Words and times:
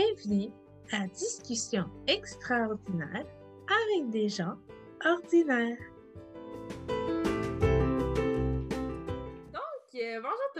Bienvenue 0.00 0.50
à 0.92 1.06
Discussion 1.08 1.84
extraordinaire 2.06 3.26
avec 3.66 4.08
des 4.10 4.30
gens 4.30 4.56
ordinaires. 5.04 5.76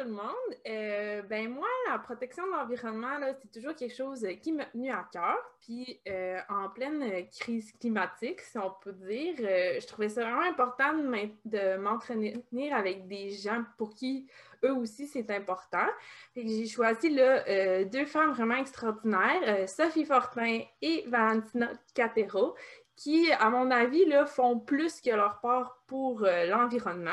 Tout 0.00 0.08
le 0.08 0.14
monde. 0.14 0.56
Euh, 0.66 1.22
ben 1.22 1.48
moi, 1.48 1.66
la 1.90 1.98
protection 1.98 2.46
de 2.46 2.52
l'environnement, 2.52 3.18
c'est 3.40 3.52
toujours 3.52 3.74
quelque 3.74 3.94
chose 3.94 4.26
qui 4.40 4.52
m'a 4.52 4.64
tenu 4.66 4.90
à 4.90 5.06
cœur. 5.12 5.36
Puis 5.60 6.00
euh, 6.08 6.38
en 6.48 6.68
pleine 6.70 7.28
crise 7.38 7.72
climatique, 7.78 8.40
si 8.40 8.58
on 8.58 8.72
peut 8.82 8.92
dire, 8.92 9.34
je 9.36 9.86
trouvais 9.86 10.08
ça 10.08 10.22
vraiment 10.22 10.42
important 10.42 10.94
de 10.94 11.76
m'entraîner 11.76 12.72
avec 12.72 13.08
des 13.08 13.30
gens 13.30 13.62
pour 13.76 13.94
qui 13.94 14.26
eux 14.64 14.74
aussi 14.74 15.06
c'est 15.06 15.30
important. 15.30 15.86
J'ai 16.34 16.66
choisi 16.66 17.10
là, 17.10 17.84
deux 17.84 18.06
femmes 18.06 18.32
vraiment 18.32 18.56
extraordinaires, 18.56 19.68
Sophie 19.68 20.04
Fortin 20.04 20.60
et 20.80 21.04
Valentina 21.08 21.70
Catero, 21.94 22.54
qui, 22.96 23.32
à 23.32 23.48
mon 23.50 23.70
avis, 23.70 24.04
font 24.26 24.58
plus 24.58 25.00
que 25.00 25.10
leur 25.10 25.40
part 25.40 25.78
pour 25.86 26.20
l'environnement. 26.20 27.10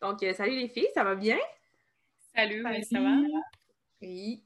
Donc, 0.00 0.24
salut 0.34 0.56
les 0.56 0.68
filles, 0.68 0.88
ça 0.94 1.04
va 1.04 1.14
bien? 1.14 1.38
Salut, 2.36 2.62
ça 2.82 3.00
va? 3.00 3.16
Oui. 4.02 4.44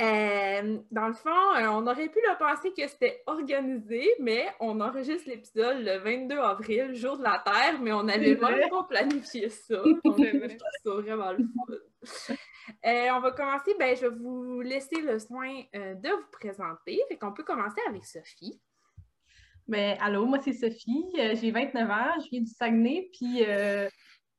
Euh, 0.00 0.78
dans 0.90 1.08
le 1.08 1.12
fond, 1.12 1.28
euh, 1.28 1.66
on 1.68 1.86
aurait 1.86 2.08
pu 2.08 2.18
le 2.26 2.38
penser 2.38 2.72
que 2.72 2.88
c'était 2.88 3.22
organisé, 3.26 4.08
mais 4.20 4.48
on 4.58 4.80
enregistre 4.80 5.28
l'épisode 5.28 5.84
le 5.84 5.98
22 5.98 6.38
avril, 6.38 6.94
jour 6.94 7.18
de 7.18 7.22
la 7.22 7.42
Terre, 7.44 7.78
mais 7.82 7.92
on 7.92 8.04
n'avait 8.04 8.36
vraiment 8.36 8.68
pas 8.70 8.84
planifié 8.84 9.50
ça. 9.50 9.82
Donc, 10.04 10.16
c'est 10.16 10.88
vraiment 10.88 11.32
le 11.32 11.44
fun. 11.44 12.34
Euh, 12.86 13.08
on 13.12 13.20
va 13.20 13.32
commencer, 13.32 13.74
ben, 13.78 13.94
je 13.94 14.06
vais 14.06 14.16
vous 14.16 14.62
laisser 14.62 15.02
le 15.02 15.18
soin 15.18 15.52
de 15.74 16.08
vous 16.08 16.30
présenter. 16.32 16.98
Fait 17.08 17.18
qu'on 17.18 17.32
peut 17.32 17.44
commencer 17.44 17.80
avec 17.86 18.06
Sophie. 18.06 18.58
Ben, 19.68 19.98
allô, 20.00 20.24
moi 20.24 20.38
c'est 20.42 20.54
Sophie, 20.54 21.04
j'ai 21.14 21.50
29 21.50 21.90
ans, 21.90 22.20
je 22.24 22.30
viens 22.30 22.40
du 22.40 22.50
Saguenay, 22.50 23.10
puis 23.12 23.44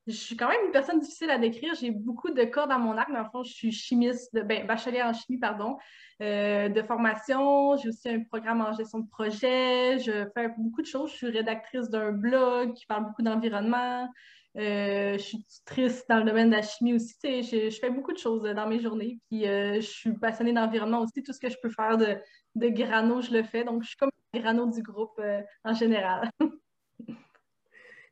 je 0.08 0.14
suis 0.14 0.36
quand 0.36 0.50
même 0.50 0.66
une 0.66 0.72
personne 0.72 1.00
difficile 1.00 1.30
à 1.30 1.38
décrire. 1.38 1.74
J'ai 1.76 1.92
beaucoup 1.92 2.32
de 2.32 2.44
corps 2.46 2.68
dans 2.68 2.80
mon 2.80 2.98
arc. 2.98 3.12
Dans 3.12 3.20
le 3.20 3.30
fond, 3.30 3.44
je 3.44 3.54
suis 3.54 3.72
chimiste, 3.72 4.34
ben, 4.34 4.66
bachelier 4.66 5.02
en 5.04 5.14
chimie, 5.14 5.38
pardon, 5.38 5.78
euh, 6.22 6.70
de 6.70 6.82
formation. 6.82 7.78
J'ai 7.78 7.90
aussi 7.90 8.10
un 8.10 8.24
programme 8.24 8.62
en 8.62 8.74
gestion 8.74 9.00
de 9.00 9.08
projet. 9.08 10.00
Je 10.00 10.28
fais 10.34 10.50
beaucoup 10.58 10.82
de 10.82 10.88
choses. 10.88 11.12
Je 11.12 11.18
suis 11.18 11.30
rédactrice 11.30 11.90
d'un 11.90 12.12
blog 12.12 12.74
qui 12.74 12.86
parle 12.88 13.06
beaucoup 13.06 13.22
d'environnement. 13.22 14.10
Euh, 14.58 15.14
je 15.14 15.24
suis 15.24 15.46
tutrice 15.46 16.06
dans 16.10 16.18
le 16.18 16.24
domaine 16.26 16.50
de 16.50 16.56
la 16.56 16.64
chimie 16.64 16.96
aussi. 16.96 17.44
Je, 17.44 17.70
fais 17.80 17.92
beaucoup 17.92 18.12
de 18.12 18.18
choses 18.18 18.42
dans 18.42 18.68
mes 18.68 18.80
journées. 18.80 19.20
Puis 19.30 19.48
euh, 19.48 19.76
je 19.76 19.88
suis 19.88 20.14
passionnée 20.18 20.54
d'environnement 20.54 21.02
aussi. 21.02 21.22
Tout 21.22 21.32
ce 21.32 21.40
que 21.40 21.50
je 21.50 21.58
peux 21.62 21.70
faire 21.70 21.98
de, 21.98 22.18
de 22.56 22.70
grano, 22.70 23.22
je 23.22 23.32
le 23.32 23.44
fais. 23.44 23.64
Donc, 23.64 23.84
je 23.84 23.90
suis 23.90 23.98
comme 23.98 24.12
grano 24.34 24.66
du 24.66 24.82
groupe 24.82 25.22
en 25.64 25.74
général. 25.74 26.32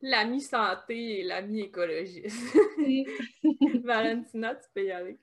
l'ami 0.02 0.42
santé 0.42 1.20
et 1.20 1.24
l'ami 1.24 1.62
écologiste. 1.62 2.58
Valentina, 3.84 4.56
tu 4.56 4.68
peux 4.74 4.86
y 4.86 4.92
aller. 4.92 5.18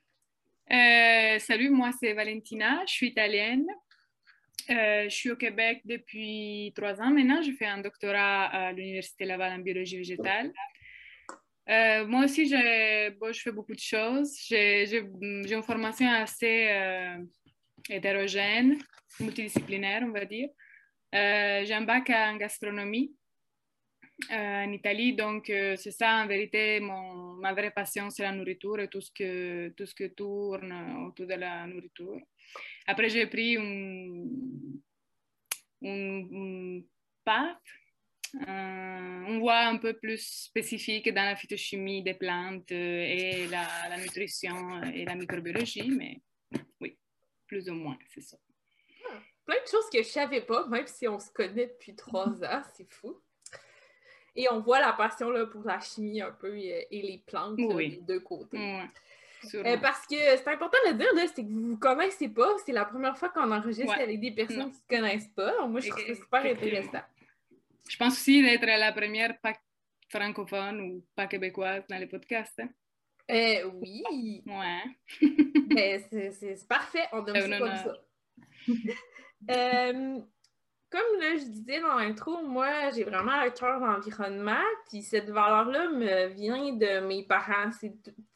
Euh, 0.70 1.38
salut, 1.38 1.70
moi 1.70 1.90
c'est 1.98 2.12
Valentina, 2.12 2.82
je 2.86 2.92
suis 2.92 3.08
italienne. 3.08 3.66
Euh, 4.68 5.04
je 5.04 5.14
suis 5.14 5.30
au 5.30 5.36
Québec 5.36 5.82
depuis 5.84 6.72
trois 6.74 7.00
ans 7.00 7.10
maintenant. 7.10 7.40
Je 7.40 7.52
fais 7.52 7.66
un 7.66 7.78
doctorat 7.78 8.46
à 8.46 8.72
l'Université 8.72 9.24
Laval 9.24 9.52
en 9.52 9.58
biologie 9.62 9.98
végétale. 9.98 10.52
Euh, 11.68 12.06
moi 12.06 12.24
aussi, 12.24 12.48
je, 12.48 13.10
bon, 13.10 13.32
je 13.32 13.40
fais 13.40 13.52
beaucoup 13.52 13.74
de 13.74 13.80
choses. 13.80 14.36
J'ai 14.48 14.98
une 15.20 15.62
formation 15.62 16.10
assez 16.10 16.68
hétérogène, 17.88 18.78
multidisciplinaire, 19.20 20.02
on 20.04 20.10
va 20.10 20.24
dire. 20.24 20.48
J'ai 21.12 21.74
un 21.74 21.82
bac 21.82 22.10
en 22.10 22.36
gastronomie 22.36 23.14
en 24.30 24.72
Italie. 24.72 25.14
Donc, 25.14 25.50
euh, 25.50 25.76
c'est 25.76 25.90
ça, 25.90 26.22
en 26.22 26.26
vérité, 26.26 26.80
mon, 26.80 27.34
ma 27.34 27.52
vraie 27.52 27.70
passion, 27.70 28.10
c'est 28.10 28.22
la 28.22 28.32
nourriture 28.32 28.80
et 28.80 28.88
tout 28.88 29.00
ce, 29.00 29.10
que, 29.10 29.68
tout 29.70 29.86
ce 29.86 29.94
que 29.94 30.08
tourne 30.08 31.06
autour 31.06 31.26
de 31.26 31.34
la 31.34 31.66
nourriture. 31.66 32.20
Après, 32.86 33.08
j'ai 33.08 33.26
pris 33.26 33.54
une, 33.54 34.80
une, 35.82 36.84
path, 37.24 37.58
une 38.34 39.38
voie 39.40 39.66
un 39.66 39.78
peu 39.78 39.94
plus 39.94 40.24
spécifique 40.44 41.12
dans 41.12 41.24
la 41.24 41.36
phytochimie 41.36 42.02
des 42.02 42.14
plantes 42.14 42.70
et 42.70 43.46
la, 43.48 43.66
la 43.88 43.98
nutrition 43.98 44.82
et 44.82 45.04
la 45.04 45.14
microbiologie, 45.14 45.90
mais 45.90 46.20
oui, 46.80 46.96
plus 47.46 47.68
ou 47.68 47.74
moins, 47.74 47.98
c'est 48.08 48.20
ça. 48.20 48.36
Ah, 49.10 49.20
plein 49.44 49.62
de 49.62 49.68
choses 49.68 49.90
que 49.92 49.98
je 49.98 50.08
savais 50.08 50.42
pas, 50.42 50.66
même 50.68 50.86
si 50.86 51.08
on 51.08 51.18
se 51.18 51.30
connaît 51.32 51.66
depuis 51.66 51.96
trois 51.96 52.28
ans, 52.44 52.62
c'est 52.74 52.90
fou. 52.92 53.20
Et 54.36 54.46
on 54.50 54.60
voit 54.60 54.80
la 54.80 54.92
passion 54.92 55.30
là, 55.30 55.46
pour 55.46 55.64
la 55.64 55.80
chimie 55.80 56.20
un 56.20 56.30
peu 56.30 56.56
et, 56.56 56.86
les 56.90 57.22
plantes 57.26 57.56
des 57.56 58.00
deux 58.06 58.20
côtés. 58.20 58.58
Euh, 59.54 59.76
parce 59.78 60.06
que 60.06 60.16
c'est 60.16 60.48
important 60.48 60.78
de 60.86 60.92
le 60.92 60.98
dire, 60.98 61.08
c'est 61.34 61.42
que 61.42 61.48
vous 61.48 61.60
ne 61.60 61.68
vous 61.70 61.78
connaissez 61.78 62.28
pas. 62.28 62.54
C'est 62.64 62.72
la 62.72 62.84
première 62.84 63.16
fois 63.16 63.28
qu'on 63.28 63.50
enregistre 63.50 63.98
avec 63.98 64.20
des 64.20 64.32
personnes 64.32 64.70
qui 64.70 64.78
ne 64.78 64.96
se 64.96 65.00
connaissent 65.00 65.28
pas. 65.28 65.66
moi, 65.66 65.80
je 65.80 65.90
trouve 65.90 66.06
ça 66.06 66.14
super 66.14 66.44
intéressant. 66.44 67.02
Je 67.88 67.96
pense 67.96 68.14
aussi 68.14 68.42
d'être 68.42 68.66
la 68.66 68.92
première 68.92 69.38
pas 69.40 69.52
francophone 70.08 70.80
ou 70.80 71.04
pas 71.14 71.26
québécoise 71.26 71.84
dans 71.88 71.98
les 71.98 72.06
podcasts. 72.06 72.60
Hein. 72.60 72.68
Euh, 73.30 73.70
oui. 73.80 74.42
Ouais. 74.46 75.30
Ben, 75.68 76.02
c'est 76.10 76.68
parfait. 76.68 77.06
On 77.12 77.22
donne 77.22 77.40
ça 77.40 77.58
comme 77.58 77.76
ça. 77.76 77.96
euh, 79.50 80.20
comme 80.90 81.20
je 81.20 81.44
disais 81.44 81.80
dans 81.80 81.96
l'intro, 81.96 82.42
moi, 82.42 82.90
j'ai 82.94 83.04
vraiment 83.04 83.32
un 83.32 83.50
cœur 83.50 83.80
d'environnement, 83.80 84.64
puis 84.88 85.02
cette 85.02 85.30
valeur-là 85.30 85.88
me 85.90 86.26
vient 86.28 86.72
de 86.72 87.06
mes 87.06 87.24
parents. 87.24 87.70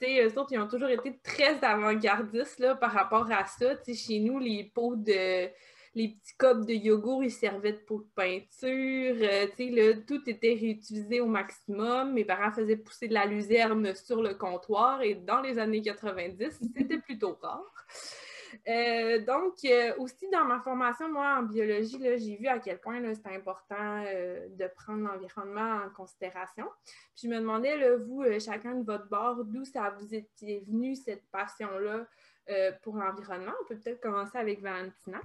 Eux 0.02 0.38
autres, 0.38 0.52
ils 0.52 0.58
ont 0.58 0.68
toujours 0.68 0.88
été 0.88 1.18
très 1.22 1.62
avant-gardistes 1.64 2.74
par 2.80 2.92
rapport 2.92 3.30
à 3.30 3.46
ça. 3.46 3.74
chez 3.86 4.18
nous, 4.18 4.38
les 4.38 4.64
pots 4.74 4.96
de 4.96 5.48
les 5.94 6.08
petits 6.08 6.36
copes 6.36 6.66
de 6.66 6.72
yogourt, 6.72 7.24
ils 7.24 7.32
servaient 7.32 7.72
de 7.72 7.78
pots 7.78 8.00
de 8.00 8.10
peinture. 8.14 9.16
Euh, 9.22 9.94
tout 10.06 10.30
était 10.30 10.54
réutilisé 10.54 11.20
au 11.20 11.26
maximum. 11.26 12.12
Mes 12.12 12.24
parents 12.24 12.52
faisaient 12.52 12.76
pousser 12.76 13.08
de 13.08 13.14
la 13.14 13.26
luzerne 13.26 13.94
sur 13.94 14.22
le 14.22 14.34
comptoir 14.34 15.02
et 15.02 15.14
dans 15.14 15.40
les 15.40 15.58
années 15.58 15.82
90, 15.82 16.60
c'était 16.74 16.98
plutôt 16.98 17.36
rare. 17.42 17.86
Euh, 18.68 19.24
donc, 19.24 19.54
euh, 19.64 19.94
aussi 19.98 20.28
dans 20.30 20.44
ma 20.44 20.60
formation, 20.60 21.10
moi, 21.10 21.38
en 21.38 21.42
biologie, 21.42 21.98
j'ai 22.00 22.36
vu 22.36 22.46
à 22.46 22.58
quel 22.58 22.78
point 22.78 23.00
c'est 23.14 23.34
important 23.34 24.04
euh, 24.06 24.48
de 24.50 24.66
prendre 24.76 25.08
l'environnement 25.08 25.82
en 25.86 25.90
considération. 25.90 26.66
Puis 27.14 27.24
je 27.24 27.28
me 27.28 27.38
demandais, 27.38 27.96
vous, 27.96 28.24
chacun 28.40 28.74
de 28.74 28.84
votre 28.84 29.08
bord, 29.08 29.44
d'où 29.44 29.64
ça 29.64 29.94
vous 29.98 30.14
était 30.14 30.62
venu, 30.66 30.94
cette 30.94 31.24
passion-là 31.30 32.06
pour 32.82 32.96
l'environnement? 32.96 33.52
On 33.62 33.68
peut 33.68 33.78
peut-être 33.78 34.00
commencer 34.00 34.36
avec 34.36 34.60
Valentina. 34.60 35.20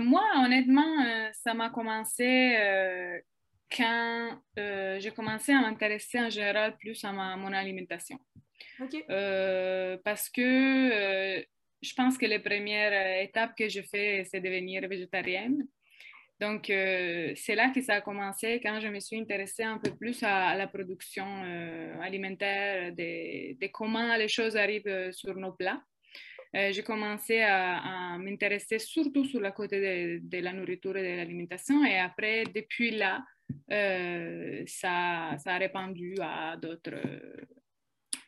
moi, 0.00 0.22
honnêtement, 0.44 1.30
ça 1.32 1.54
m'a 1.54 1.70
commencé 1.70 3.12
quand 3.70 4.38
j'ai 4.56 5.12
commencé 5.14 5.52
à 5.52 5.60
m'intéresser 5.60 6.20
en 6.20 6.30
général 6.30 6.76
plus 6.76 7.04
à 7.04 7.12
mon 7.12 7.52
alimentation. 7.52 8.18
Euh, 9.10 9.96
parce 10.04 10.28
que 10.28 10.40
euh, 10.40 11.42
je 11.80 11.94
pense 11.94 12.16
que 12.18 12.26
les 12.26 12.38
premières 12.38 13.22
étapes 13.22 13.54
que 13.56 13.68
je 13.68 13.82
fais, 13.82 14.24
c'est 14.30 14.40
devenir 14.40 14.86
végétarienne. 14.88 15.66
Donc, 16.40 16.70
euh, 16.70 17.32
c'est 17.36 17.54
là 17.54 17.70
que 17.72 17.80
ça 17.80 17.94
a 17.94 18.00
commencé 18.00 18.60
quand 18.62 18.80
je 18.80 18.88
me 18.88 18.98
suis 18.98 19.16
intéressée 19.16 19.62
un 19.62 19.78
peu 19.78 19.94
plus 19.94 20.22
à, 20.22 20.56
la 20.56 20.66
production 20.66 21.24
alimentaire, 22.00 22.92
de, 22.92 23.66
comment 23.68 24.16
les 24.16 24.28
choses 24.28 24.56
arrivent 24.56 25.12
sur 25.12 25.36
nos 25.36 25.52
plats. 25.52 25.80
j'ai 26.52 26.82
commencé 26.82 27.42
à, 27.42 28.16
m'intéresser 28.18 28.80
surtout 28.80 29.24
sur 29.24 29.40
la 29.40 29.52
côté 29.52 29.80
de, 29.80 30.20
de, 30.28 30.38
la 30.38 30.52
nourriture 30.52 30.96
et 30.96 31.12
de 31.12 31.16
l'alimentation. 31.16 31.84
Et 31.84 31.98
après, 31.98 32.44
depuis 32.44 32.90
là, 32.90 33.24
ça, 34.66 35.36
ça, 35.38 35.54
a 35.54 35.58
répandu 35.58 36.16
à 36.20 36.56
d'autres 36.56 36.98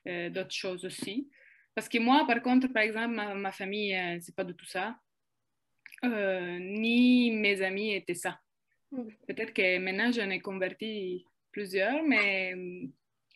euh, 0.07 0.31
d'autres 0.31 0.55
choses 0.55 0.85
aussi. 0.85 1.29
Parce 1.75 1.89
que 1.89 1.99
moi, 1.99 2.25
par 2.27 2.43
contre, 2.43 2.69
par 2.69 2.83
exemple, 2.83 3.15
ma, 3.15 3.53
famille, 3.53 3.95
euh, 3.95 4.19
c'est 4.21 4.35
pas 4.35 4.45
du 4.45 4.55
tout 4.55 4.67
ça. 4.67 4.97
Euh, 6.05 6.59
ni 6.61 7.31
mes 7.31 7.63
amis 7.63 7.95
étaient 7.95 8.15
ça. 8.15 8.39
Mm. 8.93 9.09
Peut-être 9.27 9.53
que 9.53 9.79
maintenant, 9.79 10.13
j'en 10.13 10.31
ai 10.31 10.41
converti 10.41 11.27
plusieurs, 11.51 12.03
mais, 12.03 12.55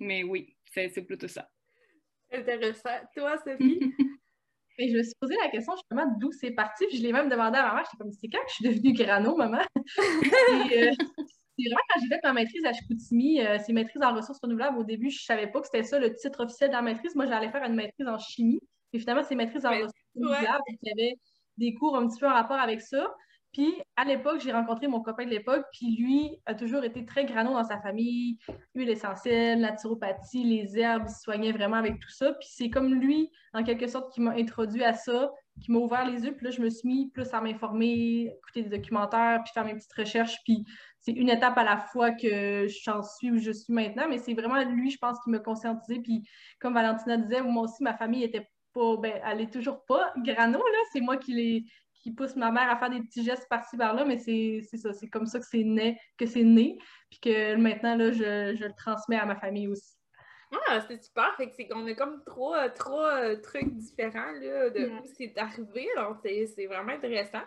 mais 0.00 0.22
oui, 0.22 0.56
c'est 0.72 1.06
plutôt 1.06 1.28
ça. 1.28 1.48
Intéressant. 2.32 3.00
Toi, 3.14 3.38
Sophie? 3.38 3.80
Et 4.80 4.90
je 4.90 4.96
me 4.96 5.02
suis 5.02 5.14
posé 5.20 5.34
la 5.42 5.50
question 5.50 5.74
justement 5.74 6.06
d'où 6.18 6.30
c'est 6.30 6.52
parti. 6.52 6.86
Puis 6.86 6.98
je 6.98 7.02
l'ai 7.02 7.12
même 7.12 7.28
demandé 7.28 7.58
à 7.58 7.66
ma 7.66 7.74
mère. 7.74 7.84
J'étais 7.84 7.96
comme, 7.96 8.12
c'est 8.12 8.28
quand 8.28 8.38
que 8.38 8.48
je 8.48 8.54
suis 8.54 8.64
devenue 8.68 8.92
grano, 8.92 9.36
maman? 9.36 9.62
Et, 10.72 10.90
c'est 11.58 11.68
vraiment 11.68 11.80
quand 11.92 12.00
j'ai 12.00 12.08
fait 12.08 12.20
ma 12.22 12.32
maîtrise 12.32 12.64
à 12.64 12.72
Chicoutimi, 12.72 13.40
euh, 13.40 13.58
c'est 13.64 13.72
maîtrise 13.72 14.02
en 14.02 14.14
ressources 14.14 14.38
renouvelables. 14.40 14.78
Au 14.78 14.84
début, 14.84 15.10
je 15.10 15.16
ne 15.22 15.24
savais 15.24 15.48
pas 15.48 15.60
que 15.60 15.66
c'était 15.66 15.82
ça 15.82 15.98
le 15.98 16.14
titre 16.14 16.44
officiel 16.44 16.70
de 16.70 16.74
la 16.74 16.82
maîtrise. 16.82 17.14
Moi, 17.14 17.26
j'allais 17.26 17.50
faire 17.50 17.64
une 17.64 17.74
maîtrise 17.74 18.06
en 18.06 18.18
chimie. 18.18 18.60
Et 18.92 18.98
finalement, 18.98 19.24
c'est 19.24 19.34
maîtrise 19.34 19.66
en 19.66 19.70
ressources 19.70 19.92
renouvelables. 20.14 20.62
Il 20.68 20.78
y 20.82 20.92
avait 20.92 21.14
des 21.56 21.74
cours 21.74 21.96
un 21.96 22.06
petit 22.06 22.20
peu 22.20 22.26
en 22.26 22.34
rapport 22.34 22.58
avec 22.58 22.80
ça. 22.80 23.12
Puis 23.52 23.74
à 23.96 24.04
l'époque, 24.04 24.40
j'ai 24.44 24.52
rencontré 24.52 24.88
mon 24.88 25.00
copain 25.00 25.24
de 25.24 25.30
l'époque, 25.30 25.64
puis 25.72 25.96
lui 25.96 26.38
a 26.44 26.54
toujours 26.54 26.84
été 26.84 27.04
très 27.04 27.24
grano 27.24 27.54
dans 27.54 27.64
sa 27.64 27.80
famille, 27.80 28.38
l'huile 28.74 28.90
essentielle, 28.90 29.60
naturopathie, 29.60 30.44
les 30.44 30.78
herbes, 30.78 31.04
il 31.08 31.12
se 31.12 31.22
soignait 31.22 31.52
vraiment 31.52 31.76
avec 31.76 31.98
tout 31.98 32.10
ça. 32.10 32.32
Puis 32.34 32.48
c'est 32.50 32.70
comme 32.70 32.94
lui, 32.94 33.30
en 33.54 33.64
quelque 33.64 33.86
sorte, 33.86 34.12
qui 34.12 34.20
m'a 34.20 34.32
introduit 34.32 34.84
à 34.84 34.92
ça, 34.92 35.32
qui 35.62 35.72
m'a 35.72 35.78
ouvert 35.78 36.04
les 36.04 36.24
yeux. 36.24 36.34
Puis 36.36 36.44
là, 36.44 36.50
je 36.50 36.60
me 36.60 36.68
suis 36.68 36.86
mis 36.86 37.10
plus 37.10 37.32
à 37.32 37.40
m'informer, 37.40 38.32
écouter 38.36 38.62
des 38.62 38.78
documentaires, 38.78 39.40
puis 39.42 39.52
faire 39.52 39.64
mes 39.64 39.74
petites 39.74 39.94
recherches. 39.94 40.36
Puis 40.44 40.64
c'est 41.00 41.12
une 41.12 41.30
étape 41.30 41.56
à 41.56 41.64
la 41.64 41.78
fois 41.78 42.10
que 42.10 42.66
j'en 42.84 43.02
suis 43.02 43.30
où 43.30 43.38
je 43.38 43.52
suis 43.52 43.72
maintenant, 43.72 44.06
mais 44.08 44.18
c'est 44.18 44.34
vraiment 44.34 44.62
lui, 44.64 44.90
je 44.90 44.98
pense, 44.98 45.18
qui 45.22 45.30
m'a 45.30 45.38
conscientisé. 45.38 46.00
Puis 46.00 46.28
comme 46.60 46.74
Valentina 46.74 47.16
disait, 47.16 47.42
moi 47.42 47.64
aussi, 47.64 47.82
ma 47.82 47.96
famille 47.96 48.24
était 48.24 48.48
pas, 48.74 48.96
ben, 48.96 49.20
elle 49.24 49.40
est 49.40 49.52
toujours 49.52 49.84
pas 49.86 50.12
grano, 50.18 50.58
là. 50.58 50.78
C'est 50.92 51.00
moi 51.00 51.16
qui 51.16 51.34
l'ai 51.34 51.64
qui 52.00 52.12
pousse 52.12 52.36
ma 52.36 52.50
mère 52.50 52.70
à 52.70 52.76
faire 52.76 52.90
des 52.90 53.00
petits 53.00 53.24
gestes 53.24 53.48
par-ci 53.48 53.76
par-là, 53.76 54.04
mais 54.04 54.18
c'est 54.18 54.62
ça, 54.76 54.92
c'est 54.92 55.08
comme 55.08 55.26
ça 55.26 55.38
que 55.40 55.46
c'est 55.46 55.64
né, 55.64 56.00
que 56.16 56.26
c'est 56.26 56.44
né, 56.44 56.78
puis 57.10 57.20
que 57.20 57.56
maintenant, 57.56 57.96
là, 57.96 58.12
je, 58.12 58.54
je, 58.56 58.64
le 58.64 58.72
transmets 58.76 59.18
à 59.18 59.26
ma 59.26 59.36
famille 59.36 59.68
aussi. 59.68 59.96
Ah, 60.68 60.80
c'est 60.86 61.02
super, 61.02 61.34
fait 61.36 61.48
que 61.48 61.54
c'est 61.56 61.68
qu'on 61.68 61.86
a 61.86 61.94
comme 61.94 62.22
trois, 62.24 62.70
trois 62.70 63.20
euh, 63.20 63.36
trucs 63.40 63.74
différents 63.74 64.32
là, 64.40 64.70
de 64.70 64.88
où 64.88 65.04
c'est 65.16 65.36
arrivé, 65.36 65.88
alors 65.96 66.16
c'est 66.22 66.66
vraiment 66.66 66.92
intéressant. 66.92 67.42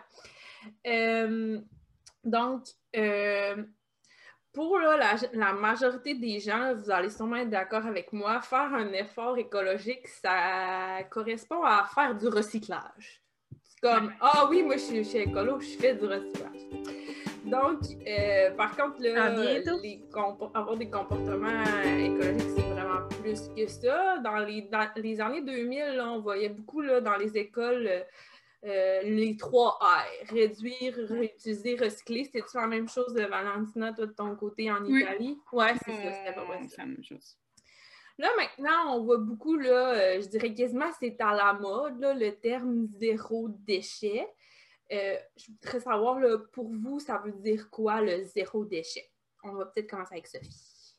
Euh, 0.86 1.60
donc, 2.24 2.64
euh, 2.96 3.62
pour 4.52 4.78
la, 4.78 5.16
la, 5.32 5.52
majorité 5.52 6.14
des 6.14 6.38
gens, 6.40 6.74
vous 6.74 6.90
allez 6.90 7.10
sûrement 7.10 7.36
être 7.36 7.50
d'accord 7.50 7.86
avec 7.86 8.12
moi, 8.12 8.40
faire 8.42 8.74
un 8.74 8.92
effort 8.92 9.38
écologique, 9.38 10.06
ça 10.08 11.02
correspond 11.10 11.62
à 11.62 11.84
faire 11.94 12.14
du 12.14 12.28
recyclage 12.28 13.22
comme 13.82 14.12
Ah 14.20 14.46
oui, 14.48 14.62
moi 14.62 14.76
je 14.76 15.02
suis, 15.02 15.18
écolo, 15.18 15.58
je 15.60 15.76
fais 15.76 15.94
du 15.94 16.06
recyclage. 16.06 16.62
Donc, 17.44 17.80
euh, 18.06 18.52
par 18.52 18.76
contre, 18.76 19.02
là, 19.02 19.30
les 19.30 19.68
avoir 20.54 20.76
des 20.76 20.88
comportements 20.88 21.48
écologiques, 21.98 22.50
c'est 22.54 22.62
vraiment 22.62 23.08
plus 23.20 23.48
que 23.56 23.66
ça. 23.66 24.18
Dans 24.18 24.38
les, 24.38 24.62
dans 24.62 24.88
les 24.94 25.20
années 25.20 25.42
2000, 25.42 26.00
on 26.00 26.20
voyait 26.20 26.50
beaucoup 26.50 26.80
là, 26.80 27.00
dans 27.00 27.16
les 27.16 27.36
écoles 27.36 27.90
euh, 28.64 29.02
les 29.02 29.36
trois 29.36 29.78
R 29.80 30.32
réduire, 30.32 30.94
réutiliser, 31.08 31.76
recycler. 31.76 32.24
C'était-tu 32.24 32.56
la 32.56 32.66
même 32.66 32.88
chose, 32.88 33.12
de 33.12 33.22
Valentina, 33.22 33.92
toi, 33.92 34.06
de 34.06 34.12
ton 34.12 34.36
côté 34.36 34.70
en 34.70 34.84
Italie? 34.84 35.38
Ouais, 35.52 35.74
c'est 35.84 35.90
ça, 35.90 36.12
c'était 36.12 36.34
pas 36.34 36.44
vrai. 36.44 36.60
C'est 36.68 36.78
la 36.78 36.86
même 36.86 37.02
chose. 37.02 37.36
Là, 38.18 38.28
maintenant, 38.36 38.94
on 38.96 39.04
voit 39.04 39.18
beaucoup, 39.18 39.56
là, 39.56 39.94
euh, 39.94 40.20
je 40.20 40.28
dirais 40.28 40.54
quasiment 40.54 40.90
c'est 41.00 41.20
à 41.20 41.34
la 41.34 41.54
mode, 41.54 41.98
le 42.00 42.30
terme 42.30 42.86
zéro 42.86 43.48
déchet. 43.48 44.28
Euh, 44.92 45.16
je 45.36 45.50
voudrais 45.50 45.80
savoir, 45.80 46.20
là, 46.20 46.38
pour 46.52 46.70
vous, 46.70 47.00
ça 47.00 47.18
veut 47.24 47.32
dire 47.32 47.70
quoi 47.70 48.00
le 48.00 48.22
zéro 48.24 48.64
déchet? 48.64 49.10
On 49.42 49.54
va 49.54 49.66
peut-être 49.66 49.88
commencer 49.88 50.14
avec 50.14 50.26
Sophie. 50.26 50.96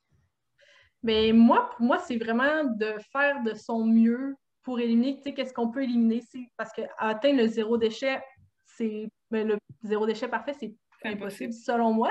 Mais 1.04 1.32
moi, 1.32 1.70
pour 1.70 1.86
moi, 1.86 2.00
c'est 2.00 2.18
vraiment 2.18 2.64
de 2.64 2.96
faire 3.12 3.44
de 3.44 3.54
son 3.54 3.86
mieux 3.86 4.36
pour 4.64 4.80
éliminer, 4.80 5.18
tu 5.18 5.24
sais, 5.24 5.34
qu'est-ce 5.34 5.54
qu'on 5.54 5.70
peut 5.70 5.84
éliminer? 5.84 6.24
Parce 6.58 6.72
qu'atteindre 6.72 7.38
le 7.38 7.48
zéro 7.48 7.78
déchet, 7.78 8.22
c'est 8.66 9.10
ben, 9.30 9.48
le 9.48 9.58
zéro 9.84 10.06
déchet 10.06 10.28
parfait, 10.28 10.54
c'est 10.54 10.74
impossible, 11.06 11.54
selon 11.54 11.94
moi. 11.94 12.10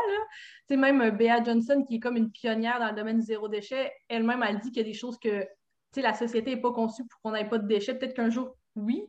Là. 0.68 0.76
même 0.76 1.00
euh, 1.00 1.10
Bea 1.10 1.42
Johnson, 1.42 1.84
qui 1.88 1.96
est 1.96 2.00
comme 2.00 2.16
une 2.16 2.30
pionnière 2.30 2.78
dans 2.78 2.88
le 2.88 2.94
domaine 2.94 3.18
du 3.18 3.26
zéro 3.26 3.48
déchet, 3.48 3.92
elle-même, 4.08 4.42
elle 4.46 4.58
dit 4.58 4.70
qu'il 4.70 4.82
y 4.82 4.84
a 4.84 4.88
des 4.88 4.92
choses 4.92 5.18
que 5.18 5.46
la 5.96 6.14
société 6.14 6.54
n'est 6.54 6.60
pas 6.60 6.72
conçue 6.72 7.06
pour 7.06 7.20
qu'on 7.20 7.32
n'ait 7.32 7.48
pas 7.48 7.58
de 7.58 7.66
déchets. 7.66 7.94
Peut-être 7.94 8.14
qu'un 8.14 8.30
jour, 8.30 8.56
oui, 8.76 9.02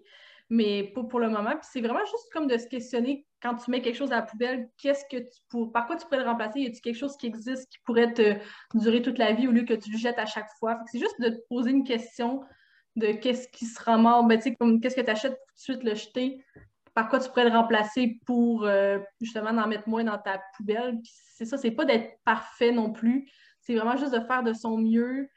mais 0.49 0.91
pas 0.95 1.03
pour 1.03 1.19
le 1.19 1.29
moment. 1.29 1.51
Puis 1.51 1.67
c'est 1.71 1.81
vraiment 1.81 2.05
juste 2.05 2.31
comme 2.31 2.47
de 2.47 2.57
se 2.57 2.67
questionner 2.67 3.25
quand 3.41 3.55
tu 3.55 3.71
mets 3.71 3.81
quelque 3.81 3.97
chose 3.97 4.13
à 4.13 4.17
la 4.17 4.21
poubelle, 4.21 4.69
qu'est-ce 4.77 5.03
que 5.11 5.21
tu 5.21 5.41
pour... 5.49 5.71
par 5.71 5.85
quoi 5.85 5.97
tu 5.97 6.05
pourrais 6.05 6.19
le 6.19 6.29
remplacer? 6.29 6.61
Y 6.61 6.67
a-t-il 6.67 6.81
quelque 6.81 6.97
chose 6.97 7.17
qui 7.17 7.27
existe 7.27 7.69
qui 7.69 7.77
pourrait 7.85 8.13
te 8.13 8.37
durer 8.73 9.01
toute 9.01 9.17
la 9.17 9.33
vie 9.33 9.47
au 9.47 9.51
lieu 9.51 9.63
que 9.63 9.73
tu 9.73 9.91
le 9.91 9.97
jettes 9.97 10.19
à 10.19 10.25
chaque 10.25 10.49
fois? 10.59 10.79
C'est 10.85 10.99
juste 10.99 11.19
de 11.19 11.29
te 11.29 11.39
poser 11.49 11.71
une 11.71 11.83
question 11.83 12.41
de 12.95 13.11
qu'est-ce 13.13 13.47
qui 13.49 13.65
sera 13.65 13.97
mort, 13.97 14.25
ben, 14.25 14.39
comme 14.59 14.79
qu'est-ce 14.79 14.95
que 14.95 15.01
tu 15.01 15.09
achètes 15.09 15.33
pour 15.33 15.47
tout 15.47 15.55
de 15.55 15.61
suite 15.61 15.83
le 15.83 15.95
jeter? 15.95 16.45
Par 16.93 17.09
quoi 17.09 17.19
tu 17.19 17.29
pourrais 17.29 17.49
le 17.49 17.55
remplacer 17.55 18.19
pour 18.25 18.65
euh, 18.65 18.99
justement 19.19 19.49
en 19.49 19.67
mettre 19.67 19.89
moins 19.89 20.03
dans 20.03 20.17
ta 20.17 20.41
poubelle? 20.55 20.99
c'est 21.35 21.45
ça, 21.45 21.57
c'est 21.57 21.71
pas 21.71 21.85
d'être 21.85 22.19
parfait 22.23 22.71
non 22.71 22.91
plus. 22.91 23.27
C'est 23.61 23.75
vraiment 23.75 23.97
juste 23.97 24.13
de 24.13 24.19
faire 24.19 24.43
de 24.43 24.53
son 24.53 24.77
mieux 24.77 25.27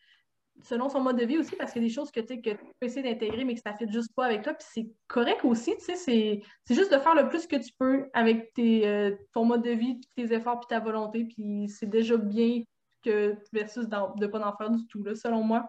selon 0.62 0.88
son 0.88 1.00
mode 1.00 1.18
de 1.18 1.24
vie 1.24 1.38
aussi, 1.38 1.54
parce 1.56 1.72
qu'il 1.72 1.82
y 1.82 1.84
a 1.84 1.88
des 1.88 1.94
choses 1.94 2.10
que, 2.10 2.20
que 2.20 2.50
tu 2.50 2.56
peux 2.80 2.86
essayer 2.86 3.02
d'intégrer, 3.02 3.44
mais 3.44 3.54
que 3.54 3.60
ça 3.60 3.72
ne 3.72 3.76
fait 3.76 3.90
juste 3.90 4.14
pas 4.14 4.26
avec 4.26 4.42
toi. 4.42 4.54
Puis 4.54 4.66
c'est 4.70 4.88
correct 5.06 5.44
aussi, 5.44 5.74
c'est 5.78 6.42
juste 6.68 6.92
de 6.92 6.98
faire 6.98 7.14
le 7.14 7.28
plus 7.28 7.46
que 7.46 7.56
tu 7.56 7.72
peux 7.78 8.08
avec 8.14 8.52
tes, 8.54 8.86
euh, 8.86 9.14
ton 9.32 9.44
mode 9.44 9.62
de 9.62 9.70
vie, 9.70 10.00
tes 10.16 10.32
efforts, 10.32 10.60
puis 10.60 10.68
ta 10.68 10.80
volonté. 10.80 11.24
Puis 11.24 11.68
c'est 11.68 11.88
déjà 11.88 12.16
bien 12.16 12.62
que 13.02 13.36
versus 13.52 13.88
de 13.88 13.96
ne 14.20 14.26
pas 14.26 14.46
en 14.46 14.56
faire 14.56 14.70
du 14.70 14.86
tout, 14.86 15.02
là, 15.04 15.14
selon 15.14 15.42
moi. 15.42 15.68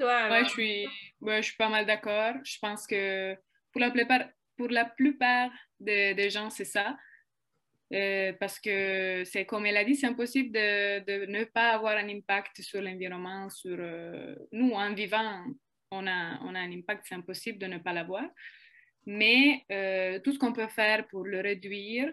Ouais, 0.00 0.44
je 0.44 0.50
suis, 0.50 0.86
je 1.26 1.42
suis 1.42 1.56
pas 1.56 1.68
mal 1.68 1.86
d'accord. 1.86 2.34
Je 2.44 2.58
pense 2.60 2.86
que 2.86 3.34
pour 3.72 3.80
la 3.80 3.90
plupart, 3.90 4.28
pour 4.56 4.68
la 4.68 4.84
plupart 4.84 5.50
des, 5.80 6.30
gens, 6.30 6.50
c'est 6.50 6.64
ça. 6.64 6.96
Euh, 7.92 8.34
parce 8.38 8.60
que 8.60 9.22
c'est 9.24 9.46
comme 9.46 9.64
elle 9.64 9.78
a 9.78 9.84
dit, 9.84 9.94
c'est 9.94 10.06
impossible 10.06 10.52
de, 10.52 11.00
de, 11.04 11.26
ne 11.26 11.44
pas 11.44 11.70
avoir 11.70 11.96
un 11.96 12.08
impact 12.08 12.60
sur 12.60 12.82
l'environnement, 12.82 13.48
sur 13.48 13.76
euh, 13.78 14.34
nous 14.52 14.72
en 14.72 14.92
vivant, 14.92 15.42
on 15.90 16.06
a, 16.06 16.38
on 16.42 16.54
a 16.54 16.60
un 16.60 16.70
impact, 16.70 17.06
c'est 17.08 17.14
impossible 17.14 17.58
de 17.58 17.66
ne 17.66 17.78
pas 17.78 17.94
l'avoir. 17.94 18.24
Mais 19.06 19.64
euh, 19.72 20.20
tout 20.20 20.32
ce 20.32 20.38
qu'on 20.38 20.52
peut 20.52 20.68
faire 20.68 21.06
pour 21.08 21.24
le 21.24 21.40
réduire, 21.40 22.12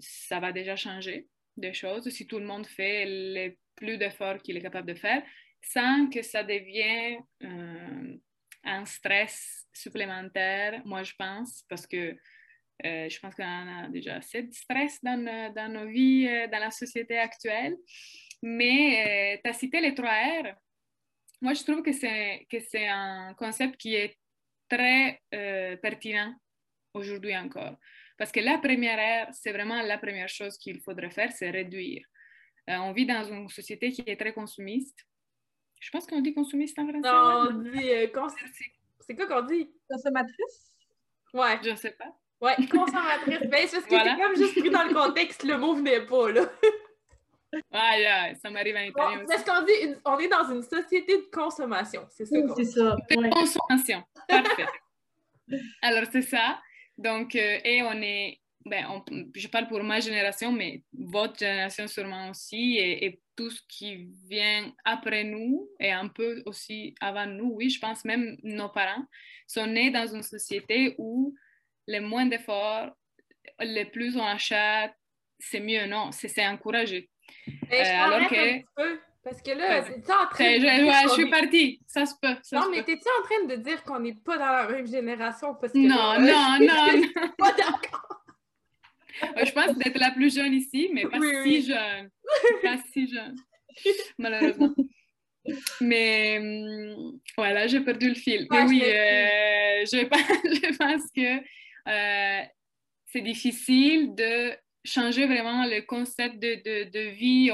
ça 0.00 0.40
va 0.40 0.52
déjà 0.52 0.74
changer 0.74 1.28
des 1.56 1.74
choses. 1.74 2.08
Si 2.08 2.26
tout 2.26 2.38
le 2.38 2.46
monde 2.46 2.66
fait 2.66 3.04
les 3.04 3.58
plus 3.80 3.98
d'efforts 3.98 4.38
qu'il 4.42 4.56
est 4.56 4.62
capable 4.62 4.88
de 4.88 4.94
faire, 4.94 5.22
sans 5.60 6.08
que 6.08 6.22
ça 6.22 6.44
devienne 6.44 7.18
un 8.62 8.84
stress 8.84 9.66
supplémentaire, 9.72 10.82
moi 10.84 11.02
je 11.02 11.14
pense, 11.18 11.64
parce 11.68 11.86
que 11.86 12.16
euh, 12.86 13.08
je 13.08 13.18
pense 13.20 13.34
qu'on 13.34 13.42
a 13.44 13.88
déjà 13.88 14.16
assez 14.16 14.42
de 14.42 14.52
stress 14.52 15.02
dans, 15.02 15.52
dans 15.54 15.68
nos 15.68 15.86
vies, 15.86 16.26
euh, 16.28 16.46
dans 16.46 16.58
la 16.58 16.70
société 16.70 17.18
actuelle. 17.18 17.76
Mais 18.42 19.36
euh, 19.36 19.40
tu 19.44 19.50
as 19.50 19.52
cité 19.52 19.80
les 19.80 19.94
trois 19.94 20.10
R. 20.10 20.54
Moi, 21.42 21.54
je 21.54 21.62
trouve 21.62 21.82
que 21.82 21.92
c'est, 21.92 22.46
que 22.50 22.60
c'est 22.60 22.86
un 22.86 23.34
concept 23.34 23.76
qui 23.76 23.94
est 23.94 24.16
très 24.68 25.20
pertinent 25.82 26.34
aujourd'hui 26.94 27.36
encore. 27.36 27.76
Parce 28.16 28.30
que 28.30 28.40
la 28.40 28.58
première 28.58 29.28
R, 29.28 29.32
c'est 29.32 29.52
vraiment 29.52 29.82
la 29.82 29.98
première 29.98 30.28
chose 30.28 30.56
qu'il 30.58 30.80
faudrait 30.80 31.10
faire, 31.10 31.32
c'est 31.32 31.50
réduire. 31.50 32.04
On 32.78 32.92
vit 32.92 33.06
dans 33.06 33.24
une 33.24 33.48
société 33.48 33.90
qui 33.90 34.02
est 34.06 34.16
très 34.16 34.32
consumiste 34.32 35.06
je 35.80 35.90
pense 35.90 36.06
qu'on 36.06 36.20
dit 36.20 36.34
consumiste 36.34 36.78
en 36.78 36.86
français. 36.86 37.10
Non, 37.10 37.48
on 37.48 37.52
dit. 37.62 37.90
Euh, 37.90 38.06
c'est 39.00 39.16
quoi 39.16 39.26
qu'on 39.26 39.46
dit? 39.46 39.70
Consommatrice? 39.88 40.72
Ouais. 41.32 41.58
Je 41.64 41.70
ne 41.70 41.76
sais 41.76 41.92
pas. 41.92 42.14
Ouais, 42.40 42.54
consommatrice. 42.68 43.48
ben, 43.48 43.66
c'est 43.66 43.76
parce 43.76 43.86
que 43.86 43.96
c'est 43.98 44.22
comme 44.22 44.36
juste 44.36 44.58
pris 44.60 44.70
dans 44.70 44.84
le 44.84 44.94
contexte, 44.94 45.42
le 45.42 45.58
mot 45.58 45.74
venait 45.74 46.06
pas, 46.06 46.30
là. 46.30 46.42
Ouais, 47.52 48.34
ça 48.40 48.48
m'arrive 48.48 48.76
à 48.76 48.84
l'intérieur. 48.84 49.24
Parce 49.26 49.44
qu'on 49.44 49.64
dit, 49.64 49.96
on 50.04 50.18
est 50.18 50.28
dans 50.28 50.50
une 50.50 50.62
société 50.62 51.16
de 51.16 51.30
consommation, 51.32 52.06
c'est 52.08 52.24
ça. 52.24 52.36
c'est 52.56 52.64
ça. 52.64 52.96
De 53.10 53.30
consommation, 53.30 54.04
parfait. 54.28 54.66
Alors, 55.82 56.04
c'est 56.12 56.22
ça. 56.22 56.60
Donc, 56.96 57.34
euh, 57.34 57.58
et 57.64 57.82
on 57.82 58.00
est 58.00 58.40
ben, 58.66 59.02
je 59.34 59.48
parle 59.48 59.68
pour 59.68 59.82
ma 59.82 60.00
génération, 60.00 60.52
mais 60.52 60.82
votre 60.92 61.38
génération 61.38 61.86
sûrement 61.86 62.30
aussi, 62.30 62.78
et, 62.78 63.20
tout 63.36 63.48
ce 63.48 63.62
qui 63.68 64.10
vient 64.28 64.70
après 64.84 65.24
nous, 65.24 65.66
et 65.78 65.90
un 65.90 66.08
peu 66.08 66.42
aussi 66.44 66.94
avant 67.00 67.24
nous, 67.24 67.52
oui, 67.54 67.70
je 67.70 67.80
pense 67.80 68.04
même 68.04 68.36
nos 68.42 68.68
parents, 68.68 69.06
sont 69.46 69.66
nés 69.66 69.90
dans 69.90 70.06
une 70.06 70.22
société 70.22 70.94
où 70.98 71.34
le 71.88 72.00
moins 72.00 72.26
d'efforts, 72.26 72.90
le 73.58 73.84
plus 73.84 74.18
on 74.18 74.24
achète, 74.24 74.92
c'est 75.38 75.60
mieux, 75.60 75.86
non, 75.86 76.10
c'est 76.12 76.46
encouragé. 76.46 77.08
Euh, 77.72 77.82
alors 77.82 78.28
que... 78.28 78.62
Parce 79.22 79.42
que 79.42 79.50
là, 79.50 79.82
tu 79.82 79.90
en 79.90 80.26
train 80.30 80.56
de 80.56 80.60
je, 80.60 81.08
je 81.08 81.12
suis 81.12 81.30
partie. 81.30 81.80
Ça 81.86 82.06
se 82.06 82.14
peut. 82.20 82.36
non, 82.52 82.70
mais 82.70 82.82
t'es-tu 82.82 83.06
en 83.06 83.22
train 83.22 83.54
de 83.54 83.62
dire 83.62 83.82
qu'on 83.84 84.00
n'est 84.00 84.14
pas 84.14 84.38
dans 84.38 84.46
la 84.46 84.66
même 84.66 84.86
génération? 84.86 85.54
Parce 85.54 85.74
que 85.74 85.78
non, 85.78 86.18
non, 86.18 86.58
non, 86.66 87.02
non. 87.02 87.28
pas 87.36 87.52
d'accord. 87.52 88.19
Je 89.44 89.52
pense 89.52 89.76
d'être 89.76 89.98
la 89.98 90.10
plus 90.10 90.34
jeune 90.34 90.54
ici, 90.54 90.90
mais 90.92 91.06
pas 91.06 91.18
si 91.44 91.62
jeune. 91.62 92.10
Pas 92.62 92.76
si 92.92 93.08
jeune, 93.08 93.36
malheureusement. 94.18 94.74
Mais 95.80 96.38
hum, 96.38 97.18
voilà, 97.36 97.66
j'ai 97.66 97.80
perdu 97.80 98.10
le 98.10 98.14
fil. 98.14 98.46
mais 98.50 98.62
oui, 98.64 98.82
euh, 98.84 99.84
je, 99.90 100.04
pense, 100.06 100.20
je, 100.44 100.76
pense, 100.76 101.02
que 101.16 101.38
euh, 101.88 102.44
c'est 103.06 103.22
difficile 103.22 104.14
de 104.14 104.54
changer 104.84 105.26
vraiment 105.26 105.66
le 105.66 105.82
concept 105.82 106.38
de, 106.38 106.54
de, 106.54 106.90
de 106.90 107.10
vie 107.10 107.50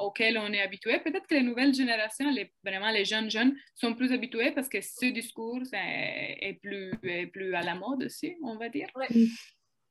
auquel 0.00 0.38
on 0.38 0.52
est 0.52 0.60
habitué. 0.60 0.98
Peut-être 1.00 1.26
que 1.26 1.34
les 1.34 1.42
nouvelles 1.42 1.74
générations, 1.74 2.30
les, 2.30 2.52
vraiment 2.64 2.90
les 2.90 3.04
jeunes 3.04 3.30
jeunes, 3.30 3.56
sont 3.74 3.94
plus 3.94 4.12
habitués 4.12 4.52
parce 4.52 4.68
que 4.68 4.80
ce 4.80 5.06
discours 5.06 5.62
est, 5.72 6.58
plus, 6.62 6.92
est 7.02 7.26
plus 7.26 7.54
à 7.54 7.62
la 7.62 7.74
mode 7.74 8.04
aussi, 8.04 8.36
on 8.42 8.56
va 8.56 8.68
dire. 8.68 8.88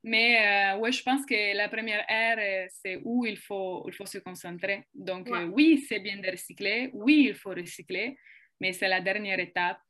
Mais 0.08 0.76
euh, 0.76 0.78
ouais, 0.78 0.92
je 0.92 1.02
pense 1.02 1.26
que 1.26 1.58
la 1.58 1.68
première 1.68 2.06
ère, 2.08 2.38
euh, 2.38 2.68
c'est 2.70 3.02
où 3.04 3.26
il 3.26 3.38
faut, 3.38 3.84
il 3.88 3.94
faut 3.94 4.06
se 4.06 4.20
concentrer. 4.20 4.86
Donc 4.94 5.28
euh, 5.32 5.46
oui, 5.46 5.84
c'est 5.90 6.00
bien 6.00 6.18
de 6.18 6.30
recycler, 6.30 6.92
oui, 6.94 7.26
il 7.30 7.36
faut 7.36 7.50
recycler, 7.50 8.16
mais 8.62 8.72
c'est 8.72 8.88
la 8.88 9.02
dernière 9.02 9.40
étape 9.40 9.82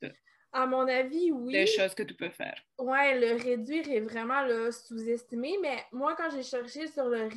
à 0.55 0.65
mon 0.65 0.87
avis, 0.87 1.31
oui. 1.33 1.51
Des 1.51 1.67
choses 1.67 1.93
que 1.93 2.03
tu 2.03 2.13
peux 2.13 2.29
faire. 2.29 2.55
Ouais, 2.79 3.19
le 3.19 3.41
réduire 3.41 3.89
est 3.89 3.99
vraiment 3.99 4.41
sous-estimé, 4.71 5.57
mais 5.61 5.77
moi, 5.91 6.15
quand 6.15 6.29
j'ai 6.33 6.43
cherché 6.43 6.87
sur 6.87 7.09
le, 7.09 7.29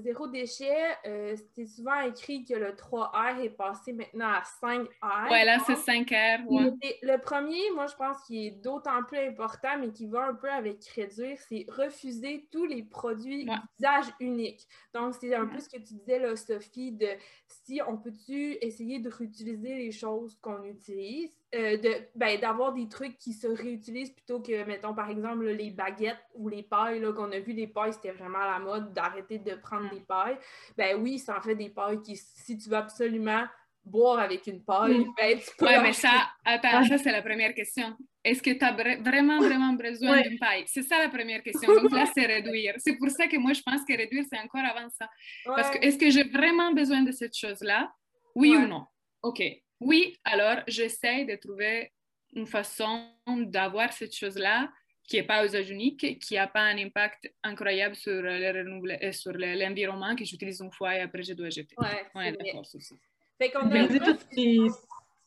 zéro 0.00 0.26
déchet, 0.26 0.74
euh, 1.06 1.36
c'était 1.36 1.66
souvent 1.66 2.00
écrit 2.00 2.44
que 2.44 2.54
le 2.54 2.72
3R 2.72 3.44
est 3.44 3.50
passé 3.50 3.92
maintenant 3.92 4.28
à 4.28 4.42
5R. 4.42 5.30
Ouais, 5.30 5.44
là, 5.44 5.58
c'est 5.64 5.74
5R. 5.74 6.46
Ouais. 6.46 6.72
Le 7.02 7.16
premier, 7.18 7.70
moi, 7.74 7.86
je 7.86 7.94
pense 7.94 8.24
qu'il 8.26 8.44
est 8.44 8.62
d'autant 8.62 9.04
plus 9.04 9.18
important, 9.18 9.78
mais 9.78 9.92
qui 9.92 10.06
va 10.06 10.26
un 10.26 10.34
peu 10.34 10.50
avec 10.50 10.84
réduire, 10.96 11.38
c'est 11.48 11.66
refuser 11.68 12.48
tous 12.50 12.66
les 12.66 12.82
produits 12.82 13.44
d'usage 13.44 14.06
unique. 14.18 14.66
Donc, 14.92 15.14
c'est 15.20 15.32
un 15.34 15.46
peu 15.46 15.60
ce 15.60 15.68
que 15.68 15.76
tu 15.78 15.94
disais, 15.94 16.18
là, 16.18 16.34
Sophie, 16.34 16.90
de 16.90 17.08
si 17.46 17.80
on 17.86 17.96
peut-tu 17.96 18.58
essayer 18.60 18.98
de 18.98 19.10
réutiliser 19.10 19.76
les 19.76 19.92
choses 19.92 20.36
qu'on 20.40 20.64
utilise 20.64 21.36
euh, 21.54 21.76
ben, 22.14 22.40
d'avoir 22.40 22.72
des 22.72 22.88
trucs 22.88 23.16
qui 23.18 23.32
se 23.32 23.46
réutilisent 23.46 24.10
plutôt 24.10 24.40
que, 24.40 24.64
mettons, 24.64 24.94
par 24.94 25.08
exemple, 25.08 25.46
les 25.46 25.70
baguettes 25.70 26.18
ou 26.34 26.48
les 26.48 26.62
pailles, 26.62 27.00
qu'on 27.14 27.30
a 27.32 27.38
vu, 27.38 27.52
les 27.52 27.66
pailles, 27.66 27.92
c'était 27.92 28.12
vraiment 28.12 28.40
la 28.40 28.58
mode 28.58 28.92
d'arrêter 28.92 29.38
de 29.38 29.54
prendre 29.54 29.88
des 29.90 30.00
pailles. 30.00 30.36
Ben 30.76 31.00
oui, 31.00 31.18
ça 31.18 31.38
en 31.38 31.40
fait 31.40 31.54
des 31.54 31.70
pailles 31.70 32.00
qui, 32.02 32.16
si 32.16 32.58
tu 32.58 32.68
veux 32.68 32.76
absolument 32.76 33.44
boire 33.84 34.18
avec 34.18 34.46
une 34.46 34.64
paille, 34.64 35.06
ben, 35.16 35.38
tu 35.38 35.50
peux... 35.58 35.66
mais 35.82 35.92
ça, 35.92 36.10
attends, 36.44 36.84
ça, 36.84 36.98
c'est 36.98 37.12
la 37.12 37.22
première 37.22 37.54
question. 37.54 37.96
Est-ce 38.24 38.42
que 38.42 38.50
tu 38.50 38.64
as 38.64 38.72
vraiment, 38.72 39.38
vraiment 39.38 39.74
besoin 39.74 40.22
d'une 40.22 40.38
paille? 40.38 40.64
C'est 40.66 40.82
ça 40.82 40.98
la 40.98 41.10
première 41.10 41.42
question. 41.42 41.72
Donc 41.74 41.92
là, 41.92 42.06
c'est 42.14 42.24
réduire. 42.24 42.74
C'est 42.78 42.96
pour 42.96 43.10
ça 43.10 43.26
que 43.26 43.36
moi, 43.36 43.52
je 43.52 43.60
pense 43.60 43.84
que 43.84 43.94
réduire, 43.94 44.24
c'est 44.30 44.38
encore 44.38 44.62
avant 44.64 44.88
ça. 44.88 45.08
Parce 45.44 45.70
que 45.70 45.78
est-ce 45.84 45.98
que 45.98 46.08
j'ai 46.08 46.24
vraiment 46.24 46.72
besoin 46.72 47.02
de 47.02 47.12
cette 47.12 47.36
chose-là? 47.36 47.92
Oui 48.34 48.56
ou 48.56 48.66
non? 48.66 48.86
OK. 49.22 49.42
Oui, 49.84 50.16
alors 50.24 50.58
j'essaie 50.66 51.24
de 51.24 51.36
trouver 51.36 51.92
une 52.34 52.46
façon 52.46 53.06
d'avoir 53.26 53.92
cette 53.92 54.14
chose-là 54.14 54.70
qui 55.06 55.16
n'est 55.16 55.22
pas 55.22 55.44
usage 55.44 55.70
unique, 55.70 56.18
qui 56.18 56.34
n'a 56.34 56.46
pas 56.46 56.62
un 56.62 56.78
impact 56.78 57.30
incroyable 57.42 57.94
sur 57.94 58.22
euh, 58.24 59.12
sur 59.12 59.32
l'environnement, 59.34 60.16
que 60.16 60.24
j'utilise 60.24 60.60
une 60.60 60.72
fois 60.72 60.96
et 60.96 61.00
après 61.00 61.22
je 61.22 61.34
dois 61.34 61.50
jeter. 61.50 61.74
Ouais, 61.78 62.06
ouais 62.14 62.32
d'accord, 62.32 62.64
c'est 62.64 62.80
ça. 62.80 62.94
Fait 63.38 63.50
qu'on 63.50 63.70
a... 63.70 63.86
les... 64.32 64.58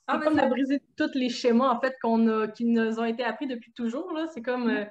Ah, 0.08 0.20
comme 0.24 0.38
de 0.38 0.48
briser 0.48 0.82
tous 0.98 1.14
les 1.14 1.30
schémas 1.30 1.70
en 1.70 1.80
fait 1.80 1.96
qu'on 2.02 2.28
a, 2.28 2.48
qui 2.48 2.66
nous 2.66 3.00
ont 3.00 3.06
été 3.06 3.24
appris 3.24 3.46
depuis 3.46 3.72
toujours. 3.74 4.18
C'est 4.34 4.42
comme 4.42 4.70
euh, 4.70 4.86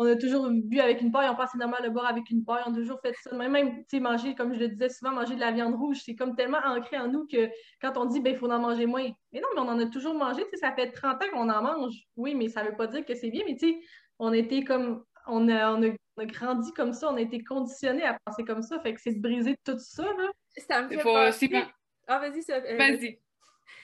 on 0.00 0.06
a 0.06 0.16
toujours 0.16 0.48
bu 0.50 0.80
avec 0.80 1.02
une 1.02 1.12
paille, 1.12 1.28
on 1.28 1.36
passe 1.36 1.54
normal 1.54 1.82
de 1.84 1.90
boire 1.90 2.06
avec 2.06 2.30
une 2.30 2.42
paille, 2.42 2.62
on 2.66 2.72
a 2.72 2.74
toujours 2.74 2.98
fait 3.02 3.14
ça. 3.22 3.36
Même, 3.36 3.52
même 3.52 3.84
manger, 4.00 4.34
comme 4.34 4.54
je 4.54 4.58
le 4.58 4.68
disais 4.68 4.88
souvent, 4.88 5.12
manger 5.12 5.34
de 5.34 5.40
la 5.40 5.52
viande 5.52 5.74
rouge, 5.74 5.98
c'est 6.02 6.14
comme 6.14 6.34
tellement 6.34 6.60
ancré 6.64 6.96
en 6.96 7.08
nous 7.08 7.26
que 7.26 7.50
quand 7.82 7.98
on 7.98 8.06
dit, 8.06 8.18
ben, 8.20 8.32
il 8.32 8.38
faut 8.38 8.50
en 8.50 8.58
manger 8.58 8.86
moins. 8.86 9.06
Mais 9.34 9.40
non, 9.40 9.48
mais 9.54 9.60
on 9.60 9.68
en 9.68 9.78
a 9.78 9.84
toujours 9.84 10.14
mangé, 10.14 10.42
ça 10.54 10.72
fait 10.72 10.90
30 10.90 11.22
ans 11.22 11.26
qu'on 11.34 11.50
en 11.50 11.62
mange. 11.62 11.92
Oui, 12.16 12.34
mais 12.34 12.48
ça 12.48 12.64
ne 12.64 12.70
veut 12.70 12.76
pas 12.76 12.86
dire 12.86 13.04
que 13.04 13.14
c'est 13.14 13.28
bien, 13.28 13.42
mais 13.46 13.56
tu 13.56 13.68
sais, 13.68 13.80
on 14.18 14.32
était 14.32 14.64
comme, 14.64 15.04
on 15.26 15.50
a, 15.50 15.70
on, 15.74 15.82
a, 15.82 16.24
grandi 16.24 16.72
comme 16.72 16.94
ça, 16.94 17.12
on 17.12 17.16
a 17.16 17.20
été 17.20 17.44
conditionné 17.44 18.02
à 18.02 18.16
penser 18.24 18.42
comme 18.44 18.62
ça, 18.62 18.80
fait 18.80 18.94
que 18.94 19.02
c'est 19.02 19.12
de 19.12 19.20
briser 19.20 19.56
tout 19.66 19.78
ça, 19.78 20.04
là. 20.04 20.30
Ça 20.66 20.80
me 20.80 20.88
fait 20.88 20.98
faut 21.00 21.14
Ah, 21.14 22.18
vas-y, 22.18 22.42
euh, 22.50 22.76
Vas-y. 22.78 23.18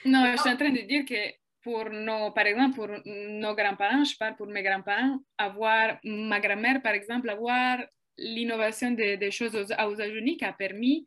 Non, 0.06 0.32
je 0.32 0.40
suis 0.40 0.50
en 0.50 0.56
train 0.56 0.70
de 0.70 0.87
dire 0.87 1.04
que 1.04 1.14
pour 1.66 1.90
nos, 1.90 2.30
par 2.30 2.46
exemple, 2.46 2.76
pour 2.76 2.88
nos 3.06 3.54
grands-parents, 3.56 4.04
je 4.04 4.16
parle 4.16 4.37
pour 4.37 4.46
mes 4.46 4.62
grands-parents, 4.62 5.18
avoir, 5.37 5.99
ma 6.04 6.38
grand-mère, 6.38 6.80
par 6.80 6.94
exemple, 6.94 7.28
avoir 7.28 7.78
l'innovation 8.16 8.92
des, 8.92 9.16
des 9.16 9.32
choses 9.32 9.56
aux, 9.56 9.92
usage 9.92 10.14
unique 10.14 10.44
a 10.44 10.52
permis 10.52 11.04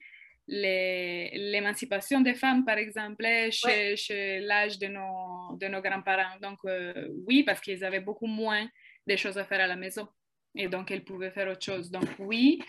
l'émancipation 0.50 2.20
des 2.20 2.34
femmes, 2.34 2.66
par 2.66 2.78
exemple, 2.78 3.24
chez, 3.52 3.96
chez 3.96 4.40
l'âge 4.42 4.78
de 4.78 4.88
nos, 4.88 5.56
de 5.56 5.68
nos 5.70 5.82
grands-parents. 5.82 6.38
Donc, 6.42 6.60
euh, 6.66 7.08
oui, 7.26 7.44
parce 7.44 7.62
qu'ils 7.62 7.86
avaient 7.86 8.02
beaucoup 8.02 8.28
moins 8.28 8.68
de 9.08 9.16
choses 9.16 9.38
à 9.38 9.46
faire 9.46 9.62
à 9.62 9.68
la 9.68 9.78
maison. 9.78 10.10
Et 10.56 10.68
donc, 10.68 10.92
elles 10.92 11.06
pouvaient 11.06 11.32
faire 11.32 11.48
autre 11.48 11.64
chose. 11.64 11.90
Donc, 11.90 12.10
oui, 12.20 12.60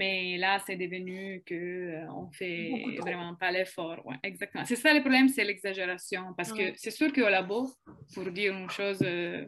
mais 0.00 0.38
là, 0.38 0.58
c'est 0.66 0.76
devenu 0.76 1.44
qu'on 1.46 1.54
euh, 1.54 2.06
on 2.08 2.30
fait 2.32 2.72
vraiment 3.00 3.34
pas 3.34 3.50
l'effort. 3.50 4.00
Ouais, 4.06 4.16
exactement. 4.22 4.64
C'est 4.64 4.76
ça 4.76 4.94
le 4.94 5.00
problème, 5.00 5.28
c'est 5.28 5.44
l'exagération. 5.44 6.32
Parce 6.34 6.52
que 6.52 6.72
c'est 6.74 6.90
sûr 6.90 7.12
qu'au 7.12 7.28
labo, 7.28 7.68
pour 8.14 8.30
dire 8.30 8.56
une 8.56 8.70
chose 8.70 9.02
euh, 9.02 9.44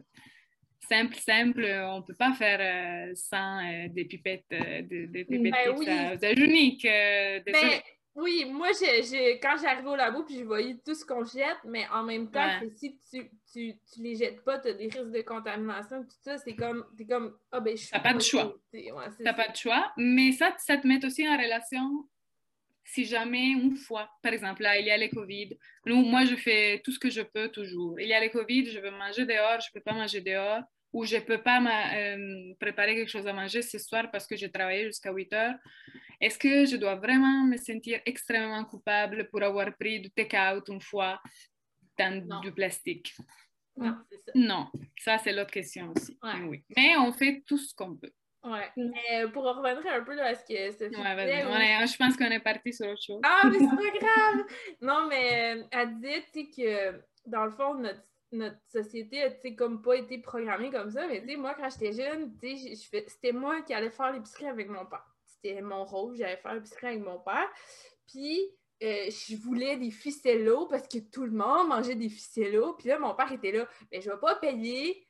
simple, 0.87 1.15
simple, 1.15 1.65
on 1.65 1.97
ne 1.97 2.03
peut 2.03 2.13
pas 2.13 2.33
faire 2.33 2.59
euh, 2.61 3.11
sans 3.15 3.61
des 3.89 4.05
pipettes, 4.05 4.45
des, 4.51 5.07
des 5.07 5.25
pipettes 5.25 5.75
ben 6.21 6.35
oui. 6.37 6.43
uniques. 6.43 6.87
Oui, 8.15 8.45
moi, 8.45 8.67
j'ai, 8.79 9.39
quand 9.39 9.55
j'arrive 9.61 9.87
au 9.87 9.95
labo, 9.95 10.23
puis 10.23 10.37
je 10.37 10.43
voyais 10.43 10.77
tout 10.85 10.93
ce 10.93 11.03
qu'on 11.03 11.23
jette, 11.23 11.57
mais 11.65 11.87
en 11.91 12.03
même 12.03 12.29
temps, 12.29 12.59
si 12.75 12.95
tu, 13.11 13.31
tu, 13.51 13.75
tu, 13.91 14.01
les 14.01 14.15
jettes 14.15 14.43
pas, 14.43 14.59
tu 14.59 14.67
as 14.67 14.73
des 14.73 14.85
risques 14.85 15.11
de 15.11 15.21
contamination, 15.21 16.03
tout 16.03 16.17
ça, 16.21 16.37
c'est 16.37 16.55
comme, 16.55 16.85
t'es 16.95 17.05
comme, 17.05 17.35
ah 17.51 17.59
ben, 17.59 17.75
je 17.75 17.83
suis. 17.83 17.91
T'as 17.91 17.99
pas 17.99 18.13
de 18.13 18.21
choix. 18.21 18.55
T'as 19.23 19.33
pas 19.33 19.47
de 19.47 19.55
choix, 19.55 19.91
mais 19.97 20.31
ça, 20.31 20.53
ça 20.59 20.77
te 20.77 20.85
met 20.85 21.03
aussi 21.03 21.27
en 21.27 21.37
relation 21.37 22.07
si 22.85 23.05
jamais 23.05 23.47
une 23.47 23.75
fois, 23.75 24.09
par 24.21 24.33
exemple, 24.33 24.61
là, 24.61 24.77
il 24.77 24.85
y 24.85 24.91
a 24.91 24.97
les 24.97 25.09
COVID. 25.09 25.57
Nous, 25.85 26.03
moi, 26.03 26.25
je 26.25 26.35
fais 26.35 26.81
tout 26.83 26.91
ce 26.91 26.99
que 26.99 27.09
je 27.09 27.21
peux 27.21 27.49
toujours. 27.49 27.99
Il 27.99 28.07
y 28.07 28.13
a 28.13 28.19
les 28.19 28.29
COVID, 28.29 28.69
je 28.69 28.79
veux 28.79 28.91
manger 28.91 29.25
dehors, 29.25 29.59
je 29.61 29.71
peux 29.71 29.79
pas 29.79 29.93
manger 29.93 30.21
dehors, 30.21 30.61
ou 30.93 31.05
je 31.05 31.17
peux 31.17 31.41
pas 31.41 31.59
euh, 31.59 32.53
préparer 32.59 32.95
quelque 32.95 33.09
chose 33.09 33.27
à 33.27 33.33
manger 33.33 33.63
ce 33.63 33.79
soir 33.79 34.09
parce 34.11 34.27
que 34.27 34.35
j'ai 34.35 34.51
travaillé 34.51 34.85
jusqu'à 34.85 35.11
8 35.11 35.33
heures. 35.33 35.55
Est-ce 36.21 36.37
que 36.37 36.65
je 36.65 36.77
dois 36.77 36.95
vraiment 36.95 37.43
me 37.43 37.57
sentir 37.57 37.99
extrêmement 38.05 38.63
coupable 38.63 39.27
pour 39.29 39.41
avoir 39.41 39.75
pris 39.75 39.99
du 39.99 40.11
take-out 40.11 40.63
une 40.69 40.81
fois 40.81 41.19
dans 41.97 42.39
du 42.41 42.51
plastique? 42.51 43.13
Non, 43.75 43.97
ça. 44.11 44.31
Non, 44.35 44.71
ça 44.99 45.17
c'est 45.17 45.33
l'autre 45.33 45.51
question 45.51 45.91
aussi. 45.95 46.17
Oui. 46.47 46.63
Mais 46.77 46.95
on 46.97 47.11
fait 47.11 47.43
tout 47.47 47.57
ce 47.57 47.73
qu'on 47.73 47.95
peut. 47.95 48.11
Ouais. 48.43 48.69
Mais 48.75 49.27
pour 49.31 49.43
revenir 49.45 49.91
un 49.91 50.03
peu 50.03 50.19
à 50.21 50.35
ce 50.35 50.43
que 50.45 50.71
Sophie 50.71 50.95
ouais, 50.95 51.15
vas-y. 51.15 51.87
je 51.87 51.97
pense 51.97 52.15
qu'on 52.17 52.25
est 52.25 52.41
parti 52.41 52.73
sur 52.73 52.87
autre 52.87 53.01
chose. 53.01 53.21
Ah, 53.23 53.41
mais 53.45 53.57
c'est 53.57 53.65
pas 53.65 53.99
grave! 53.99 54.45
Non, 54.81 55.07
mais 55.07 55.55
euh, 55.55 55.63
elle 55.71 55.95
disait 55.95 56.25
que 56.55 57.01
dans 57.25 57.45
le 57.45 57.51
fond, 57.51 57.75
notre, 57.75 58.03
notre 58.33 58.57
société 58.67 59.23
a 59.23 59.29
comme 59.51 59.81
pas 59.81 59.95
été 59.95 60.17
programmée 60.17 60.71
comme 60.71 60.91
ça. 60.91 61.07
Mais 61.07 61.35
moi, 61.35 61.55
quand 61.55 61.69
j'étais 61.69 61.93
jeune, 61.93 62.33
c'était 63.07 63.31
moi 63.31 63.61
qui 63.61 63.73
allais 63.73 63.89
faire 63.89 64.11
l'épicerie 64.11 64.47
avec 64.47 64.69
mon 64.69 64.85
père 64.85 65.05
c'était 65.43 65.61
mon 65.61 65.83
rôle, 65.83 66.15
j'allais 66.15 66.37
faire 66.37 66.53
l'épicerie 66.53 66.87
avec 66.87 67.03
mon 67.03 67.19
père. 67.19 67.49
Puis, 68.07 68.39
euh, 68.81 69.09
je 69.09 69.35
voulais 69.35 69.77
des 69.77 69.91
ficellos 69.91 70.67
parce 70.67 70.87
que 70.87 70.99
tout 70.99 71.25
le 71.25 71.31
monde 71.31 71.69
mangeait 71.69 71.95
des 71.95 72.09
ficellos. 72.09 72.73
Puis 72.73 72.89
là, 72.89 72.99
mon 72.99 73.13
père 73.13 73.31
était 73.31 73.51
là, 73.51 73.67
mais 73.91 74.01
je 74.01 74.09
vais 74.09 74.17
pas 74.17 74.35
payer 74.35 75.07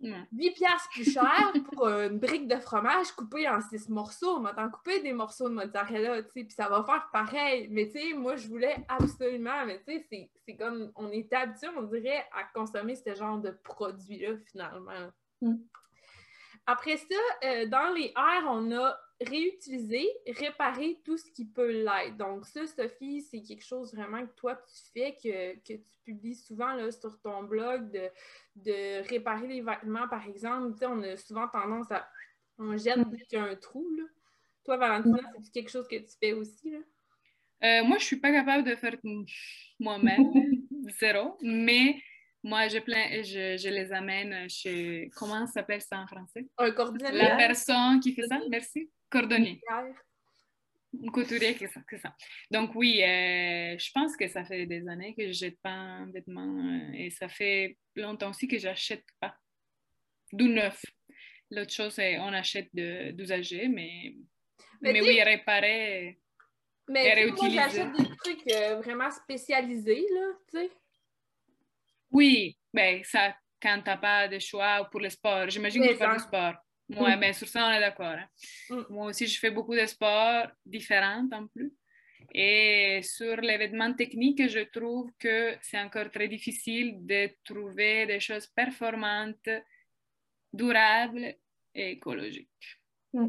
8 0.00 0.50
piastres 0.52 0.88
plus 0.90 1.10
cher 1.10 1.52
pour 1.72 1.88
une 1.88 2.18
brique 2.18 2.48
de 2.48 2.56
fromage 2.56 3.12
coupée 3.12 3.48
en 3.48 3.60
6 3.60 3.88
morceaux. 3.88 4.36
On 4.36 4.40
m'a 4.40 4.52
coupé 4.68 5.00
des 5.00 5.12
morceaux 5.12 5.48
de 5.48 5.54
mozzarella, 5.54 6.22
tu 6.22 6.28
sais, 6.32 6.44
puis 6.44 6.54
ça 6.54 6.68
va 6.68 6.84
faire 6.84 7.08
pareil. 7.12 7.68
Mais 7.70 7.86
tu 7.88 7.98
sais, 7.98 8.12
moi, 8.14 8.36
je 8.36 8.48
voulais 8.48 8.76
absolument, 8.88 9.64
mais 9.66 9.82
tu 9.86 9.98
sais, 10.10 10.30
c'est 10.46 10.56
comme, 10.56 10.92
on 10.96 11.10
est 11.10 11.32
habitué, 11.32 11.68
on 11.76 11.82
dirait, 11.82 12.24
à 12.32 12.44
consommer 12.54 12.94
ce 12.94 13.14
genre 13.14 13.38
de 13.38 13.50
produits-là, 13.50 14.36
finalement. 14.50 15.10
Mm. 15.40 15.56
Après 16.66 16.96
ça, 16.96 17.16
euh, 17.44 17.66
dans 17.66 17.94
les 17.94 18.12
airs, 18.16 18.46
on 18.48 18.72
a 18.72 18.98
réutiliser, 19.20 20.06
réparer 20.26 20.98
tout 21.04 21.16
ce 21.16 21.30
qui 21.30 21.44
peut 21.46 21.70
l'être. 21.70 22.16
Donc, 22.16 22.46
ça, 22.46 22.66
Sophie, 22.66 23.22
c'est 23.22 23.42
quelque 23.42 23.64
chose 23.64 23.94
vraiment 23.94 24.26
que 24.26 24.32
toi, 24.34 24.54
tu 24.54 24.92
fais, 24.92 25.16
que, 25.22 25.54
que 25.60 25.74
tu 25.74 25.98
publies 26.04 26.34
souvent 26.34 26.74
là, 26.74 26.90
sur 26.90 27.18
ton 27.20 27.42
blog, 27.44 27.90
de, 27.90 28.10
de 28.56 29.08
réparer 29.08 29.46
les 29.46 29.60
vêtements, 29.62 30.08
par 30.08 30.26
exemple. 30.26 30.72
Tu 30.72 30.78
sais, 30.80 30.86
on 30.86 31.02
a 31.02 31.16
souvent 31.16 31.48
tendance 31.48 31.90
à. 31.90 32.08
On 32.58 32.76
jette 32.76 33.08
dès 33.10 33.18
qu'il 33.18 33.38
y 33.38 33.42
a 33.42 33.44
un 33.44 33.56
trou. 33.56 33.88
Là. 33.96 34.04
Toi, 34.64 34.76
Valentina, 34.76 35.18
c'est 35.42 35.52
quelque 35.52 35.70
chose 35.70 35.86
que 35.88 35.96
tu 35.96 36.16
fais 36.20 36.32
aussi? 36.32 36.70
Là? 36.70 36.78
Euh, 37.64 37.84
moi, 37.84 37.98
je 37.98 38.04
suis 38.04 38.16
pas 38.16 38.32
capable 38.32 38.68
de 38.68 38.74
faire 38.74 38.96
moi-même, 39.78 40.30
zéro, 41.00 41.36
mais 41.42 42.00
moi, 42.42 42.68
je, 42.68 42.78
plein, 42.78 43.22
je, 43.22 43.56
je, 43.58 43.68
les 43.68 43.92
amène 43.92 44.48
chez. 44.48 45.10
Comment 45.16 45.46
s'appelle 45.46 45.80
ça 45.80 45.98
en 45.98 46.06
français? 46.06 46.46
Un 46.58 46.70
cordonnier. 46.70 47.12
La 47.12 47.36
personne 47.36 48.00
qui 48.00 48.12
fait 48.12 48.26
ça, 48.26 48.38
merci. 48.50 48.90
Cordonnier. 49.10 49.60
Couturier, 51.12 51.56
c'est 51.58 51.68
ça, 51.68 51.80
ça, 52.00 52.14
Donc 52.50 52.74
oui, 52.74 53.02
euh, 53.02 53.76
je 53.78 53.90
pense 53.92 54.16
que 54.16 54.28
ça 54.28 54.44
fait 54.44 54.66
des 54.66 54.88
années 54.88 55.14
que 55.14 55.26
je 55.26 55.32
jette 55.32 55.60
pas 55.60 55.70
un 55.70 56.10
vêtement 56.10 56.58
euh, 56.58 56.92
et 56.94 57.10
ça 57.10 57.28
fait 57.28 57.76
longtemps 57.94 58.30
aussi 58.30 58.48
que 58.48 58.58
j'achète 58.58 59.04
pas 59.20 59.36
du 60.32 60.48
neuf. 60.48 60.82
L'autre 61.50 61.72
chose, 61.72 61.92
c'est 61.94 62.18
on 62.18 62.32
achète 62.32 62.68
d'usager, 62.72 63.68
mais 63.68 64.14
Mais, 64.80 65.00
oui, 65.00 65.22
réparer. 65.22 66.18
Mais 66.88 67.20
et 67.20 67.30
moi, 67.30 67.48
j'achète 67.48 67.92
des 67.92 68.16
trucs 68.16 68.52
euh, 68.52 68.76
vraiment 68.76 69.10
spécialisés, 69.10 70.06
là, 70.14 70.32
tu 70.50 70.58
sais. 70.58 70.70
Oui, 72.10 72.56
ben 72.72 73.02
ça, 73.04 73.36
quand 73.60 73.82
t'as 73.84 73.96
pas 73.96 74.28
de 74.28 74.38
choix 74.38 74.88
pour 74.90 75.00
le 75.00 75.10
sport. 75.10 75.48
J'imagine 75.50 75.82
que 75.82 75.92
tu 75.92 75.96
fais 75.96 76.12
du 76.12 76.18
sport. 76.18 76.54
Ouais, 76.88 77.16
mais 77.16 77.32
sur 77.32 77.48
ça, 77.48 77.66
on 77.66 77.72
est 77.72 77.80
d'accord. 77.80 78.06
Hein. 78.06 78.28
Mm. 78.70 78.82
Moi 78.90 79.06
aussi, 79.06 79.26
je 79.26 79.38
fais 79.38 79.50
beaucoup 79.50 79.74
de 79.74 79.84
sports 79.86 80.46
différents 80.64 81.28
en 81.32 81.46
plus. 81.46 81.72
Et 82.32 83.00
sur 83.02 83.36
l'événement 83.36 83.92
technique, 83.94 84.48
je 84.48 84.60
trouve 84.60 85.10
que 85.18 85.56
c'est 85.62 85.80
encore 85.80 86.10
très 86.10 86.28
difficile 86.28 87.06
de 87.06 87.30
trouver 87.44 88.06
des 88.06 88.20
choses 88.20 88.46
performantes, 88.46 89.48
durables 90.52 91.34
et 91.74 91.92
écologiques. 91.92 92.78
Mm. 93.12 93.28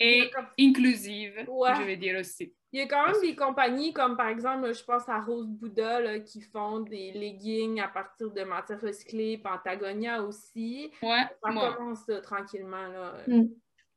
Et 0.00 0.30
inclusives, 0.60 1.44
je 1.46 1.82
vais 1.82 1.96
dire 1.96 2.20
aussi. 2.20 2.54
Il 2.72 2.80
y 2.80 2.82
a 2.82 2.86
quand 2.86 3.06
même 3.06 3.20
des 3.22 3.34
compagnies 3.34 3.92
comme 3.94 4.16
par 4.16 4.28
exemple, 4.28 4.72
je 4.74 4.84
pense 4.84 5.08
à 5.08 5.20
Rose 5.20 5.48
Bouddha 5.48 6.18
qui 6.20 6.42
font 6.42 6.80
des 6.80 7.12
leggings 7.12 7.80
à 7.80 7.88
partir 7.88 8.30
de 8.30 8.42
matières 8.42 8.80
recyclées, 8.80 9.38
Patagonia 9.38 10.22
aussi. 10.22 10.92
Ouais, 11.02 11.26
ça 11.42 11.50
commence 11.50 12.10
tranquillement 12.22 12.86
là, 12.88 13.14
mm. 13.26 13.48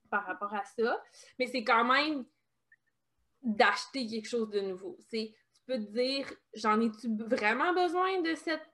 par 0.09 0.25
rapport 0.25 0.53
à 0.53 0.63
ça. 0.63 1.01
Mais 1.37 1.47
c'est 1.47 1.65
quand 1.65 1.83
même 1.83 2.23
d'acheter 3.41 4.07
quelque 4.07 4.29
chose 4.29 4.49
de 4.49 4.61
nouveau. 4.61 4.95
C'est, 5.09 5.33
tu 5.53 5.61
peux 5.65 5.77
te 5.77 5.91
dire, 5.91 6.31
j'en 6.53 6.79
ai-tu 6.79 7.09
vraiment 7.17 7.73
besoin 7.73 8.21
de 8.21 8.35
cette 8.35 8.69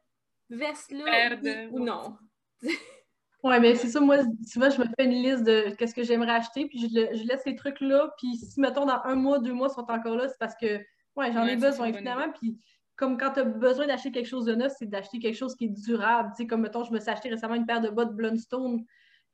veste-là 0.50 1.38
ou 1.72 1.80
non? 1.80 2.18
Oui, 3.44 3.60
mais 3.62 3.76
c'est 3.76 3.88
ça, 3.88 4.00
moi, 4.00 4.18
souvent, 4.46 4.70
je 4.70 4.80
me 4.80 4.86
fais 4.86 5.06
une 5.06 5.12
liste 5.12 5.44
de 5.44 5.70
qu'est-ce 5.76 5.94
que 5.94 6.04
j'aimerais 6.04 6.32
acheter, 6.32 6.66
puis 6.68 6.80
je, 6.80 7.24
laisse 7.24 7.44
ces 7.44 7.56
trucs-là, 7.56 8.10
puis 8.18 8.36
si, 8.36 8.60
mettons, 8.60 8.86
dans 8.86 9.00
un 9.04 9.16
mois, 9.16 9.40
deux 9.40 9.54
mois, 9.54 9.68
ils 9.72 9.76
sont 9.76 9.90
encore 9.92 10.16
là, 10.16 10.28
c'est 10.28 10.40
parce 10.40 10.56
que, 10.56 10.80
ouais, 11.16 11.32
j'en 11.32 11.46
ai 11.46 11.56
besoin, 11.56 11.94
finalement, 11.94 12.32
puis 12.32 12.58
comme 12.96 13.16
quand 13.16 13.34
tu 13.34 13.42
as 13.42 13.44
besoin 13.44 13.86
d'acheter 13.86 14.12
quelque 14.12 14.28
chose 14.28 14.46
de 14.46 14.56
neuf, 14.56 14.74
c'est 14.80 14.88
d'acheter 14.88 15.20
quelque 15.20 15.36
chose 15.36 15.56
qui 15.56 15.66
est 15.66 15.82
durable, 15.86 16.32
tu 16.36 16.44
sais, 16.44 16.48
comme, 16.48 16.62
mettons, 16.62 16.84
je 16.84 16.92
me 16.92 17.00
suis 17.00 17.12
acheté 17.12 17.30
récemment 17.30 17.54
une 17.54 17.68
paire 17.68 17.82
de 17.82 17.90
bottes 17.90 18.16
Blundstone, 18.16 18.84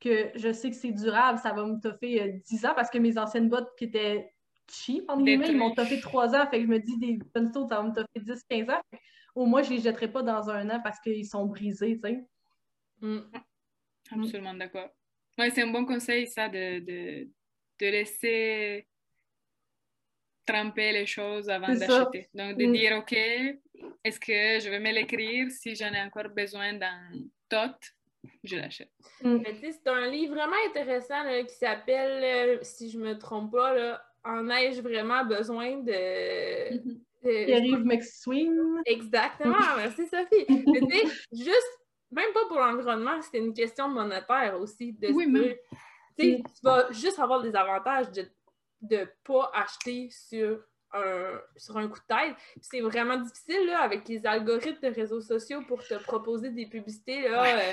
que 0.00 0.30
je 0.34 0.52
sais 0.52 0.68
que 0.68 0.76
c'est 0.76 0.92
durable, 0.92 1.38
ça 1.38 1.52
va 1.54 1.64
me 1.64 1.80
toffer 1.80 2.42
10 2.46 2.64
euh, 2.64 2.68
ans, 2.68 2.72
parce 2.76 2.90
que 2.90 2.98
mes 2.98 3.16
anciennes 3.16 3.48
bottes 3.48 3.70
qui 3.78 3.84
étaient 3.84 4.30
cheap, 4.70 5.08
en 5.08 5.16
guillemets, 5.16 5.48
ils 5.48 5.56
m'ont 5.56 5.74
toffé 5.74 5.98
3 5.98 6.34
ans, 6.34 6.46
fait 6.50 6.58
que 6.58 6.64
je 6.64 6.68
me 6.68 6.78
dis, 6.78 6.98
des 6.98 7.18
Blundstone, 7.34 7.68
ça 7.68 7.76
va 7.76 7.84
me 7.84 7.94
toffer 7.94 8.20
10-15 8.20 8.70
ans, 8.70 8.82
au 9.34 9.46
moins, 9.46 9.62
je 9.62 9.70
les 9.70 9.78
jetterai 9.78 10.08
pas 10.08 10.22
dans 10.22 10.50
un 10.50 10.68
an 10.68 10.80
parce 10.84 11.00
qu'ils 11.00 11.26
sont 11.26 11.46
brisés, 11.46 11.98
tu 12.02 12.10
sais. 12.10 12.26
Mm. 13.00 13.20
Mm. 14.10 14.22
Absolument 14.22 14.54
d'accord. 14.54 14.90
Ouais, 15.38 15.50
c'est 15.50 15.62
un 15.62 15.70
bon 15.70 15.84
conseil, 15.84 16.26
ça, 16.26 16.48
de, 16.48 16.78
de, 16.80 17.28
de 17.80 17.86
laisser 17.86 18.86
tremper 20.46 20.92
les 20.92 21.06
choses 21.06 21.48
avant 21.48 21.74
d'acheter. 21.74 22.28
Donc, 22.34 22.56
de 22.56 22.66
mm. 22.66 22.72
dire, 22.72 22.98
OK, 22.98 23.12
est-ce 23.12 24.20
que 24.20 24.64
je 24.64 24.68
vais 24.70 24.80
me 24.80 24.92
l'écrire? 24.92 25.50
Si 25.50 25.74
j'en 25.74 25.92
ai 25.92 26.00
encore 26.02 26.28
besoin 26.28 26.74
dans 26.74 27.24
tot, 27.48 27.76
je 28.42 28.56
l'achète. 28.56 28.92
Mm. 29.22 29.42
c'est 29.60 29.88
un 29.88 30.08
livre 30.08 30.34
vraiment 30.34 30.56
intéressant 30.68 31.24
qui 31.46 31.54
s'appelle, 31.54 32.22
euh, 32.22 32.58
si 32.62 32.90
je 32.90 32.98
me 32.98 33.18
trompe 33.18 33.52
pas, 33.52 33.74
là, 33.74 34.04
En 34.24 34.48
ai-je 34.48 34.80
vraiment 34.80 35.24
besoin 35.24 35.76
de. 35.78 35.92
Mm-hmm. 35.92 37.00
Pierre-Yves 37.22 37.84
McSween. 37.84 38.82
Exactement, 38.84 39.56
merci 39.76 40.06
Sophie. 40.06 40.46
Mais 40.88 41.04
juste 41.32 41.83
même 42.14 42.32
pas 42.32 42.46
pour 42.48 42.58
l'environnement, 42.58 43.20
c'est 43.22 43.38
une 43.38 43.52
question 43.52 43.88
monétaire 43.88 44.58
aussi. 44.60 44.92
De 44.92 45.08
oui, 45.08 45.26
mais... 45.26 45.60
Tu 46.16 46.44
vas 46.62 46.90
juste 46.92 47.18
avoir 47.18 47.42
des 47.42 47.54
avantages 47.56 48.06
de 48.12 48.28
ne 48.82 49.04
pas 49.24 49.50
acheter 49.52 50.08
sur 50.10 50.62
un, 50.92 51.40
sur 51.56 51.76
un 51.76 51.88
coup 51.88 51.98
de 51.98 52.14
tête. 52.14 52.36
C'est 52.60 52.80
vraiment 52.80 53.16
difficile 53.16 53.66
là, 53.66 53.80
avec 53.80 54.08
les 54.08 54.24
algorithmes 54.24 54.88
de 54.88 54.94
réseaux 54.94 55.20
sociaux 55.20 55.62
pour 55.66 55.84
te 55.84 55.94
proposer 55.94 56.50
des 56.50 56.66
publicités. 56.66 57.28
Là, 57.28 57.44
euh, 57.44 57.72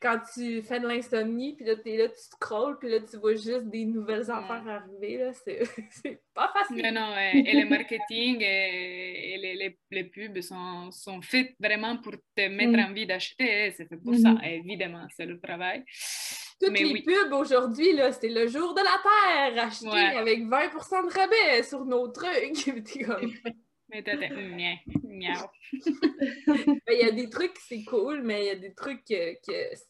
quand 0.00 0.18
tu 0.32 0.62
fais 0.62 0.78
de 0.78 0.86
l'insomnie, 0.86 1.56
puis 1.56 1.64
là, 1.64 1.74
es 1.84 1.96
là, 1.96 2.08
tu 2.08 2.20
scrolls, 2.20 2.78
puis 2.78 2.88
là, 2.88 3.00
tu 3.00 3.16
vois 3.16 3.34
juste 3.34 3.66
des 3.66 3.84
nouvelles 3.84 4.30
affaires 4.30 4.62
arriver, 4.66 5.18
là, 5.18 5.32
c'est 5.90 6.22
pas 6.32 6.52
facile. 6.52 6.82
Non, 6.82 6.92
non, 6.92 7.16
et, 7.16 7.60
le 7.60 7.68
marketing 7.68 8.40
et, 8.40 9.38
les, 9.40 9.54
les, 9.54 9.78
les, 9.90 10.04
pubs 10.04 10.40
sont, 10.40 10.90
sont 10.92 11.20
faits 11.20 11.54
vraiment 11.58 11.96
pour 11.96 12.12
te 12.12 12.48
mettre 12.48 12.78
mm. 12.78 12.90
envie 12.90 13.06
d'acheter, 13.06 13.72
c'est 13.72 13.88
fait 13.88 13.96
pour 13.96 14.14
ça, 14.14 14.30
mm-hmm. 14.30 14.60
évidemment, 14.60 15.06
c'est 15.16 15.26
le 15.26 15.40
travail. 15.40 15.84
Toutes 16.60 16.78
les 16.78 17.02
pubs 17.02 17.32
aujourd'hui, 17.32 17.92
là, 17.92 18.12
c'est 18.12 18.28
le 18.28 18.46
jour 18.46 18.74
de 18.74 18.80
la 18.80 19.54
Terre, 19.54 19.64
acheté 19.64 20.16
avec 20.16 20.40
20% 20.40 21.08
de 21.08 21.14
rabais 21.14 21.62
sur 21.62 21.84
nos 21.84 22.08
trucs. 22.08 22.64
comme... 23.06 23.32
Mais 23.88 24.02
t'as 24.02 24.16
miaou. 24.16 25.46
Ben, 26.86 26.94
il 26.94 27.00
y 27.00 27.08
a 27.08 27.10
des 27.10 27.28
trucs, 27.30 27.56
c'est 27.58 27.84
cool, 27.84 28.22
mais 28.22 28.44
il 28.44 28.46
y 28.46 28.50
a 28.50 28.56
des 28.56 28.74
trucs 28.74 29.04
que, 29.04 29.34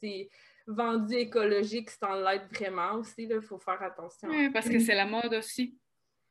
c'est 0.01 0.29
vendu 0.67 1.15
écologique 1.15 1.91
sans 1.91 2.15
l'être 2.15 2.49
vraiment 2.55 2.95
aussi. 2.95 3.29
Il 3.31 3.41
faut 3.43 3.59
faire 3.59 3.83
attention. 3.83 4.29
Oui, 4.29 4.51
parce 4.51 4.69
que 4.69 4.79
c'est 4.79 4.95
la 4.95 5.07
mode 5.07 5.35
aussi. 5.35 5.79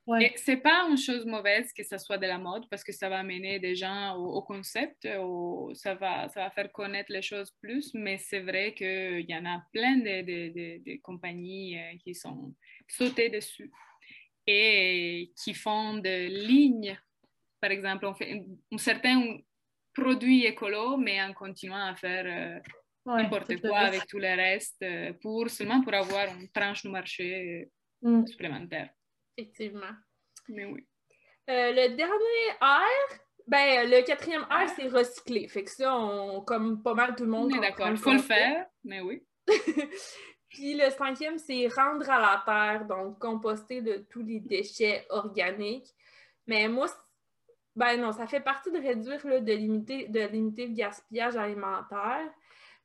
Ouais. 0.05 0.25
Et 0.25 0.37
c'est 0.37 0.57
pas 0.57 0.87
une 0.89 0.97
chose 0.97 1.25
mauvaise 1.25 1.73
que 1.73 1.83
ça 1.83 1.97
soit 1.97 2.17
de 2.17 2.27
la 2.27 2.37
mode 2.37 2.63
parce 2.69 2.81
que 2.81 2.93
ça 2.93 3.09
va 3.09 3.19
amener 3.19 3.59
des 3.59 3.75
gens 3.75 4.15
au, 4.15 4.41
concept, 4.41 5.05
ça, 5.73 5.95
va, 5.95 6.29
ça 6.29 6.43
va 6.43 6.49
faire 6.51 6.71
connaître 6.71 7.11
les 7.11 7.21
choses 7.21 7.51
plus, 7.59 7.93
mais 7.93 8.17
c'est 8.17 8.39
vrai 8.39 8.73
qu'il 8.73 9.25
y 9.27 9.35
en 9.35 9.45
a 9.45 9.61
plein 9.73 9.97
de, 9.97 10.21
de, 10.21 10.77
de, 10.81 11.01
compagnies 11.01 11.77
euh, 11.77 11.97
qui 12.01 12.15
sont 12.15 12.55
sautées 12.87 13.29
dessus 13.29 13.69
et 14.45 15.33
qui 15.35 15.53
font 15.53 15.97
des 15.97 16.29
lignes 16.29 16.97
par 17.59 17.71
exemple, 17.71 18.05
on 18.05 18.13
fait 18.13 18.43
un, 18.71 18.77
certain 18.77 19.37
produit 19.93 20.45
écolo, 20.45 20.97
mais 20.97 21.21
en 21.21 21.33
continuant 21.33 21.85
à 21.87 21.95
faire 21.95 22.25
euh, 22.25 22.59
n'importe 23.05 23.59
quoi 23.61 23.79
avec 23.79 24.05
tout 24.07 24.19
le 24.19 24.35
reste, 24.35 24.81
euh, 24.83 25.13
pour, 25.21 25.49
seulement 25.49 25.81
pour 25.81 25.93
avoir 25.93 26.27
une 26.27 26.49
tranche 26.49 26.83
de 26.83 26.89
marché 26.89 27.69
mm. 28.01 28.25
supplémentaire. 28.27 28.89
Effectivement. 29.37 29.93
Mais 30.49 30.65
oui. 30.65 30.85
Euh, 31.49 31.71
le 31.71 31.95
dernier 31.95 32.51
R, 32.61 33.19
ben, 33.47 33.89
le 33.89 34.05
quatrième 34.05 34.43
R, 34.43 34.67
c'est 34.75 34.87
recycler. 34.87 35.47
Fait 35.47 35.63
que 35.63 35.71
ça, 35.71 35.95
on, 35.95 36.41
comme 36.41 36.83
pas 36.83 36.93
mal 36.93 37.15
tout 37.15 37.23
le 37.23 37.29
monde. 37.29 37.51
D'accord, 37.59 37.89
il 37.89 37.97
faut 37.97 38.13
le 38.13 38.19
faire, 38.19 38.65
mais 38.83 39.01
oui. 39.01 39.23
Puis 40.49 40.75
le 40.75 40.89
cinquième, 40.91 41.37
c'est 41.37 41.67
rendre 41.67 42.09
à 42.09 42.19
la 42.19 42.43
terre, 42.45 42.87
donc 42.87 43.19
composter 43.19 43.81
de 43.81 44.05
tous 44.09 44.23
les 44.23 44.39
déchets 44.39 45.05
organiques. 45.09 45.89
Mais 46.47 46.67
moi, 46.67 46.87
ben 47.77 48.01
non, 48.01 48.11
ça 48.11 48.25
fait 48.25 48.39
partie 48.39 48.71
de 48.71 48.79
réduire, 48.79 49.21
de, 49.23 49.53
limiter, 49.53 50.07
de 50.07 50.21
limiter 50.21 50.65
le 50.65 50.73
gaspillage 50.73 51.37
alimentaire. 51.37 52.27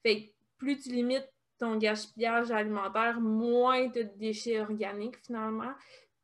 Fait 0.02 0.20
que 0.20 0.30
plus 0.58 0.78
tu 0.78 0.90
limites 0.90 1.28
ton 1.58 1.76
gaspillage 1.76 2.50
alimentaire, 2.50 3.18
moins 3.18 3.88
tu 3.88 4.00
as 4.00 4.04
de 4.04 4.18
déchets 4.18 4.60
organiques 4.60 5.16
finalement. 5.24 5.72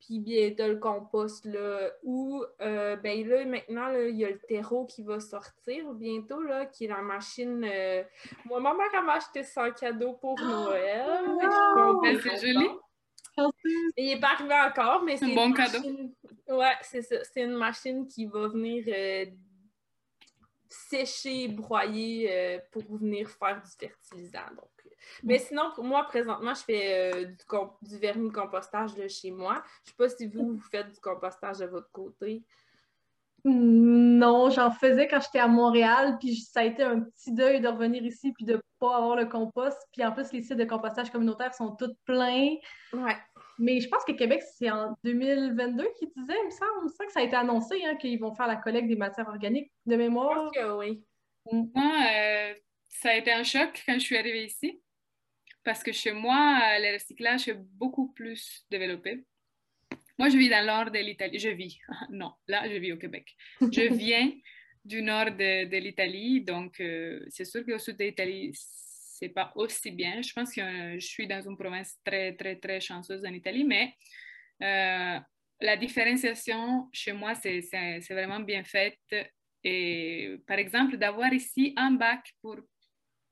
Puis 0.00 0.20
bien, 0.20 0.52
tu 0.54 0.62
as 0.62 0.68
le 0.68 0.76
compost 0.76 1.46
là, 1.46 1.90
où, 2.02 2.44
euh, 2.60 2.96
ben 2.96 3.26
là, 3.26 3.44
maintenant, 3.46 3.90
il 3.90 4.16
y 4.16 4.24
a 4.26 4.30
le 4.30 4.38
terreau 4.38 4.84
qui 4.84 5.02
va 5.02 5.18
sortir 5.18 5.92
bientôt, 5.94 6.42
là, 6.42 6.66
qui 6.66 6.84
est 6.84 6.88
la 6.88 7.00
machine. 7.00 7.64
Euh, 7.64 8.02
moi, 8.44 8.60
ma 8.60 8.74
mère 8.74 9.02
m'a 9.02 9.14
acheté 9.14 9.42
ça 9.44 9.70
cadeau 9.70 10.12
pour 10.12 10.36
ah! 10.40 10.44
Noël. 10.44 11.06
Oh, 11.76 12.02
c'est 12.04 12.46
joli. 12.46 12.68
Il 13.96 14.06
n'est 14.06 14.20
pas 14.20 14.32
arrivé 14.34 14.54
encore, 14.54 15.02
mais 15.04 15.16
c'est 15.16 15.24
un 15.24 15.34
bon 15.34 15.52
cadeau. 15.52 15.78
Ouais, 16.48 16.74
c'est 16.82 17.02
ça. 17.02 17.16
C'est 17.24 17.42
une 17.42 17.56
machine 17.56 18.06
qui 18.06 18.26
va 18.26 18.48
venir 18.48 18.84
euh, 18.88 19.26
sécher, 20.68 21.48
broyer 21.48 22.30
euh, 22.30 22.58
pour 22.72 22.82
venir 22.96 23.28
faire 23.28 23.60
du 23.62 23.70
fertilisant. 23.78 24.48
Donc, 24.56 24.70
euh. 24.86 24.90
Mais 25.22 25.38
sinon, 25.38 25.72
pour 25.74 25.84
moi, 25.84 26.04
présentement, 26.04 26.54
je 26.54 26.62
fais 26.62 27.26
du, 27.26 27.44
du 27.82 27.98
vermicompostage 27.98 28.94
de 28.94 29.06
chez 29.08 29.30
moi. 29.30 29.62
Je 29.84 29.90
ne 29.90 29.92
sais 29.92 29.96
pas 29.96 30.08
si 30.08 30.26
vous, 30.26 30.56
vous 30.56 30.68
faites 30.70 30.90
du 30.90 31.00
compostage 31.00 31.58
de 31.58 31.66
votre 31.66 31.90
côté. 31.92 32.42
Non, 33.44 34.50
j'en 34.50 34.70
faisais 34.70 35.06
quand 35.06 35.20
j'étais 35.20 35.38
à 35.38 35.46
Montréal, 35.46 36.16
puis 36.18 36.34
ça 36.36 36.60
a 36.60 36.64
été 36.64 36.82
un 36.82 37.00
petit 37.00 37.32
deuil 37.32 37.60
de 37.60 37.68
revenir 37.68 38.02
ici 38.04 38.32
puis 38.32 38.44
de 38.44 38.54
ne 38.54 38.60
pas 38.80 38.96
avoir 38.96 39.16
le 39.16 39.26
compost. 39.26 39.78
Puis 39.92 40.04
en 40.04 40.12
plus, 40.12 40.32
les 40.32 40.42
sites 40.42 40.58
de 40.58 40.64
compostage 40.64 41.10
communautaire 41.10 41.54
sont 41.54 41.74
tous 41.76 41.94
pleins. 42.04 42.56
Ouais. 42.92 43.16
Mais 43.58 43.80
je 43.80 43.88
pense 43.88 44.04
que 44.04 44.12
Québec, 44.12 44.42
c'est 44.56 44.70
en 44.70 44.96
2022 45.02 45.88
qu'ils 45.98 46.08
disaient, 46.16 46.38
il 46.42 46.46
me 46.46 46.50
semble, 46.50 47.06
que 47.06 47.12
ça 47.12 47.20
a 47.20 47.22
été 47.24 47.34
annoncé, 47.34 47.82
hein, 47.84 47.96
qu'ils 47.96 48.18
vont 48.20 48.34
faire 48.34 48.46
la 48.46 48.56
collecte 48.56 48.88
des 48.88 48.96
matières 48.96 49.28
organiques 49.28 49.72
de 49.86 49.96
mémoire. 49.96 50.32
Je 50.32 50.38
pense 50.38 50.52
que 50.52 50.78
oui. 50.78 51.04
Mm. 51.50 51.64
Euh, 51.76 52.54
ça 52.88 53.10
a 53.10 53.16
été 53.16 53.32
un 53.32 53.42
choc 53.42 53.82
quand 53.86 53.94
je 53.94 54.04
suis 54.04 54.16
arrivée 54.16 54.44
ici, 54.44 54.80
parce 55.64 55.82
que 55.82 55.92
chez 55.92 56.12
moi, 56.12 56.78
le 56.78 56.94
recyclage 56.94 57.48
est 57.48 57.58
beaucoup 57.58 58.12
plus 58.12 58.64
développé. 58.70 59.24
Moi, 60.18 60.28
je 60.30 60.36
vis 60.36 60.48
dans 60.48 60.60
le 60.60 60.66
nord 60.66 60.90
de 60.90 60.98
l'Italie. 60.98 61.38
Je 61.38 61.48
vis. 61.48 61.78
Non, 62.10 62.32
là, 62.46 62.68
je 62.68 62.76
vis 62.76 62.92
au 62.92 62.96
Québec. 62.96 63.34
Je 63.60 63.92
viens 63.92 64.32
du 64.84 65.02
nord 65.02 65.26
de, 65.26 65.78
l'Italie, 65.78 66.40
donc 66.40 66.80
euh, 66.80 67.24
c'est 67.28 67.44
sûr 67.44 67.64
qu'au 67.64 67.78
sud 67.78 67.96
de 67.96 68.04
l'Italie, 68.04 68.52
c'est 69.18 69.28
pas 69.30 69.52
aussi 69.54 69.90
bien. 69.90 70.22
Je 70.22 70.32
pense 70.32 70.52
que 70.54 70.98
je 70.98 71.06
suis 71.06 71.26
dans 71.26 71.40
une 71.40 71.56
province 71.56 71.96
très, 72.04 72.34
très, 72.34 72.56
très 72.56 72.80
chanceuse 72.80 73.24
en 73.24 73.32
Italie, 73.32 73.64
mais 73.64 73.94
la 75.60 75.76
différenciation 75.76 76.88
chez 76.92 77.12
moi, 77.12 77.34
c'est 77.34 78.00
vraiment 78.10 78.40
bien 78.40 78.64
faite. 78.64 78.98
Et 79.64 80.36
par 80.46 80.58
exemple, 80.58 80.96
d'avoir 80.96 81.32
ici 81.32 81.74
un 81.76 81.92
bac 81.92 82.32
pour, 82.40 82.56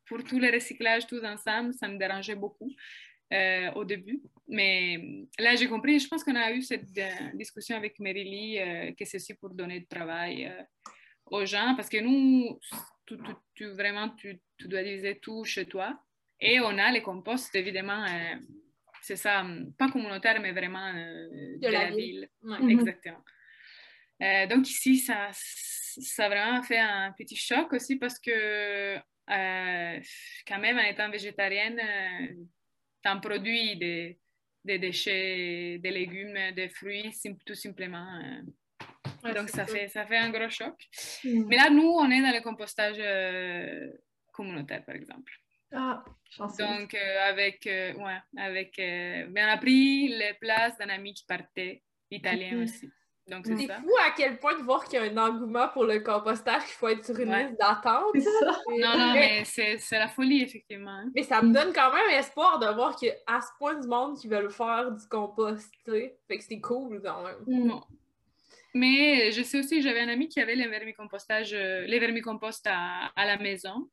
pour 0.07 0.25
tous 0.25 0.39
les 0.39 0.51
recyclages 0.51 1.07
tous 1.07 1.25
ensemble, 1.25 1.73
ça 1.75 1.89
me 1.89 1.99
dérangeait 1.99 2.35
beaucoup. 2.35 2.71
Euh, 3.33 3.73
au 3.73 3.85
début. 3.85 4.23
Mais 4.47 5.27
là, 5.37 5.57
j'ai 5.57 5.67
compris, 5.67 5.99
je 5.99 6.07
pense 6.07 6.23
qu'on 6.23 6.37
a 6.37 6.53
eu 6.53 6.63
cette 6.63 6.97
euh, 6.97 7.31
discussion 7.35 7.77
avec 7.77 7.99
Merily, 7.99 8.61
euh, 8.61 8.93
que 8.93 9.05
c'est 9.05 9.17
aussi 9.17 9.35
pour 9.35 9.51
donner 9.51 9.81
du 9.81 9.87
travail 9.89 10.49
aux 11.25 11.45
gens, 11.45 11.75
parce 11.75 11.89
que 11.89 11.99
nous, 11.99 12.61
tu, 13.55 13.67
vraiment, 13.67 14.11
tu, 14.11 14.41
tu, 14.59 14.69
dois 14.69 14.83
diviser 14.83 15.19
tout 15.19 15.45
chez 15.45 15.67
toi. 15.67 15.99
Et 16.41 16.61
on 16.61 16.77
a 16.79 16.91
les 16.91 17.03
composts, 17.03 17.55
évidemment, 17.55 18.05
c'est 19.01 19.17
ça, 19.17 19.47
pas 19.79 19.91
communautaire, 19.91 20.41
mais 20.41 20.53
vraiment 20.53 20.93
de, 20.93 21.69
la, 21.69 21.91
ville. 21.91 22.29
Mhm. 22.43 22.71
Exactement. 22.71 23.25
donc 24.51 24.69
ici, 24.69 24.99
ça, 24.99 25.31
ça 25.33 26.27
a 26.27 26.29
vraiment 26.29 26.63
fait 26.63 26.79
un 26.79 27.13
petit 27.13 27.37
choc 27.37 27.73
aussi 27.73 27.97
parce 27.97 28.19
que 28.19 28.97
quand 29.27 30.59
même, 30.59 30.79
en 30.79 30.85
étant 30.85 31.11
végétarienne, 31.11 31.81
t'en 33.03 33.21
produis 33.21 33.77
des, 33.77 34.19
des, 34.65 34.79
déchets, 34.79 35.79
des 35.79 35.91
légumes, 35.91 36.53
des 36.55 36.69
fruits, 36.69 37.11
tout 37.45 37.55
simplement. 37.55 38.07
Euh. 39.25 39.35
Donc, 39.35 39.49
ça 39.49 39.67
fait, 39.67 39.89
ça 39.89 40.07
fait 40.07 40.17
un 40.17 40.31
gros 40.31 40.49
choc. 40.49 40.75
Mm. 41.25 41.45
Mais 41.47 41.57
là, 41.57 41.71
nous, 41.71 41.89
on 41.89 42.11
est 42.11 42.21
dans 42.21 42.33
le 42.33 42.43
compostage 42.43 42.97
euh, 42.99 43.91
communautaire, 44.33 44.85
par 44.85 44.95
exemple. 44.95 45.33
Ah, 45.73 46.05
Donc, 46.39 46.95
euh, 46.95 47.29
avec, 47.29 47.63
ouais, 47.65 48.21
avec, 48.37 48.75
ben, 48.77 49.49
on 49.49 49.53
a 49.53 49.59
pris 49.59 50.09
les 50.09 50.35
places 50.41 50.79
d'un 50.79 50.89
ami 50.89 51.13
qui 51.15 51.25
partait, 51.25 51.83
italien 52.11 52.53
mm-hmm. 52.53 52.63
aussi. 52.63 52.91
Donc, 53.29 53.45
c'est 53.45 53.57
fou 53.57 53.91
à 54.07 54.13
quel 54.17 54.39
point 54.39 54.57
de 54.57 54.63
voir 54.63 54.85
qu'il 54.85 55.01
y 55.01 55.03
a 55.03 55.11
un 55.11 55.17
engouement 55.17 55.69
pour 55.71 55.85
le 55.85 55.99
compostage 55.99 56.63
qu'il 56.63 56.75
faut 56.75 56.87
être 56.87 57.05
sur 57.05 57.19
une 57.19 57.35
liste 57.35 57.59
d'attente. 57.59 58.15
Non, 58.69 58.97
non, 58.97 59.15
mais 59.15 59.43
c'est 59.45 59.99
la 59.99 60.07
folie, 60.07 60.43
effectivement. 60.43 60.93
Hein. 60.93 61.11
Mais 61.13 61.25
ça 61.25 61.43
me 61.43 61.53
donne 61.53 61.73
quand 61.73 61.93
même 61.93 62.09
espoir 62.11 62.61
de 62.61 62.67
voir 62.67 62.95
qu'il 62.95 63.09
y 63.09 63.11
a 63.11 63.15
à 63.27 63.41
ce 63.41 63.49
point 63.59 63.75
du 63.75 63.89
monde 63.89 64.17
qui 64.17 64.29
veulent 64.29 64.51
faire 64.51 64.93
du 64.93 65.09
compost, 65.09 65.69
tu 65.85 65.91
sais. 65.91 66.19
Fait 66.29 66.39
que 66.39 66.45
c'est 66.45 66.61
cool 66.61 67.03
quand 67.03 67.25
même. 67.25 67.81
Mais 68.77 69.33
je 69.33 69.43
sais 69.43 69.59
aussi, 69.59 69.81
j'avais 69.81 70.01
un 70.01 70.09
ami 70.09 70.29
qui 70.29 70.39
avait 70.39 70.55
les 70.55 70.69
vermicompostage, 70.69 71.55
euh, 71.55 71.87
les 71.87 71.99
vermicompost 71.99 72.67
à, 72.67 73.11
à 73.17 73.25
la 73.25 73.39
maison. 73.39 73.89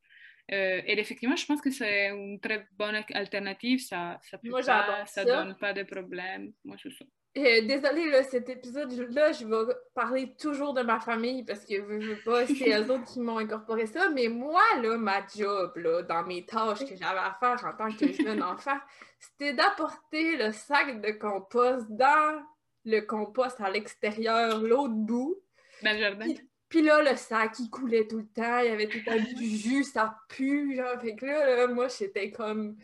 Euh, 0.52 0.82
et 0.86 0.98
effectivement, 1.00 1.36
je 1.36 1.46
pense 1.46 1.62
que 1.62 1.70
c'est 1.70 2.08
une 2.08 2.38
très 2.38 2.66
bonne 2.78 3.02
alternative. 3.14 3.80
Ça, 3.80 4.18
ça, 4.30 4.36
peut 4.36 4.50
pas, 4.50 5.06
ça, 5.06 5.24
donne 5.24 5.56
pas 5.56 5.72
de 5.72 5.84
problème. 5.84 6.52
Moi, 6.64 6.76
je 6.78 6.90
suis 6.90 7.08
euh, 7.36 7.62
désolée, 7.62 8.10
là, 8.10 8.22
cet 8.22 8.48
épisode-là, 8.48 9.32
je 9.32 9.44
vais 9.44 9.74
parler 9.92 10.36
toujours 10.38 10.72
de 10.72 10.82
ma 10.82 11.00
famille 11.00 11.44
parce 11.44 11.64
que 11.64 11.74
je 11.74 12.10
veux 12.10 12.22
pas, 12.24 12.46
c'est 12.46 12.78
eux 12.78 12.92
autres 12.92 13.06
qui 13.06 13.20
m'ont 13.20 13.38
incorporé 13.38 13.86
ça. 13.86 14.10
Mais 14.10 14.28
moi, 14.28 14.62
là, 14.82 14.96
ma 14.98 15.26
job, 15.34 15.72
là, 15.76 16.02
dans 16.02 16.22
mes 16.24 16.44
tâches 16.44 16.80
que 16.80 16.94
j'avais 16.94 17.18
à 17.18 17.36
faire 17.40 17.64
en 17.66 17.76
tant 17.76 17.90
que 17.96 18.12
jeune 18.12 18.42
enfant, 18.42 18.78
c'était 19.18 19.54
d'apporter 19.54 20.36
le 20.36 20.52
sac 20.52 21.00
de 21.00 21.10
compost 21.12 21.86
dans 21.90 22.42
le 22.84 23.00
compost 23.00 23.60
à 23.60 23.70
l'extérieur, 23.70 24.60
l'autre 24.60 24.94
bout. 24.94 25.36
Dans 25.82 25.92
le 25.92 25.98
jardin. 25.98 26.26
Puis, 26.68 26.82
là, 26.82 27.02
le 27.02 27.16
sac, 27.16 27.58
il 27.60 27.70
coulait 27.70 28.06
tout 28.06 28.18
le 28.18 28.26
temps, 28.26 28.58
il 28.58 28.66
y 28.66 28.70
avait 28.70 28.88
tout 28.88 28.98
le 28.98 29.04
temps 29.04 29.38
du 29.38 29.46
jus, 29.56 29.84
ça 29.84 30.18
pue, 30.28 30.74
genre. 30.76 31.00
Fait 31.00 31.14
que 31.14 31.26
là, 31.26 31.56
là 31.56 31.66
moi, 31.66 31.88
j'étais 31.88 32.30
comme. 32.30 32.76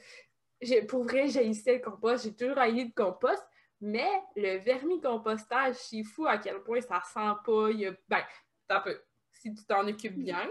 Pour 0.89 1.05
vrai, 1.05 1.29
j'ai 1.29 1.45
le 1.45 1.79
compost, 1.79 2.25
j'ai 2.25 2.35
toujours 2.35 2.59
haï 2.59 2.85
le 2.85 2.93
compost. 2.95 3.43
Mais 3.81 4.11
le 4.37 4.59
vermicompostage, 4.59 5.77
c'est 5.77 6.03
fou 6.03 6.27
à 6.27 6.37
quel 6.37 6.63
point 6.63 6.83
ça 6.83 7.01
sent 7.03 7.41
pas. 7.45 7.71
Il 7.71 7.81
y 7.81 7.87
a... 7.87 7.93
Ben, 8.09 8.23
un 8.69 8.81
peu. 8.81 9.01
Si 9.33 9.55
tu 9.55 9.65
t'en 9.65 9.87
occupes 9.89 10.19
bien. 10.19 10.49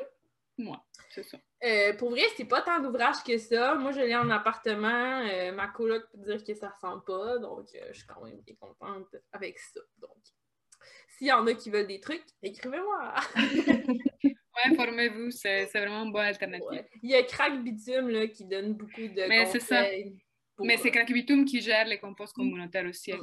Moi, 0.60 0.86
c'est 1.10 1.24
ça. 1.24 1.38
Euh, 1.64 1.94
pour 1.94 2.12
vrai, 2.12 2.22
c'est 2.36 2.46
pas 2.46 2.62
tant 2.62 2.80
d'ouvrage 2.80 3.24
que 3.26 3.38
ça. 3.38 3.76
Moi, 3.76 3.92
je 3.94 4.02
l'ai 4.02 4.16
en 4.16 4.30
appartement. 4.30 5.22
Euh, 5.22 5.54
ma 5.54 5.68
coloc 5.68 6.04
peut 6.12 6.18
dire 6.20 6.44
que 6.44 6.54
ça 6.54 6.74
sent 6.82 7.02
pas. 7.08 7.38
Donc, 7.40 7.66
euh, 7.76 7.88
je 7.92 7.98
suis 7.98 8.08
quand 8.08 8.24
même 8.24 8.40
bien 8.42 8.56
contente 8.60 9.16
avec 9.32 9.58
ça. 9.58 9.80
Donc, 9.98 10.18
s'il 11.08 11.28
y 11.28 11.32
en 11.32 11.48
a 11.48 11.54
qui 11.54 11.70
veulent 11.70 11.88
des 11.88 12.02
trucs, 12.02 12.26
écrivez-moi. 12.44 13.16
ouais, 14.24 14.76
formez-vous. 14.76 15.32
C'est 15.32 15.66
vraiment 15.66 16.04
une 16.04 16.12
bonne 16.12 16.26
alternative. 16.26 16.86
Il 17.02 17.10
y 17.10 17.16
a 17.16 17.24
Crack 17.24 17.64
Bitume 17.64 18.10
là, 18.10 18.28
qui 18.28 18.46
donne 18.46 18.74
beaucoup 18.74 19.02
de 19.02 19.28
Mais 19.28 19.46
c'est 19.46 19.62
ça. 19.62 19.86
Mais 20.62 20.76
c'est 20.76 20.92
Crackbitum 20.92 21.46
qui 21.46 21.62
gère 21.62 21.88
les 21.88 22.00
composts 22.00 22.34
communautaires 22.34 22.86
aussi. 22.86 23.14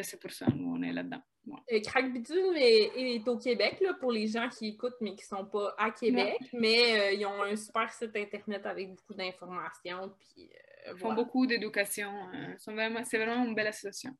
C'est 0.00 0.20
pour 0.20 0.30
ça 0.30 0.46
nous, 0.54 0.76
on 0.76 0.82
est 0.82 0.92
là-dedans. 0.92 1.22
Ouais. 1.46 1.80
Crackbitum 1.80 2.56
est, 2.56 3.26
au 3.28 3.38
Québec 3.38 3.78
là, 3.80 3.94
pour 3.94 4.10
les 4.10 4.26
gens 4.26 4.48
qui 4.48 4.68
écoutent 4.68 4.96
mais 5.00 5.14
qui 5.14 5.24
ne 5.32 5.38
sont 5.38 5.46
pas 5.46 5.74
à 5.78 5.90
Québec. 5.90 6.38
Mais 6.52 6.98
euh, 6.98 7.12
ils 7.12 7.26
ont 7.26 7.42
un 7.42 7.54
super 7.56 7.92
site 7.92 8.16
Internet 8.16 8.66
avec 8.66 8.94
beaucoup 8.94 9.14
d'informations. 9.14 10.12
Puis, 10.18 10.50
euh, 10.88 10.92
Ils 10.92 10.98
font 10.98 11.14
beaucoup 11.14 11.46
d'éducation. 11.46 12.10
Euh, 12.34 12.54
c'est 12.58 13.18
vraiment 13.18 13.44
une 13.44 13.54
belle 13.54 13.68
association. 13.68 14.12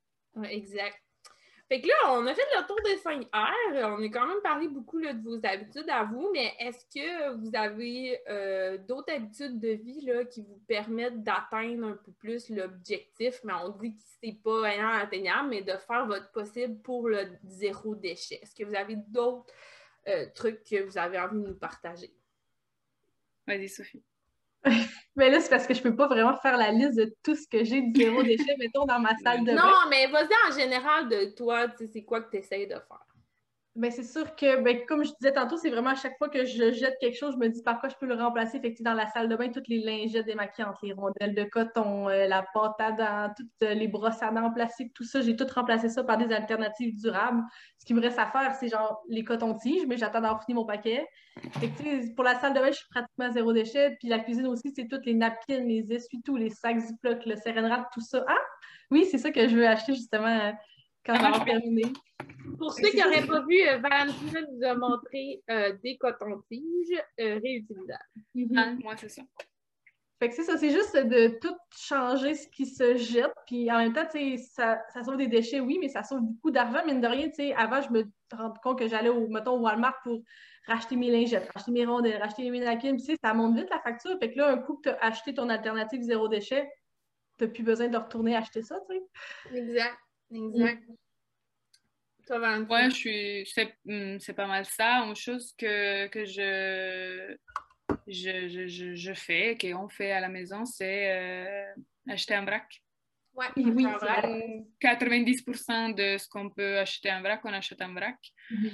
exact. 0.44 1.00
Fait 1.68 1.80
que 1.80 1.88
là, 1.88 2.12
on 2.12 2.26
a 2.26 2.34
fait 2.34 2.46
le 2.54 2.64
tour 2.64 2.76
des 2.84 2.96
5 2.96 3.24
R. 3.32 3.98
On 3.98 4.00
a 4.00 4.08
quand 4.08 4.26
même 4.26 4.40
parlé 4.40 4.68
beaucoup 4.68 5.00
de 5.00 5.20
vos 5.24 5.44
habitudes 5.44 5.90
à 5.90 6.04
vous, 6.04 6.30
mais 6.32 6.54
est-ce 6.60 6.84
que 6.84 7.34
vous 7.34 7.50
avez 7.54 8.20
euh, 8.28 8.78
d'autres 8.78 9.12
habitudes 9.12 9.58
de 9.58 9.70
vie 9.70 10.00
là, 10.02 10.24
qui 10.24 10.42
vous 10.42 10.60
permettent 10.68 11.24
d'atteindre 11.24 11.88
un 11.88 11.96
peu 11.96 12.12
plus 12.12 12.50
l'objectif? 12.50 13.40
Mais 13.42 13.54
on 13.64 13.70
dit 13.70 13.96
que 13.96 14.02
c'est 14.22 14.38
pas 14.44 14.68
atteignable, 14.98 15.48
mais 15.48 15.62
de 15.62 15.76
faire 15.76 16.06
votre 16.06 16.30
possible 16.30 16.80
pour 16.82 17.08
le 17.08 17.26
zéro 17.44 17.96
déchet. 17.96 18.38
Est-ce 18.42 18.54
que 18.54 18.62
vous 18.62 18.76
avez 18.76 18.94
d'autres 18.94 19.52
euh, 20.06 20.26
trucs 20.36 20.62
que 20.62 20.84
vous 20.84 20.98
avez 20.98 21.18
envie 21.18 21.40
de 21.40 21.48
nous 21.48 21.58
partager? 21.58 22.14
Vas-y, 23.44 23.68
Sophie. 23.68 24.04
mais 25.16 25.30
là, 25.30 25.40
c'est 25.40 25.50
parce 25.50 25.66
que 25.66 25.74
je 25.74 25.82
peux 25.82 25.94
pas 25.94 26.08
vraiment 26.08 26.36
faire 26.36 26.56
la 26.56 26.72
liste 26.72 26.96
de 26.96 27.14
tout 27.22 27.34
ce 27.34 27.46
que 27.48 27.64
j'ai 27.64 27.82
de 27.82 27.96
zéro 27.96 28.22
déchet, 28.22 28.56
mettons, 28.58 28.84
dans 28.84 28.98
ma 28.98 29.16
salle 29.18 29.44
de 29.44 29.54
bain. 29.54 29.56
Non, 29.56 29.88
mais 29.90 30.06
vas-y 30.08 30.28
en 30.48 30.58
général 30.58 31.08
de 31.08 31.34
toi, 31.36 31.66
c'est 31.92 32.04
quoi 32.04 32.22
que 32.22 32.30
tu 32.30 32.36
essayes 32.38 32.66
de 32.66 32.74
faire? 32.74 33.06
Ben, 33.76 33.90
c'est 33.90 34.04
sûr 34.04 34.34
que, 34.36 34.62
ben, 34.62 34.86
comme 34.86 35.04
je 35.04 35.10
disais 35.20 35.34
tantôt, 35.34 35.58
c'est 35.58 35.68
vraiment 35.68 35.90
à 35.90 35.94
chaque 35.94 36.16
fois 36.16 36.30
que 36.30 36.46
je 36.46 36.72
jette 36.72 36.96
quelque 36.98 37.16
chose, 37.16 37.34
je 37.34 37.38
me 37.38 37.48
dis 37.48 37.62
par 37.62 37.78
quoi 37.78 37.90
je 37.90 37.94
peux 37.96 38.06
le 38.06 38.14
remplacer? 38.14 38.58
Que, 38.60 38.82
dans 38.82 38.94
la 38.94 39.06
salle 39.08 39.28
de 39.28 39.36
bain, 39.36 39.50
toutes 39.50 39.68
les 39.68 39.80
lingettes 39.80 40.24
démaquillantes, 40.24 40.76
les 40.82 40.94
rondelles 40.94 41.34
de 41.34 41.44
coton, 41.44 42.08
euh, 42.08 42.26
la 42.26 42.42
pâte 42.54 42.80
à 42.80 42.92
dents, 42.92 43.34
toutes 43.36 43.48
euh, 43.62 43.74
les 43.74 43.86
brosses 43.86 44.22
à 44.22 44.30
dents 44.30 44.44
en 44.44 44.50
plastique, 44.50 44.94
tout 44.94 45.04
ça, 45.04 45.20
j'ai 45.20 45.36
tout 45.36 45.46
remplacé 45.54 45.90
ça 45.90 46.02
par 46.04 46.16
des 46.16 46.32
alternatives 46.34 46.96
durables. 46.96 47.42
Ce 47.78 47.84
qui 47.84 47.92
me 47.92 48.00
reste 48.00 48.18
à 48.18 48.26
faire, 48.26 48.54
c'est 48.54 48.68
genre 48.68 49.02
les 49.10 49.24
cotons-tiges, 49.24 49.86
mais 49.86 49.98
j'attends 49.98 50.22
d'en 50.22 50.38
finir 50.38 50.56
mon 50.56 50.64
paquet. 50.64 51.06
Pour 52.14 52.24
la 52.24 52.40
salle 52.40 52.54
de 52.54 52.60
bain, 52.60 52.68
je 52.68 52.78
suis 52.78 52.88
pratiquement 52.88 53.30
zéro 53.30 53.52
déchet. 53.52 53.96
Puis 53.98 54.08
la 54.08 54.20
cuisine 54.20 54.46
aussi, 54.46 54.72
c'est 54.74 54.88
toutes 54.88 55.04
les 55.04 55.14
napkins, 55.14 55.62
les 55.64 55.92
essuie-tout, 55.92 56.36
les 56.36 56.50
sacs 56.50 56.78
Ziploc, 56.78 57.26
le 57.26 57.36
Serenrad, 57.36 57.84
tout 57.92 58.00
ça. 58.00 58.24
Ah! 58.26 58.34
Oui, 58.90 59.06
c'est 59.10 59.18
ça 59.18 59.30
que 59.30 59.48
je 59.48 59.54
veux 59.54 59.66
acheter 59.66 59.94
justement 59.94 60.52
quand 61.06 61.14
on 61.14 61.38
va 61.38 61.44
terminer. 61.44 61.92
Pour 62.58 62.72
ceux 62.72 62.90
qui 62.90 62.98
n'auraient 62.98 63.26
pas 63.26 63.44
vu, 63.46 63.60
euh, 63.60 63.78
Valentina 63.78 64.40
nous 64.50 64.66
a 64.66 64.74
montré 64.74 65.42
euh, 65.50 65.72
des 65.82 65.96
cotons-tiges 65.96 67.02
euh, 67.20 67.38
réutilisables. 67.42 68.00
Mm 68.34 68.78
Moi, 68.82 68.96
c'est 68.96 69.08
ça. 69.08 69.22
Fait 70.18 70.30
que 70.30 70.34
c'est 70.34 70.44
ça, 70.44 70.56
c'est 70.56 70.70
juste 70.70 70.96
de 70.96 71.38
tout 71.40 71.54
changer 71.70 72.34
ce 72.34 72.48
qui 72.48 72.64
se 72.64 72.96
jette. 72.96 73.34
Puis 73.46 73.70
en 73.70 73.78
même 73.78 73.92
temps, 73.92 74.08
ça, 74.54 74.80
ça 74.92 75.04
sauve 75.04 75.18
des 75.18 75.26
déchets, 75.26 75.60
oui, 75.60 75.76
mais 75.78 75.88
ça 75.88 76.02
sauve 76.02 76.22
beaucoup 76.22 76.50
d'argent. 76.50 76.84
Mine 76.86 77.02
de 77.02 77.06
rien, 77.06 77.28
avant, 77.56 77.82
je 77.82 77.90
me 77.90 78.04
rendais 78.32 78.58
compte 78.62 78.78
que 78.78 78.88
j'allais 78.88 79.10
au, 79.10 79.28
mettons, 79.28 79.58
au 79.58 79.60
Walmart 79.60 80.00
pour 80.04 80.22
racheter 80.66 80.96
mes 80.96 81.10
lingettes, 81.10 81.50
racheter 81.54 81.70
mes 81.70 81.84
rondelles, 81.84 82.20
racheter 82.20 82.50
mes 82.50 82.60
napkins. 82.60 82.96
Puis 82.96 83.18
ça 83.22 83.34
monte 83.34 83.56
vite 83.56 83.68
la 83.68 83.80
facture. 83.80 84.18
Fait 84.18 84.32
que 84.32 84.38
là, 84.38 84.48
un 84.52 84.56
coup 84.56 84.76
que 84.76 84.88
tu 84.88 84.96
as 84.96 84.98
acheté 85.04 85.34
ton 85.34 85.50
alternative 85.50 86.00
zéro 86.00 86.28
déchet, 86.28 86.66
tu 87.36 87.44
n'as 87.44 87.50
plus 87.50 87.62
besoin 87.62 87.88
de 87.88 87.98
retourner 87.98 88.36
acheter 88.36 88.62
ça, 88.62 88.78
tu 88.88 88.96
sais. 88.96 89.58
Exact. 89.58 89.98
Exact. 90.32 90.82
Ouais, 92.28 92.90
je 92.90 92.94
suis. 92.94 93.44
Hmm, 93.84 94.18
c'est 94.18 94.34
pas 94.34 94.46
mal 94.46 94.64
ça. 94.64 95.04
Une 95.04 95.14
chose 95.14 95.52
que, 95.56 96.08
que 96.08 96.24
je, 96.24 97.36
je, 98.08 98.66
je, 98.66 98.94
je 98.94 99.14
fais, 99.14 99.56
qu'on 99.56 99.88
fait 99.88 100.10
à 100.10 100.20
la 100.20 100.28
maison, 100.28 100.64
c'est 100.64 101.12
euh, 101.12 101.72
acheter 102.08 102.34
un 102.34 102.44
vrac. 102.44 102.82
Ouais, 103.34 103.46
oui, 103.56 103.84
90% 103.84 105.94
de 105.94 106.16
ce 106.16 106.26
qu'on 106.28 106.48
peut 106.48 106.78
acheter 106.78 107.12
en 107.12 107.20
vrac, 107.20 107.42
on 107.44 107.52
achète 107.52 107.82
un 107.82 107.92
vrac. 107.92 108.16
Mm-hmm. 108.50 108.72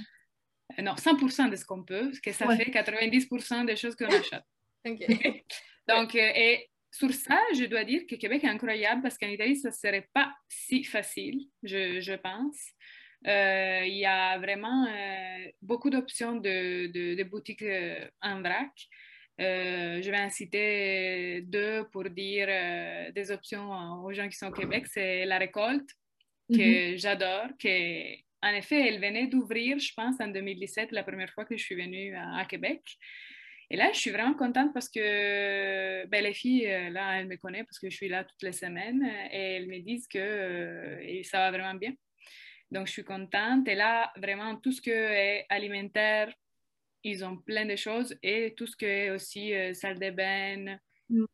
Euh, 0.78 0.82
non, 0.82 0.94
100% 0.94 1.50
de 1.50 1.56
ce 1.56 1.64
qu'on 1.64 1.82
peut, 1.82 2.12
ce 2.12 2.20
que 2.20 2.30
ça 2.32 2.46
fait 2.56 2.70
90% 2.70 3.66
des 3.66 3.74
choses 3.76 3.96
qu'on 3.96 4.06
achète. 4.06 4.44
Donc, 5.88 6.14
euh, 6.14 6.30
et 6.34 6.70
sur 6.92 7.12
ça, 7.12 7.40
je 7.54 7.64
dois 7.64 7.84
dire 7.84 8.06
que 8.06 8.14
Québec 8.16 8.44
est 8.44 8.48
incroyable 8.48 9.02
parce 9.02 9.18
qu'en 9.18 9.28
Italie, 9.28 9.56
ça 9.56 9.70
ne 9.70 9.74
serait 9.74 10.08
pas 10.12 10.32
si 10.48 10.84
facile, 10.84 11.48
je, 11.62 12.00
je 12.00 12.12
pense. 12.12 12.58
Euh, 13.26 13.82
il 13.86 13.96
y 13.98 14.06
a 14.06 14.38
vraiment 14.38 14.86
euh, 14.86 15.46
beaucoup 15.62 15.90
d'options 15.90 16.36
de, 16.36 16.88
de, 16.88 17.22
boutiques 17.24 17.62
euh, 17.62 18.04
en 18.20 18.40
vrac. 18.40 18.72
je 19.38 20.10
vais 20.10 20.20
en 20.20 20.30
citer 20.30 21.40
deux 21.42 21.84
pour 21.92 22.04
dire 22.10 22.48
des 23.12 23.30
options 23.30 24.04
aux 24.04 24.12
gens 24.12 24.28
qui 24.28 24.36
sont 24.36 24.48
au 24.48 24.52
Québec. 24.52 24.86
C'est 24.86 25.24
la 25.24 25.38
récolte. 25.38 25.88
que 26.52 26.96
j'adore, 26.96 27.48
que 27.58 28.14
en 28.44 28.52
effet, 28.54 28.88
elle 28.88 29.00
venait 29.00 29.28
d'ouvrir, 29.28 29.78
je 29.78 29.92
pense, 29.94 30.20
en 30.20 30.26
2017, 30.26 30.90
la 30.90 31.04
première 31.04 31.32
fois 31.32 31.44
que 31.44 31.56
je 31.56 31.62
suis 31.62 31.76
venue 31.76 32.14
à, 32.16 32.44
Québec. 32.44 32.82
Et 33.72 33.76
là, 33.76 33.90
je 33.92 33.98
suis 33.98 34.10
vraiment 34.10 34.34
contente 34.34 34.72
parce 34.72 34.88
que 34.88 36.06
ben, 36.06 36.22
les 36.22 36.34
filles, 36.34 36.66
euh, 36.66 36.90
là, 36.90 37.18
elles 37.18 37.26
me 37.26 37.36
connaissent 37.36 37.64
parce 37.64 37.78
que 37.78 37.90
je 37.90 37.96
suis 37.96 38.08
là 38.08 38.22
toutes 38.22 38.42
les 38.42 38.52
semaines 38.52 39.02
et 39.32 39.56
elles 39.56 39.66
me 39.66 39.80
disent 39.80 40.06
que 40.06 40.18
euh, 40.18 41.22
ça 41.24 41.38
va 41.38 41.50
vraiment 41.50 41.74
bien. 41.74 41.92
Donc, 42.70 42.86
je 42.86 42.92
suis 42.92 43.04
contente. 43.04 43.66
Et 43.66 43.74
là, 43.74 44.12
vraiment, 44.16 44.56
tout 44.56 44.72
ce 44.72 44.80
qui 44.80 44.90
est 44.90 45.46
alimentaire, 45.48 46.32
ils 47.02 47.24
ont 47.24 47.36
plein 47.36 47.66
de 47.66 47.74
choses 47.74 48.16
et 48.22 48.54
tout 48.56 48.66
ce 48.66 48.76
qui 48.76 48.84
est 48.84 49.10
aussi 49.10 49.52
euh, 49.54 49.74
salle 49.74 49.98
de 49.98 50.10
bain, 50.10 50.78
mm. 51.08 51.24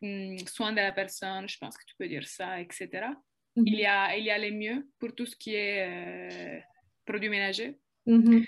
mm, 0.00 0.38
soins 0.46 0.72
de 0.72 0.76
la 0.76 0.92
personne, 0.92 1.48
je 1.48 1.58
pense 1.58 1.76
que 1.76 1.84
tu 1.84 1.94
peux 1.98 2.08
dire 2.08 2.26
ça, 2.26 2.60
etc 2.60 3.08
il, 3.56 3.74
y 3.74 3.86
a, 3.86 4.16
il 4.16 4.24
y 4.24 4.30
a 4.30 4.38
les 4.38 4.50
mieux 4.50 4.86
pour 4.98 5.14
tout 5.14 5.26
ce 5.26 5.36
qui 5.36 5.54
est 5.54 5.86
euh, 5.86 6.60
produits 7.04 7.28
ménagers. 7.28 7.78
Mm-hmm. 8.06 8.42
Euh, 8.42 8.44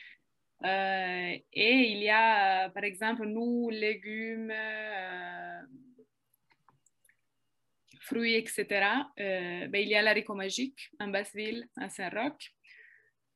et 0.64 1.42
il 1.52 2.02
y 2.02 2.10
a, 2.10 2.70
par 2.70 2.84
exemple, 2.84 3.26
nous, 3.26 3.70
légumes, 3.70 4.50
euh, 4.50 5.60
fruits, 8.00 8.34
etc. 8.34 9.06
ben, 9.16 9.74
il 9.74 9.88
y 9.88 9.94
a 9.94 10.02
l'haricot 10.02 10.34
magique 10.34 10.90
en 10.98 11.08
Basseville, 11.08 11.68
à 11.76 11.88
Saint-Roch, 11.88 12.52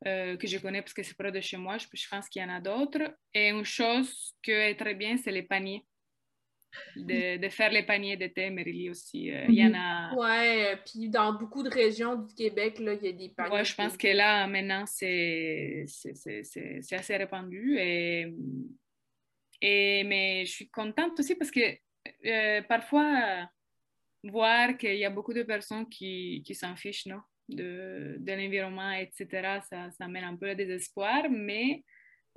que 0.05 0.47
je 0.47 0.59
connais 0.59 0.81
parce 0.81 0.95
que 0.95 1.03
c'est 1.03 1.17
près 1.17 1.33
de 1.33 1.41
chez 1.41 1.57
moi. 1.57 1.77
Je, 1.79 1.87
je 1.93 2.09
pense 2.09 2.29
qu'il 2.29 2.41
y 2.41 2.45
en 2.45 2.51
a 2.51 2.61
d'autres. 2.61 3.15
Et 3.35 3.51
une 3.51 3.65
chose 3.65 4.35
qui 4.43 4.53
est 4.53 4.77
très 4.77 4.95
bien, 4.95 5.17
c'est 5.17 5.33
les 5.33 5.43
paniers 5.43 5.85
de, 6.97 7.49
faire 7.49 7.71
les 7.71 7.83
paniers 7.83 8.17
d'été, 8.17 8.51
Merily 8.51 8.91
aussi. 8.91 9.31
Euh, 9.31 9.45
il 9.49 9.55
y 9.55 9.65
en 9.65 9.75
a. 9.75 10.15
Ouais, 10.15 10.79
puis 10.85 11.09
dans 11.09 11.33
beaucoup 11.33 11.63
de 11.63 11.71
régions 11.71 12.17
du 12.17 12.35
Québec, 12.35 12.79
là, 12.79 12.95
il 12.95 13.05
y 13.05 13.09
a 13.09 13.13
des 13.13 13.29
paniers. 13.31 13.55
Ouais, 13.55 13.65
je 13.65 13.75
pense 13.75 13.97
que 13.97 14.09
là, 14.09 14.47
maintenant, 14.47 14.85
c'est 14.87 15.85
assez 16.93 17.17
répandu. 17.17 17.77
Et, 17.79 18.33
et, 19.61 20.05
mais 20.05 20.45
je 20.47 20.53
suis 20.53 20.69
contente 20.69 21.19
aussi 21.19 21.35
parce 21.35 21.51
que 21.51 21.61
euh, 22.27 22.63
parfois, 22.63 23.49
voir 24.25 24.77
qu'il 24.77 24.97
y 24.97 25.05
a 25.05 25.11
beaucoup 25.11 25.35
de 25.35 25.43
personnes 25.43 25.89
qui, 25.89 26.43
qui 26.45 26.55
s'en 26.55 26.77
fichent, 26.77 27.07
non? 27.07 27.21
De, 27.49 28.17
de 28.19 28.33
l'environnement, 28.33 28.93
etc., 28.93 29.59
ça, 29.69 29.91
ça 29.91 30.07
mène 30.07 30.25
un 30.25 30.37
peu 30.37 30.47
le 30.47 30.55
désespoir, 30.55 31.29
mais 31.29 31.83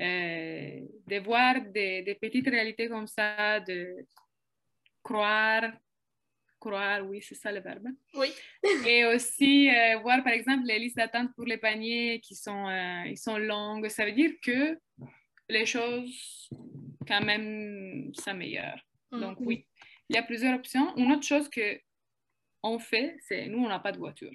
euh, 0.02 0.80
de 1.08 1.20
voir 1.20 1.62
des, 1.72 2.02
des, 2.02 2.16
petites 2.16 2.48
réalités 2.48 2.90
comme 2.90 3.06
ça, 3.06 3.60
de, 3.60 3.96
croire, 5.04 5.72
croire, 6.60 7.06
oui, 7.06 7.22
c'est 7.22 7.36
ça 7.36 7.52
le 7.52 7.60
verbe. 7.60 7.90
Oui. 8.16 8.30
Et 8.88 9.06
aussi 9.06 9.70
euh, 9.70 9.98
voir, 10.00 10.24
par 10.24 10.34
exemple, 10.34 10.66
les 10.66 10.80
listes 10.80 10.96
d'attente 10.96 11.34
pour 11.36 11.46
les 11.46 11.58
paniers 11.58 12.22
qui 12.22 12.36
sont, 12.36 12.68
euh, 12.68 13.04
ils 13.06 13.18
sont 13.18 13.38
longues. 13.38 13.90
Ça 13.90 14.06
veut 14.06 14.14
dire 14.14 14.32
que 14.42 14.80
les 15.50 15.66
choses, 15.66 16.50
quand 17.08 17.22
même, 17.22 18.12
s'améliorent. 18.16 18.84
Mm. 19.12 19.20
Donc, 19.20 19.38
oui, 19.42 19.68
il 20.10 20.16
y 20.16 20.20
a 20.20 20.24
plusieurs 20.24 20.56
options. 20.56 20.96
Une 20.96 21.12
autre 21.12 21.28
chose 21.28 21.50
que 21.50 21.80
on 22.64 22.80
fait, 22.80 23.18
c'est 23.28 23.48
nous, 23.48 23.60
on 23.60 23.68
n'a 23.68 23.80
pas 23.80 23.92
de 23.92 23.98
voiture. 23.98 24.32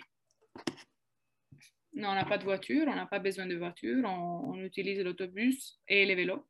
Non, 1.95 2.11
on 2.11 2.15
n'a 2.15 2.27
pas 2.27 2.37
de 2.37 2.45
voiture, 2.45 2.85
on 2.87 2.95
n'a 2.95 3.07
pas 3.07 3.19
besoin 3.19 3.47
de 3.47 3.57
voiture, 3.57 4.05
on, 4.05 4.51
on 4.51 4.63
utilise 4.63 5.01
l'autobus 5.01 5.81
et 5.89 6.05
les 6.05 6.15
vélos. 6.15 6.47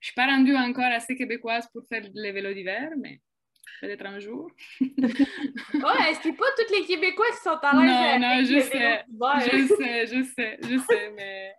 Je 0.00 0.08
ne 0.08 0.12
suis 0.12 0.14
pas 0.14 0.26
rendue 0.26 0.56
encore 0.56 0.92
assez 0.92 1.16
québécoise 1.16 1.68
pour 1.72 1.86
faire 1.88 2.02
les 2.12 2.32
vélos 2.32 2.52
d'hiver, 2.52 2.90
mais 2.98 3.20
peut-être 3.80 4.06
un 4.06 4.18
jour. 4.18 4.50
ouais, 4.80 6.14
c'est 6.22 6.32
pas 6.32 6.46
tous 6.56 6.74
les 6.74 6.86
Québécois 6.86 7.26
qui 7.30 7.42
sont 7.42 7.50
à 7.50 7.72
l'aise. 7.74 8.20
Non, 8.20 8.28
non, 8.28 8.44
je 8.44 8.60
sais, 8.60 9.04
je 9.50 9.66
sais, 9.74 10.06
je 10.06 10.22
sais, 10.22 10.58
je 10.62 10.78
sais, 10.78 11.10
mais 11.10 11.54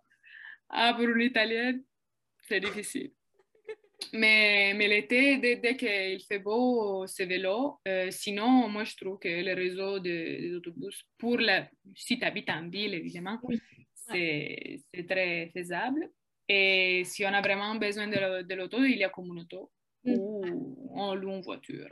ah, 0.69 0.93
pour 0.93 1.07
une 1.07 1.21
Italienne, 1.21 1.83
c'est 2.41 2.59
difficile. 2.59 3.11
Mais, 4.13 4.73
mais 4.75 4.87
l'été, 4.87 5.37
dès, 5.37 5.55
dès 5.55 5.75
qu'il 5.75 6.21
fait 6.23 6.39
beau, 6.39 7.07
c'est 7.07 7.25
vélo. 7.25 7.79
Euh, 7.87 8.11
sinon, 8.11 8.69
moi, 8.69 8.83
je 8.83 8.95
trouve 8.95 9.17
que 9.17 9.27
le 9.27 9.53
réseau 9.53 9.99
d'autobus, 9.99 11.03
pour 11.17 11.37
la, 11.37 11.67
si 11.95 12.19
tu 12.19 12.25
habites 12.25 12.49
en 12.49 12.69
ville, 12.69 12.93
évidemment, 12.93 13.39
c'est 13.93 14.79
très 15.07 15.49
faisable. 15.53 16.09
Et 16.47 17.03
si 17.05 17.25
on 17.25 17.33
a 17.33 17.41
vraiment 17.41 17.75
besoin 17.75 18.07
de 18.07 18.53
l'auto, 18.55 18.83
il 18.83 18.97
y 18.97 19.03
a 19.03 19.09
comme 19.09 19.27
une 19.27 19.41
auto 19.41 19.71
ou 20.07 20.89
on 20.93 21.15
loue 21.15 21.31
une 21.31 21.41
voiture. 21.41 21.89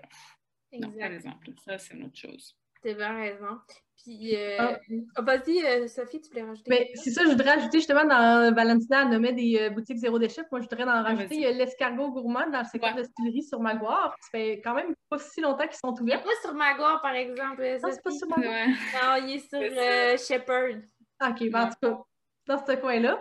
par 0.72 1.12
exemple, 1.12 1.52
ça, 1.64 1.78
c'est 1.78 1.94
une 1.94 2.06
autre 2.06 2.18
chose. 2.18 2.58
C'est 2.82 2.94
bien 2.94 3.16
raison. 3.16 3.60
Puis, 4.04 4.36
euh, 4.36 4.58
ah. 4.60 4.78
oh, 5.18 5.24
vas-y, 5.24 5.66
euh, 5.66 5.88
Sophie, 5.88 6.22
tu 6.22 6.30
voulais 6.30 6.44
rajouter 6.44 6.70
Mais 6.70 6.92
c'est 6.94 7.10
ça, 7.10 7.24
je 7.24 7.30
voudrais 7.30 7.52
ajouter 7.52 7.80
justement 7.80 8.06
dans 8.06 8.54
Valentina, 8.54 9.02
elle 9.02 9.10
nommait 9.10 9.34
des 9.34 9.58
euh, 9.60 9.70
boutiques 9.72 9.98
zéro 9.98 10.20
déchet. 10.20 10.44
Moi, 10.52 10.62
je 10.62 10.68
voudrais 10.68 10.84
en 10.84 10.90
ah, 10.90 11.02
rajouter 11.02 11.52
l'escargot 11.54 12.12
gourmand 12.12 12.48
dans 12.52 12.60
le 12.60 12.66
secteur 12.66 12.94
de 12.94 13.02
distillerie 13.02 13.42
sur 13.42 13.60
Maguire. 13.60 14.14
Ça 14.22 14.30
fait 14.32 14.62
quand 14.64 14.76
même 14.76 14.94
pas 15.10 15.18
si 15.18 15.42
longtemps 15.42 15.68
qu'ils 15.68 15.78
sont 15.78 16.00
ouverts. 16.00 16.22
Pas 16.22 16.30
sur 16.44 16.54
Maguire, 16.54 17.00
par 17.02 17.16
exemple. 17.16 17.64
Non, 17.82 17.90
c'est 17.92 18.04
pas 18.04 18.12
sur 18.12 18.28
Maguire. 18.28 18.68
Non, 18.68 19.26
il 19.26 19.36
est 19.36 19.50
sur 19.50 20.28
Shepherd. 20.28 20.84
OK, 21.26 21.50
ben, 21.50 21.64
en 21.64 21.70
tout 21.70 21.76
cas, 21.82 22.04
dans 22.48 22.66
ce 22.66 22.76
coin-là. 22.76 23.20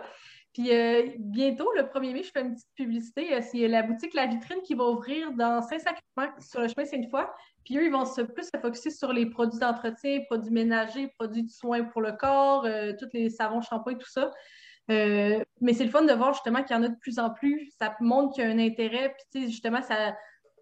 Puis 0.55 0.71
euh, 0.71 1.09
bientôt, 1.19 1.69
le 1.75 1.83
1er 1.83 2.13
mai, 2.13 2.23
je 2.23 2.31
fais 2.31 2.39
une 2.39 2.53
petite 2.53 2.73
publicité. 2.75 3.33
Euh, 3.33 3.41
c'est 3.41 3.67
la 3.67 3.83
boutique 3.83 4.13
La 4.13 4.25
Vitrine 4.25 4.61
qui 4.63 4.73
va 4.73 4.85
ouvrir 4.85 5.33
dans 5.33 5.61
Saint-Sacrement, 5.61 6.33
sur 6.39 6.61
le 6.61 6.69
chemin 6.69 6.85
Sainte-Foy. 6.85 7.25
Puis 7.65 7.77
eux, 7.77 7.85
ils 7.87 7.91
vont 7.91 8.05
se 8.05 8.21
plus 8.21 8.45
se 8.45 8.57
focusser 8.57 8.89
sur 8.89 9.11
les 9.11 9.25
produits 9.25 9.59
d'entretien, 9.59 10.21
produits 10.29 10.53
ménagers, 10.53 11.09
produits 11.19 11.43
de 11.43 11.49
soins 11.49 11.83
pour 11.83 12.01
le 12.01 12.13
corps, 12.13 12.63
euh, 12.63 12.93
tous 12.97 13.09
les 13.11 13.29
savons, 13.29 13.59
shampoings, 13.59 13.95
tout 13.95 14.09
ça. 14.09 14.31
mais 14.87 15.73
c'est 15.73 15.83
le 15.83 15.89
fun 15.89 16.03
de 16.03 16.13
voir 16.13 16.31
justement 16.31 16.63
qu'il 16.63 16.73
y 16.73 16.79
en 16.79 16.83
a 16.83 16.87
de 16.87 16.99
plus 17.01 17.19
en 17.19 17.31
plus. 17.31 17.69
Ça 17.77 17.93
montre 17.99 18.35
qu'il 18.35 18.45
y 18.45 18.47
a 18.47 18.49
un 18.49 18.59
intérêt. 18.59 19.13
Puis 19.33 19.47
justement, 19.51 19.81
ça, 19.81 20.15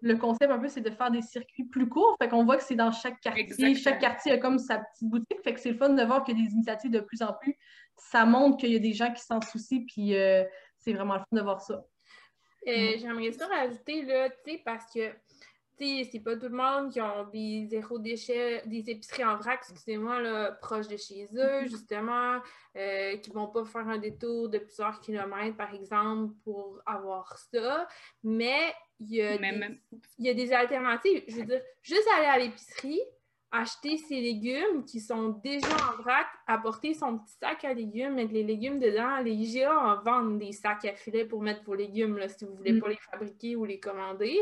le 0.04 0.16
concept 0.16 0.52
un 0.52 0.58
peu, 0.58 0.68
c'est 0.68 0.82
de 0.82 0.90
faire 0.90 1.10
des 1.10 1.22
circuits 1.22 1.64
plus 1.64 1.88
courts. 1.88 2.16
Fait 2.20 2.28
qu'on 2.28 2.44
voit 2.44 2.56
que 2.56 2.62
c'est 2.62 2.76
dans 2.76 2.92
chaque 2.92 3.20
quartier. 3.20 3.74
Chaque 3.74 4.00
quartier 4.00 4.32
a 4.32 4.38
comme 4.38 4.58
sa 4.58 4.78
petite 4.78 5.08
boutique. 5.08 5.42
Fait 5.42 5.54
que 5.54 5.60
c'est 5.60 5.70
le 5.70 5.76
fun 5.76 5.90
de 5.90 6.02
voir 6.04 6.24
qu'il 6.24 6.38
y 6.38 6.42
a 6.42 6.44
des 6.44 6.52
initiatives 6.52 6.90
de 6.90 7.00
plus 7.00 7.22
en 7.22 7.32
plus 7.32 7.56
ça 7.96 8.24
montre 8.24 8.58
qu'il 8.58 8.72
y 8.72 8.76
a 8.76 8.80
des 8.80 8.92
gens 8.92 9.12
qui 9.12 9.22
s'en 9.22 9.40
soucient, 9.40 9.84
puis 9.86 10.16
euh, 10.16 10.44
c'est 10.78 10.92
vraiment 10.92 11.14
le 11.14 11.20
fun 11.20 11.26
de 11.32 11.42
voir 11.42 11.60
ça. 11.60 11.84
Euh, 12.66 12.92
j'aimerais 12.98 13.32
ça 13.32 13.46
rajouter, 13.46 14.02
là, 14.02 14.30
tu 14.30 14.52
sais, 14.52 14.62
parce 14.64 14.86
que, 14.92 15.10
tu 15.78 16.04
sais, 16.04 16.08
c'est 16.10 16.20
pas 16.20 16.36
tout 16.36 16.48
le 16.48 16.56
monde 16.56 16.90
qui 16.90 17.00
ont 17.00 17.24
des 17.30 17.66
zéro 17.68 17.98
déchets, 17.98 18.62
des 18.66 18.88
épiceries 18.90 19.24
en 19.24 19.36
vrac, 19.36 19.60
excusez-moi, 19.68 20.20
là, 20.20 20.52
proches 20.52 20.88
de 20.88 20.96
chez 20.96 21.28
eux, 21.34 21.62
mhm. 21.62 21.68
justement, 21.68 22.40
euh, 22.76 23.16
qui 23.18 23.30
vont 23.30 23.48
pas 23.48 23.64
faire 23.64 23.86
un 23.88 23.98
détour 23.98 24.48
de 24.48 24.58
plusieurs 24.58 25.00
kilomètres, 25.00 25.56
par 25.56 25.74
exemple, 25.74 26.32
pour 26.42 26.80
avoir 26.86 27.36
ça. 27.36 27.86
Mais 28.22 28.74
il 29.00 29.14
y 29.14 29.22
a, 29.22 29.36
des, 29.36 29.80
il 30.18 30.26
y 30.26 30.30
a 30.30 30.34
des 30.34 30.52
alternatives. 30.52 31.24
Je 31.28 31.36
veux 31.36 31.44
dire, 31.44 31.60
juste 31.82 32.08
aller 32.16 32.26
à 32.26 32.38
l'épicerie, 32.38 33.00
acheter 33.50 33.96
ses 33.96 34.20
légumes 34.20 34.84
qui 34.84 35.00
sont 35.00 35.28
déjà 35.42 35.68
en 35.68 36.02
vrac, 36.02 36.26
apporter 36.46 36.94
son 36.94 37.18
petit 37.18 37.34
sac 37.40 37.64
à 37.64 37.72
légumes, 37.72 38.14
mettre 38.14 38.32
les 38.32 38.42
légumes 38.42 38.80
dedans. 38.80 39.18
Les 39.18 39.32
IGA 39.32 39.76
en 39.76 40.02
vendent 40.02 40.38
des 40.38 40.52
sacs 40.52 40.84
à 40.84 40.94
filet 40.94 41.24
pour 41.24 41.42
mettre 41.42 41.62
vos 41.64 41.74
légumes 41.74 42.18
là, 42.18 42.28
si 42.28 42.44
vous 42.44 42.52
ne 42.52 42.56
voulez 42.56 42.72
mm. 42.72 42.80
pas 42.80 42.88
les 42.88 42.98
fabriquer 43.10 43.56
ou 43.56 43.64
les 43.64 43.78
commander. 43.80 44.38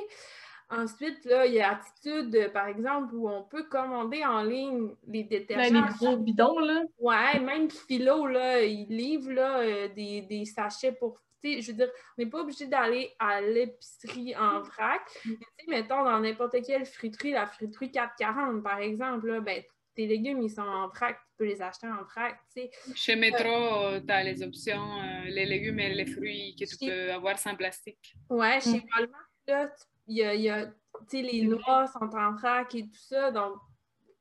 Ensuite, 0.71 1.27
là, 1.27 1.45
il 1.45 1.53
y 1.53 1.61
a 1.61 1.73
Attitude, 1.73 2.51
par 2.55 2.67
exemple, 2.67 3.15
où 3.15 3.29
on 3.29 3.43
peut 3.43 3.65
commander 3.65 4.25
en 4.25 4.43
ligne 4.43 4.89
les 5.07 5.23
détergents. 5.23 5.87
les 5.87 5.95
gros 5.99 6.17
bidons, 6.17 6.59
là. 6.61 6.83
Ouais, 6.99 7.39
même 7.41 7.71
Philo, 7.71 8.27
là, 8.27 8.63
il 8.63 8.89
livre 8.89 9.33
là, 9.33 9.59
euh, 9.61 9.89
des, 9.89 10.23
des, 10.23 10.47
sachets 10.47 10.93
pour 10.93 11.21
je 11.43 11.71
veux 11.71 11.77
dire, 11.77 11.91
on 12.17 12.23
n'est 12.23 12.31
pas 12.31 12.41
obligé 12.41 12.67
d'aller 12.67 13.13
à 13.19 13.41
l'épicerie 13.41 14.37
en 14.37 14.61
vrac. 14.61 15.03
Mais 15.25 15.37
mettons, 15.69 16.05
dans 16.05 16.21
n'importe 16.21 16.57
quelle 16.65 16.87
friterie, 16.87 17.33
la 17.33 17.47
friterie 17.47 17.91
440, 17.91 18.63
par 18.63 18.79
exemple, 18.79 19.29
là, 19.29 19.41
ben, 19.41 19.63
tes 19.95 20.07
légumes, 20.07 20.43
ils 20.43 20.51
sont 20.51 20.63
en 20.63 20.89
vrac, 20.89 21.19
tu 21.29 21.37
peux 21.39 21.45
les 21.45 21.61
acheter 21.61 21.87
en 21.87 22.03
vrac, 22.05 22.39
tu 22.55 22.63
sais. 22.63 22.71
Chez 22.95 23.17
Metro, 23.17 24.01
tu 24.01 24.13
as 24.13 24.23
les 24.23 24.43
options, 24.43 25.01
euh, 25.01 25.25
les 25.27 25.45
légumes 25.45 25.81
et 25.81 25.95
les 25.95 26.07
fruits 26.07 26.57
que 26.59 26.65
tu 26.65 26.87
peux 26.87 27.13
avoir 27.13 27.39
sans 27.39 27.55
plastique. 27.55 28.15
Ouais, 28.31 28.61
chez 28.61 28.79
mm. 28.79 28.85
Walmart, 28.97 29.31
là, 29.47 29.71
il 30.07 30.17
y 30.17 30.25
a, 30.25 30.35
y 30.35 30.49
a 30.49 30.73
les 31.13 31.43
noix 31.43 31.87
sont 31.87 32.15
en 32.17 32.33
vrac 32.33 32.75
et 32.75 32.85
tout 32.85 32.99
ça, 32.99 33.31
donc 33.31 33.57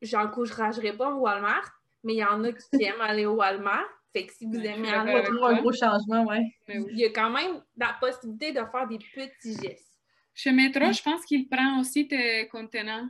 j'encouragerais 0.02 0.96
pas 0.96 1.14
Walmart, 1.14 1.72
mais 2.04 2.14
il 2.14 2.18
y 2.18 2.26
en 2.26 2.44
a 2.44 2.52
qui 2.52 2.84
aiment 2.84 3.02
aller 3.02 3.26
au 3.26 3.36
Walmart. 3.36 3.88
Fait 4.14 4.26
que 4.26 4.34
si 4.34 4.46
vous 4.46 4.60
aimez 4.60 4.90
un 4.90 5.62
gros 5.62 5.72
changement, 5.72 6.26
ouais. 6.26 6.44
Il 6.68 6.98
y 6.98 7.06
a 7.06 7.10
quand 7.10 7.30
même 7.30 7.62
la 7.78 7.96
possibilité 8.00 8.52
de 8.52 8.60
faire 8.72 8.88
des 8.88 8.98
petits 8.98 9.56
gestes. 9.62 9.88
Chez 10.34 10.52
Métro, 10.52 10.92
je 10.92 11.02
pense 11.02 11.26
qu'il 11.26 11.48
prend 11.48 11.80
aussi 11.80 12.08
tes 12.08 12.48
contenants 12.48 13.08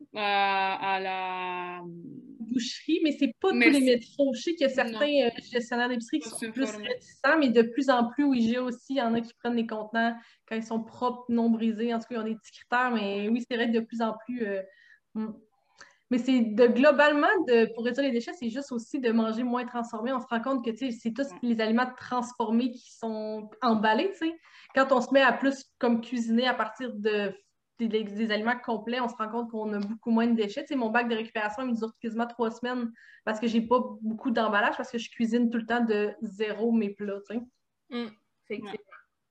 euh, 0.00 0.18
à 0.18 1.00
la 1.00 1.80
boucherie, 2.40 3.00
mais 3.02 3.12
c'est 3.12 3.32
pas 3.40 3.50
tous 3.50 3.58
les 3.58 3.80
métros. 3.80 4.34
Je 4.34 4.40
sais 4.40 4.54
qu'il 4.54 4.66
y 4.66 4.70
a 4.70 4.74
certains 4.74 5.26
euh, 5.26 5.30
gestionnaires 5.50 5.88
d'épicerie 5.88 6.20
qui 6.20 6.28
sont 6.28 6.50
plus 6.50 6.64
réticents, 6.64 7.38
mais 7.38 7.48
de 7.48 7.62
plus 7.62 7.88
en 7.88 8.08
plus, 8.10 8.24
oui, 8.24 8.48
j'ai 8.48 8.58
aussi, 8.58 8.94
il 8.94 8.96
y 8.96 9.02
en 9.02 9.14
a 9.14 9.20
qui 9.20 9.32
prennent 9.34 9.56
les 9.56 9.66
contenants 9.66 10.16
quand 10.48 10.56
ils 10.56 10.62
sont 10.62 10.82
propres, 10.82 11.24
non 11.28 11.50
brisés. 11.50 11.94
En 11.94 11.98
tout 11.98 12.06
cas, 12.10 12.16
ils 12.16 12.18
ont 12.18 12.24
des 12.24 12.36
petits 12.36 12.52
critères, 12.52 12.90
mais 12.90 13.28
oui, 13.28 13.44
c'est 13.48 13.56
vrai 13.56 13.68
que 13.68 13.78
de 13.78 13.80
plus 13.80 14.02
en 14.02 14.14
plus. 14.26 14.44
Euh, 14.44 14.62
hmm. 15.14 15.32
Mais 16.10 16.18
c'est 16.18 16.40
de 16.40 16.66
globalement, 16.68 17.26
de, 17.48 17.72
pour 17.74 17.84
réduire 17.84 18.04
les 18.04 18.12
déchets, 18.12 18.32
c'est 18.38 18.48
juste 18.48 18.70
aussi 18.70 19.00
de 19.00 19.10
manger 19.10 19.42
moins 19.42 19.64
transformé. 19.64 20.12
On 20.12 20.20
se 20.20 20.26
rend 20.26 20.40
compte 20.40 20.64
que 20.64 20.70
c'est 20.76 21.12
tous 21.12 21.26
les 21.42 21.60
aliments 21.60 21.90
transformés 21.96 22.70
qui 22.70 22.92
sont 22.92 23.50
emballés. 23.60 24.12
Quand 24.74 24.92
on 24.92 25.00
se 25.00 25.12
met 25.12 25.22
à 25.22 25.32
plus 25.32 25.64
comme 25.78 26.00
cuisiner 26.00 26.46
à 26.46 26.54
partir 26.54 26.92
de 26.94 27.34
des, 27.78 28.30
aliments 28.30 28.58
complets, 28.58 29.00
on 29.00 29.08
se 29.08 29.14
rend 29.16 29.28
compte 29.28 29.50
qu'on 29.50 29.72
a 29.72 29.78
beaucoup 29.78 30.10
moins 30.10 30.26
de 30.26 30.34
déchets. 30.34 30.64
mon 30.74 30.90
bac 30.90 31.08
de 31.08 31.14
récupération, 31.14 31.62
il 31.62 31.72
me 31.72 31.76
dure 31.76 31.92
quasiment 32.00 32.26
trois 32.26 32.50
semaines 32.50 32.90
parce 33.24 33.38
que 33.40 33.46
j'ai 33.46 33.60
pas 33.60 33.80
beaucoup 34.00 34.30
d'emballage 34.30 34.76
parce 34.76 34.90
que 34.90 34.98
je 34.98 35.10
cuisine 35.10 35.50
tout 35.50 35.58
le 35.58 35.66
temps 35.66 35.84
de 35.84 36.14
zéro 36.22 36.72
mes 36.72 36.90
plats. 36.90 37.18
Mmh. 37.90 38.06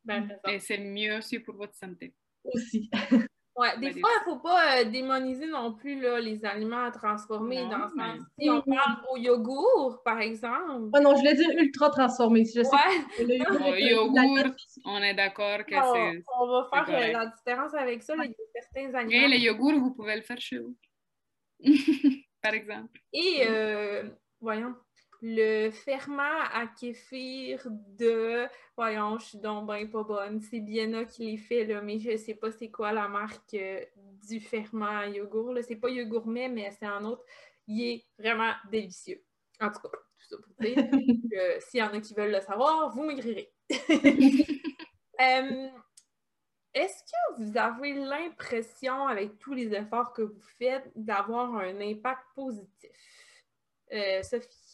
Ben, 0.04 0.30
c'est 0.60 0.78
mieux 0.78 1.18
aussi 1.18 1.40
pour 1.40 1.56
votre 1.56 1.76
santé. 1.76 2.14
Aussi. 2.44 2.90
Ouais, 3.56 3.78
des 3.80 3.92
fois, 4.00 4.10
il 4.14 4.20
ne 4.20 4.34
faut 4.34 4.40
pas 4.40 4.82
euh, 4.82 4.84
démoniser 4.84 5.48
non 5.48 5.74
plus 5.74 6.02
là, 6.02 6.20
les 6.20 6.44
aliments 6.44 6.92
transformés 6.92 7.64
dans 7.70 7.88
ce 7.90 7.96
sens. 7.96 8.20
Si 8.38 8.50
on 8.50 8.62
parle 8.62 8.98
au 9.12 9.18
yogourt, 9.18 10.02
par 10.04 10.20
exemple. 10.20 10.90
Oh 10.94 11.00
non, 11.00 11.16
je 11.16 11.20
voulais 11.20 11.36
dire 11.36 11.50
ultra 11.58 11.90
transformé. 11.90 12.44
Je 12.44 12.64
sais 12.64 12.70
ouais. 12.70 13.24
le 13.24 13.80
yogourt, 13.92 14.54
on 14.84 14.98
est 14.98 15.14
d'accord 15.14 15.60
que 15.60 15.74
c'est. 15.74 16.24
On 16.38 16.48
va 16.48 16.70
faire 16.74 16.90
euh, 16.90 17.12
la 17.14 17.26
différence 17.28 17.74
avec 17.74 18.04
ça. 18.04 18.14
Il 18.18 18.32
y 18.32 18.34
a 18.34 18.62
certains 18.62 18.94
aliments. 18.94 19.26
Et 19.26 19.28
le 19.30 19.38
yogourt, 19.38 19.80
vous 19.80 19.94
pouvez 19.94 20.18
le 20.18 20.22
faire 20.22 20.42
chez 20.42 20.60
vous. 20.60 20.76
par 22.42 22.54
exemple. 22.54 23.00
Et, 23.14 23.46
euh, 23.48 24.04
voyons, 24.42 24.76
le 25.28 25.72
ferment 25.72 26.42
à 26.54 26.68
kéfir 26.68 27.66
de. 27.98 28.46
Voyons, 28.78 29.18
je 29.18 29.26
suis 29.26 29.38
donc 29.40 29.66
bien 29.66 29.88
pas 29.88 30.04
bonne. 30.04 30.40
C'est 30.40 30.60
Biena 30.60 31.06
qui 31.06 31.32
les 31.32 31.38
fait, 31.38 31.66
là, 31.66 31.82
mais 31.82 31.98
je 31.98 32.16
sais 32.16 32.36
pas 32.36 32.52
c'est 32.52 32.70
quoi 32.70 32.92
la 32.92 33.08
marque 33.08 33.56
euh, 33.56 33.84
du 34.28 34.40
ferment 34.40 34.86
à 34.86 35.08
yogourt. 35.08 35.58
C'est 35.68 35.78
pas 35.78 35.90
yogourmet, 35.90 36.48
mais 36.48 36.70
c'est 36.72 36.86
un 36.86 37.04
autre. 37.06 37.24
Il 37.68 37.82
est 37.82 38.06
vraiment 38.20 38.54
délicieux. 38.70 39.24
En 39.60 39.70
tout 39.72 39.80
cas, 39.80 39.90
tout 39.90 40.28
ça 40.30 40.36
pour 40.38 40.54
dire. 40.60 40.78
S'il 41.62 41.80
y 41.80 41.84
en 41.84 41.94
a 41.94 42.00
qui 42.00 42.14
veulent 42.14 42.32
le 42.32 42.42
savoir, 42.42 42.94
vous 42.94 43.04
m'écrirez. 43.04 43.52
Euh, 45.22 45.70
est-ce 46.74 47.04
que 47.04 47.42
vous 47.42 47.58
avez 47.58 47.94
l'impression, 47.94 49.08
avec 49.08 49.40
tous 49.40 49.54
les 49.54 49.74
efforts 49.74 50.12
que 50.12 50.24
vous 50.24 50.42
faites, 50.60 50.92
d'avoir 50.94 51.56
un 51.56 51.80
impact 51.80 52.22
positif? 52.36 52.92
Euh, 53.94 54.22
Sophie? 54.24 54.65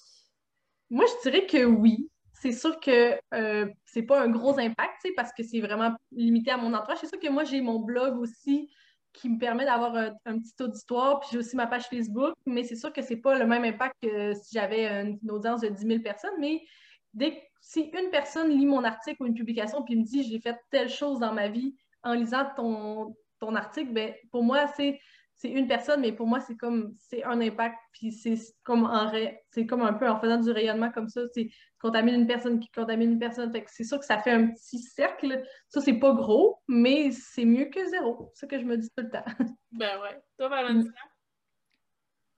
Moi, 0.91 1.05
je 1.07 1.29
dirais 1.29 1.47
que 1.47 1.63
oui. 1.63 2.09
C'est 2.33 2.51
sûr 2.51 2.79
que 2.79 3.17
euh, 3.33 3.67
c'est 3.85 4.03
pas 4.03 4.21
un 4.21 4.29
gros 4.29 4.59
impact, 4.59 5.07
parce 5.15 5.31
que 5.31 5.41
c'est 5.41 5.61
vraiment 5.61 5.95
limité 6.11 6.51
à 6.51 6.57
mon 6.57 6.73
entourage. 6.73 6.97
C'est 6.99 7.07
sûr 7.07 7.19
que 7.19 7.29
moi, 7.29 7.43
j'ai 7.43 7.61
mon 7.61 7.79
blog 7.79 8.19
aussi 8.19 8.69
qui 9.13 9.29
me 9.29 9.39
permet 9.39 9.65
d'avoir 9.65 9.95
un, 9.95 10.39
petit 10.39 10.61
auditoire, 10.61 11.19
puis 11.19 11.29
j'ai 11.31 11.37
aussi 11.37 11.55
ma 11.55 11.67
page 11.67 11.85
Facebook, 11.87 12.33
mais 12.45 12.63
c'est 12.63 12.75
sûr 12.75 12.91
que 12.91 13.01
c'est 13.01 13.17
pas 13.17 13.37
le 13.37 13.45
même 13.45 13.63
impact 13.63 13.95
que 14.01 14.33
si 14.33 14.53
j'avais 14.53 14.87
une, 14.87 15.31
audience 15.31 15.61
de 15.61 15.67
10 15.67 15.85
000 15.85 15.99
personnes, 15.99 16.31
mais 16.39 16.61
dès 17.13 17.41
si 17.61 17.81
une 17.81 18.09
personne 18.09 18.49
lit 18.49 18.65
mon 18.65 18.83
article 18.83 19.21
ou 19.21 19.25
une 19.27 19.33
publication 19.33 19.83
puis 19.83 19.95
me 19.95 20.03
dit 20.03 20.23
j'ai 20.23 20.39
fait 20.39 20.57
telle 20.71 20.89
chose 20.89 21.19
dans 21.19 21.33
ma 21.33 21.49
vie 21.49 21.75
en 22.03 22.13
lisant 22.13 22.45
ton, 22.55 23.15
ton 23.39 23.55
article, 23.55 23.91
ben 23.91 24.13
pour 24.31 24.43
moi, 24.43 24.67
c'est 24.75 24.99
c'est 25.41 25.49
une 25.49 25.67
personne, 25.67 26.01
mais 26.01 26.11
pour 26.11 26.27
moi, 26.27 26.39
c'est 26.39 26.55
comme, 26.55 26.93
c'est 26.99 27.23
un 27.23 27.41
impact, 27.41 27.75
puis 27.93 28.11
c'est 28.11 28.37
comme 28.63 28.85
en 28.85 29.11
c'est 29.49 29.65
comme 29.65 29.81
un 29.81 29.93
peu 29.93 30.07
en 30.07 30.19
faisant 30.19 30.37
du 30.37 30.51
rayonnement 30.51 30.91
comme 30.91 31.09
ça, 31.09 31.21
c'est 31.33 31.49
contamine 31.79 32.13
une 32.13 32.27
personne 32.27 32.59
qui 32.59 32.69
contamine 32.69 33.13
une 33.13 33.19
personne, 33.19 33.51
fait 33.51 33.63
que 33.63 33.71
c'est 33.71 33.83
sûr 33.83 33.97
que 33.97 34.05
ça 34.05 34.19
fait 34.19 34.29
un 34.29 34.49
petit 34.49 34.77
cercle, 34.77 35.43
ça, 35.67 35.81
c'est 35.81 35.97
pas 35.97 36.13
gros, 36.13 36.61
mais 36.67 37.09
c'est 37.09 37.45
mieux 37.45 37.65
que 37.65 37.83
zéro, 37.87 38.31
c'est 38.35 38.45
ce 38.45 38.51
que 38.51 38.59
je 38.59 38.65
me 38.65 38.77
dis 38.77 38.89
tout 38.95 39.03
le 39.03 39.09
temps. 39.09 39.25
Ben 39.71 39.99
ouais. 40.01 40.21
Toi, 40.37 40.49
Valentina? 40.49 40.93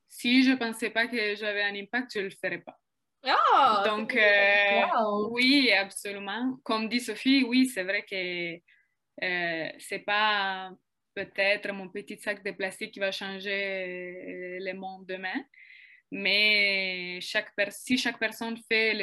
Si 0.08 0.44
je 0.44 0.56
pensais 0.56 0.92
pas 0.92 1.08
que 1.08 1.36
j'avais 1.36 1.64
un 1.64 1.76
impact, 1.76 2.12
je 2.14 2.20
le 2.22 2.30
ferais 2.30 2.60
pas. 2.60 2.80
Ah! 3.26 3.84
Donc, 3.86 4.16
euh, 4.16 5.28
oui, 5.32 5.72
absolument. 5.74 6.58
Comme 6.64 6.88
dit 6.88 7.02
Sophie, 7.02 7.44
oui, 7.44 7.66
c'est 7.66 7.84
vrai 7.84 8.06
que 8.10 8.56
euh, 9.24 9.72
c'est 9.80 10.00
pas 10.06 10.72
peut-être 11.14 11.72
mon 11.74 11.90
petit 11.90 12.18
sac 12.18 12.44
de 12.44 12.52
plastique 12.52 12.92
qui 12.92 13.00
va 13.00 13.12
changer 13.12 13.52
euh, 13.52 14.58
le 14.60 14.74
monde 14.74 15.06
demain. 15.08 15.44
Mais 16.12 17.20
chaque 17.22 17.52
si 17.72 17.98
chaque 17.98 18.20
personne 18.20 18.58
fait 18.70 18.94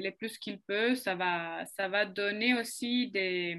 le, 0.00 0.10
plus 0.10 0.38
qu'il 0.38 0.60
peut, 0.60 0.94
ça 0.94 1.16
va, 1.16 1.64
ça 1.66 1.88
va 1.88 2.06
donner 2.06 2.54
aussi 2.54 3.10
des, 3.10 3.58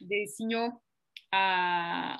des 0.00 0.26
signaux 0.26 0.70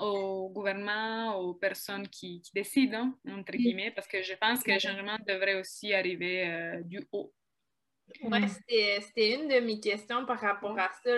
au 0.01 0.51
gouvernement, 0.51 1.37
aux 1.37 1.55
personnes 1.55 2.09
qui, 2.09 2.43
décident, 2.55 3.13
entre 3.29 3.53
guillemets, 3.53 3.91
parce 3.91 4.09
que 4.09 4.23
je 4.23 4.35
pense 4.35 4.63
que 4.63 4.73
le 4.73 4.79
changement 4.79 5.19
devrait 5.27 5.55
aussi 5.55 5.93
arriver 5.93 6.47
euh, 6.47 6.81
du 6.85 7.01
haut. 7.13 7.33
Oui, 8.23 8.49
c'était 8.49 9.35
une 9.35 9.49
de 9.49 9.61
mes 9.61 9.81
questions 9.81 10.25
par 10.27 10.41
rapport 10.41 10.79
à 10.79 10.91
ça. 11.03 11.11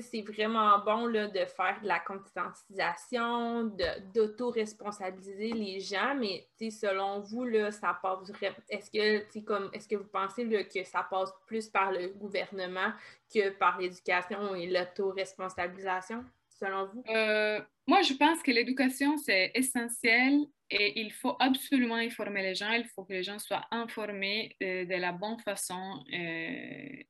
C'est 0.00 0.20
vraiment 0.20 0.78
bon 0.80 1.06
là, 1.06 1.26
de 1.28 1.44
faire 1.46 1.78
de 1.82 1.88
la 1.88 1.98
conscientisation, 2.00 3.72
d'auto-responsabiliser 4.14 5.52
les 5.52 5.80
gens, 5.80 6.14
mais 6.14 6.46
selon 6.70 7.20
vous, 7.20 7.44
là, 7.44 7.70
ça 7.70 7.98
passe 8.02 8.30
Est-ce 8.68 8.90
que, 8.90 9.40
comme, 9.40 9.70
est-ce 9.72 9.88
que 9.88 9.96
vous 9.96 10.08
pensez 10.08 10.44
là, 10.44 10.64
que 10.64 10.84
ça 10.84 11.06
passe 11.08 11.32
plus 11.46 11.68
par 11.68 11.92
le 11.92 12.08
gouvernement 12.08 12.92
que 13.32 13.50
par 13.50 13.78
l'éducation 13.78 14.54
et 14.54 14.66
l'auto-responsabilisation, 14.66 16.24
selon 16.48 16.86
vous? 16.86 17.02
Euh, 17.08 17.60
moi, 17.86 18.02
je 18.02 18.14
pense 18.14 18.42
que 18.42 18.50
l'éducation, 18.50 19.16
c'est 19.16 19.52
essentiel 19.54 20.40
et 20.70 21.00
il 21.00 21.12
faut 21.12 21.36
absolument 21.38 21.94
informer 21.96 22.42
les 22.42 22.54
gens, 22.54 22.72
il 22.72 22.86
faut 22.88 23.04
que 23.04 23.12
les 23.12 23.22
gens 23.22 23.38
soient 23.38 23.66
informés 23.70 24.56
euh, 24.62 24.84
de 24.84 24.94
la 24.94 25.12
bonne 25.12 25.38
façon. 25.40 26.04
Euh, 26.12 27.02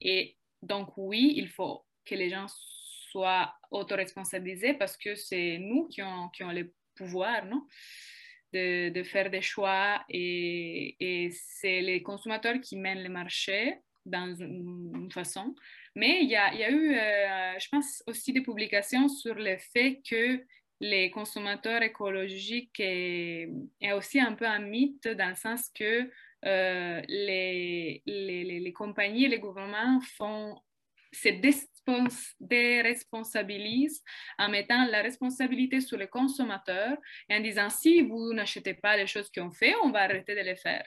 et 0.00 0.36
donc, 0.62 0.92
oui, 0.96 1.34
il 1.36 1.48
faut 1.48 1.84
que 2.04 2.14
les 2.14 2.30
gens 2.30 2.46
soient 3.10 3.54
autoresponsabilisés 3.70 4.74
parce 4.74 4.96
que 4.96 5.14
c'est 5.14 5.58
nous 5.58 5.88
qui 5.88 6.00
avons 6.02 6.30
ont 6.40 6.52
le 6.52 6.72
pouvoir, 6.94 7.44
non? 7.46 7.66
De, 8.52 9.02
faire 9.02 9.30
des 9.30 9.42
choix 9.42 10.04
et, 10.08 10.94
et 11.00 11.30
c'est 11.32 11.80
les 11.80 12.04
consommateurs 12.04 12.60
qui 12.60 12.76
mènent 12.76 13.02
le 13.02 13.08
marché 13.08 13.80
dans 14.06 14.34
une, 14.34 15.10
façon. 15.10 15.54
Mais 15.94 16.22
il 16.22 16.28
y 16.28 16.36
a, 16.36 16.52
il 16.52 16.60
y 16.60 16.64
a 16.64 16.70
eu, 16.70 16.94
euh, 16.94 17.58
je 17.58 17.68
pense, 17.68 18.02
aussi 18.06 18.32
des 18.32 18.40
publications 18.40 19.08
sur 19.08 19.34
le 19.34 19.56
fait 19.58 20.00
que 20.08 20.44
les 20.80 21.10
consommateurs 21.10 21.82
écologiques 21.82 22.78
est, 22.80 23.48
aussi 23.94 24.20
un 24.20 24.32
peu 24.32 24.46
un 24.46 24.58
mythe 24.58 25.06
dans 25.08 25.28
le 25.28 25.34
sens 25.36 25.70
que 25.74 26.10
euh, 26.44 27.02
les, 27.08 28.02
les, 28.04 28.60
les, 28.60 28.72
compagnies 28.72 29.24
et 29.24 29.28
les 29.28 29.38
gouvernements 29.38 30.00
font, 30.16 30.60
se 31.12 31.28
déresponsabilisent 32.40 34.02
en 34.38 34.48
mettant 34.48 34.84
la 34.86 35.00
responsabilité 35.00 35.80
sur 35.80 35.96
les 35.96 36.08
consommateurs 36.08 36.98
et 37.28 37.36
en 37.36 37.40
disant 37.40 37.70
si 37.70 38.02
vous 38.02 38.34
n'achetez 38.34 38.74
pas 38.74 38.96
les 38.96 39.06
choses 39.06 39.30
qu'on 39.30 39.52
fait, 39.52 39.74
on 39.82 39.90
va 39.90 40.00
arrêter 40.00 40.34
de 40.34 40.40
les 40.40 40.56
faire. 40.56 40.86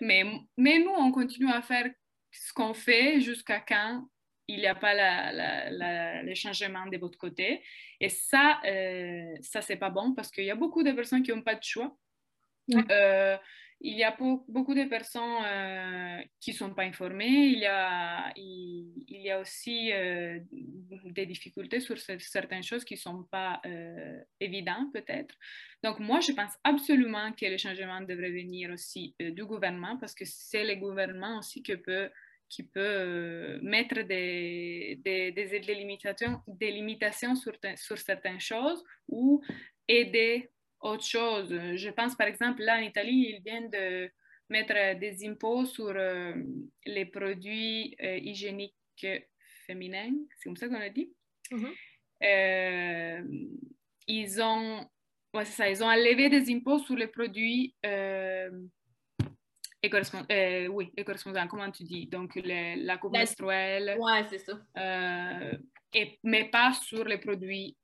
Mais, 0.00 0.24
mais 0.56 0.78
nous, 0.80 0.90
on 0.90 1.12
continue 1.12 1.52
à 1.52 1.62
faire 1.62 1.88
ce 2.32 2.52
qu'on 2.52 2.74
fait 2.74 3.20
jusqu'à 3.20 3.60
quand 3.60 4.08
il 4.48 4.58
n'y 4.58 4.66
a 4.66 4.74
pas 4.74 4.94
le 4.94 6.34
changement 6.34 6.86
de 6.86 6.98
votre 6.98 7.18
côté. 7.18 7.62
Et 8.00 8.08
ça, 8.08 8.60
euh, 8.66 9.34
ça 9.40 9.62
c'est 9.62 9.76
pas 9.76 9.90
bon 9.90 10.14
parce 10.14 10.30
qu'il 10.30 10.44
y 10.44 10.50
a 10.50 10.56
beaucoup 10.56 10.82
de 10.82 10.92
personnes 10.92 11.22
qui 11.22 11.30
n'ont 11.30 11.42
pas 11.42 11.54
de 11.54 11.62
choix. 11.62 11.96
Euh, 12.90 13.36
il 13.84 13.96
y 13.96 14.04
a 14.04 14.16
beaucoup 14.16 14.74
de 14.74 14.84
personnes 14.84 15.44
euh, 15.44 16.22
qui 16.40 16.52
ne 16.52 16.56
sont 16.56 16.72
pas 16.72 16.84
informées. 16.84 17.46
Il 17.48 17.58
y 17.58 17.66
a, 17.66 18.32
il, 18.36 18.92
y 19.08 19.30
a 19.30 19.40
aussi 19.40 19.92
euh, 19.92 20.38
des 21.06 21.26
difficultés 21.26 21.80
sur 21.80 21.98
certaines 21.98 22.62
choses 22.62 22.84
qui 22.84 22.94
ne 22.94 23.00
sont 23.00 23.24
pas 23.24 23.60
évidentes, 24.38 24.92
peut-être. 24.92 25.34
Donc, 25.82 25.98
moi, 25.98 26.20
je 26.20 26.30
pense 26.32 26.52
absolument 26.62 27.32
que 27.32 27.46
le 27.46 27.56
changement 27.56 28.00
devrait 28.02 28.30
venir 28.30 28.70
aussi 28.70 29.16
du 29.18 29.44
gouvernement 29.44 29.96
parce 29.98 30.14
que 30.14 30.24
c'est 30.24 30.64
le 30.64 30.76
gouvernement 30.76 31.38
aussi 31.38 31.60
qui 31.60 31.76
peut 31.76 32.08
qui 32.52 32.62
peut 32.64 32.80
euh, 32.80 33.58
mettre 33.62 34.02
des, 34.02 35.00
des, 35.02 35.32
des, 35.32 35.74
limitations, 35.74 36.42
des 36.46 36.70
limitations 36.70 37.34
sur, 37.34 37.54
sur 37.76 37.96
certaines 37.96 38.40
choses 38.40 38.84
ou 39.08 39.42
aider 39.88 40.50
autre 40.80 41.04
chose. 41.04 41.48
Je 41.48 41.88
pense 41.88 42.14
par 42.14 42.26
exemple, 42.26 42.62
là 42.62 42.76
en 42.76 42.82
Italie, 42.82 43.36
ils 43.36 43.42
viennent 43.42 43.70
de 43.70 44.10
mettre 44.50 44.98
des 44.98 45.26
impôts 45.26 45.64
sur 45.64 45.94
euh, 45.96 46.34
les 46.84 47.06
produits 47.06 47.96
euh, 48.02 48.18
hygiéniques 48.18 48.74
féminins, 49.66 50.14
c'est 50.36 50.44
comme 50.44 50.56
ça 50.56 50.68
qu'on 50.68 50.74
a 50.74 50.90
dit. 50.90 51.10
Mm-hmm. 51.50 51.74
ils 54.08 54.42
ont, 54.42 54.86
ouais, 55.32 55.44
ça, 55.46 55.70
ils 55.70 55.82
ont 55.82 55.88
enlevé 55.88 56.28
des 56.28 56.52
impôts 56.54 56.80
sur 56.80 56.96
les 56.96 57.06
produits 57.06 57.74
euh, 59.84 60.66
oui, 60.68 60.92
éco-responsable, 60.96 61.48
comment 61.48 61.70
tu 61.70 61.84
dis? 61.84 62.06
Donc, 62.06 62.38
la 62.44 62.98
coupe 62.98 63.12
menstruelle. 63.12 63.96
Oui, 63.98 64.12
c'est 64.30 64.38
ça. 64.38 64.58
Euh, 64.76 65.58
et, 65.92 66.18
mais 66.22 66.44
pas 66.44 66.72
sur 66.72 67.04
les 67.04 67.18
produits. 67.18 67.76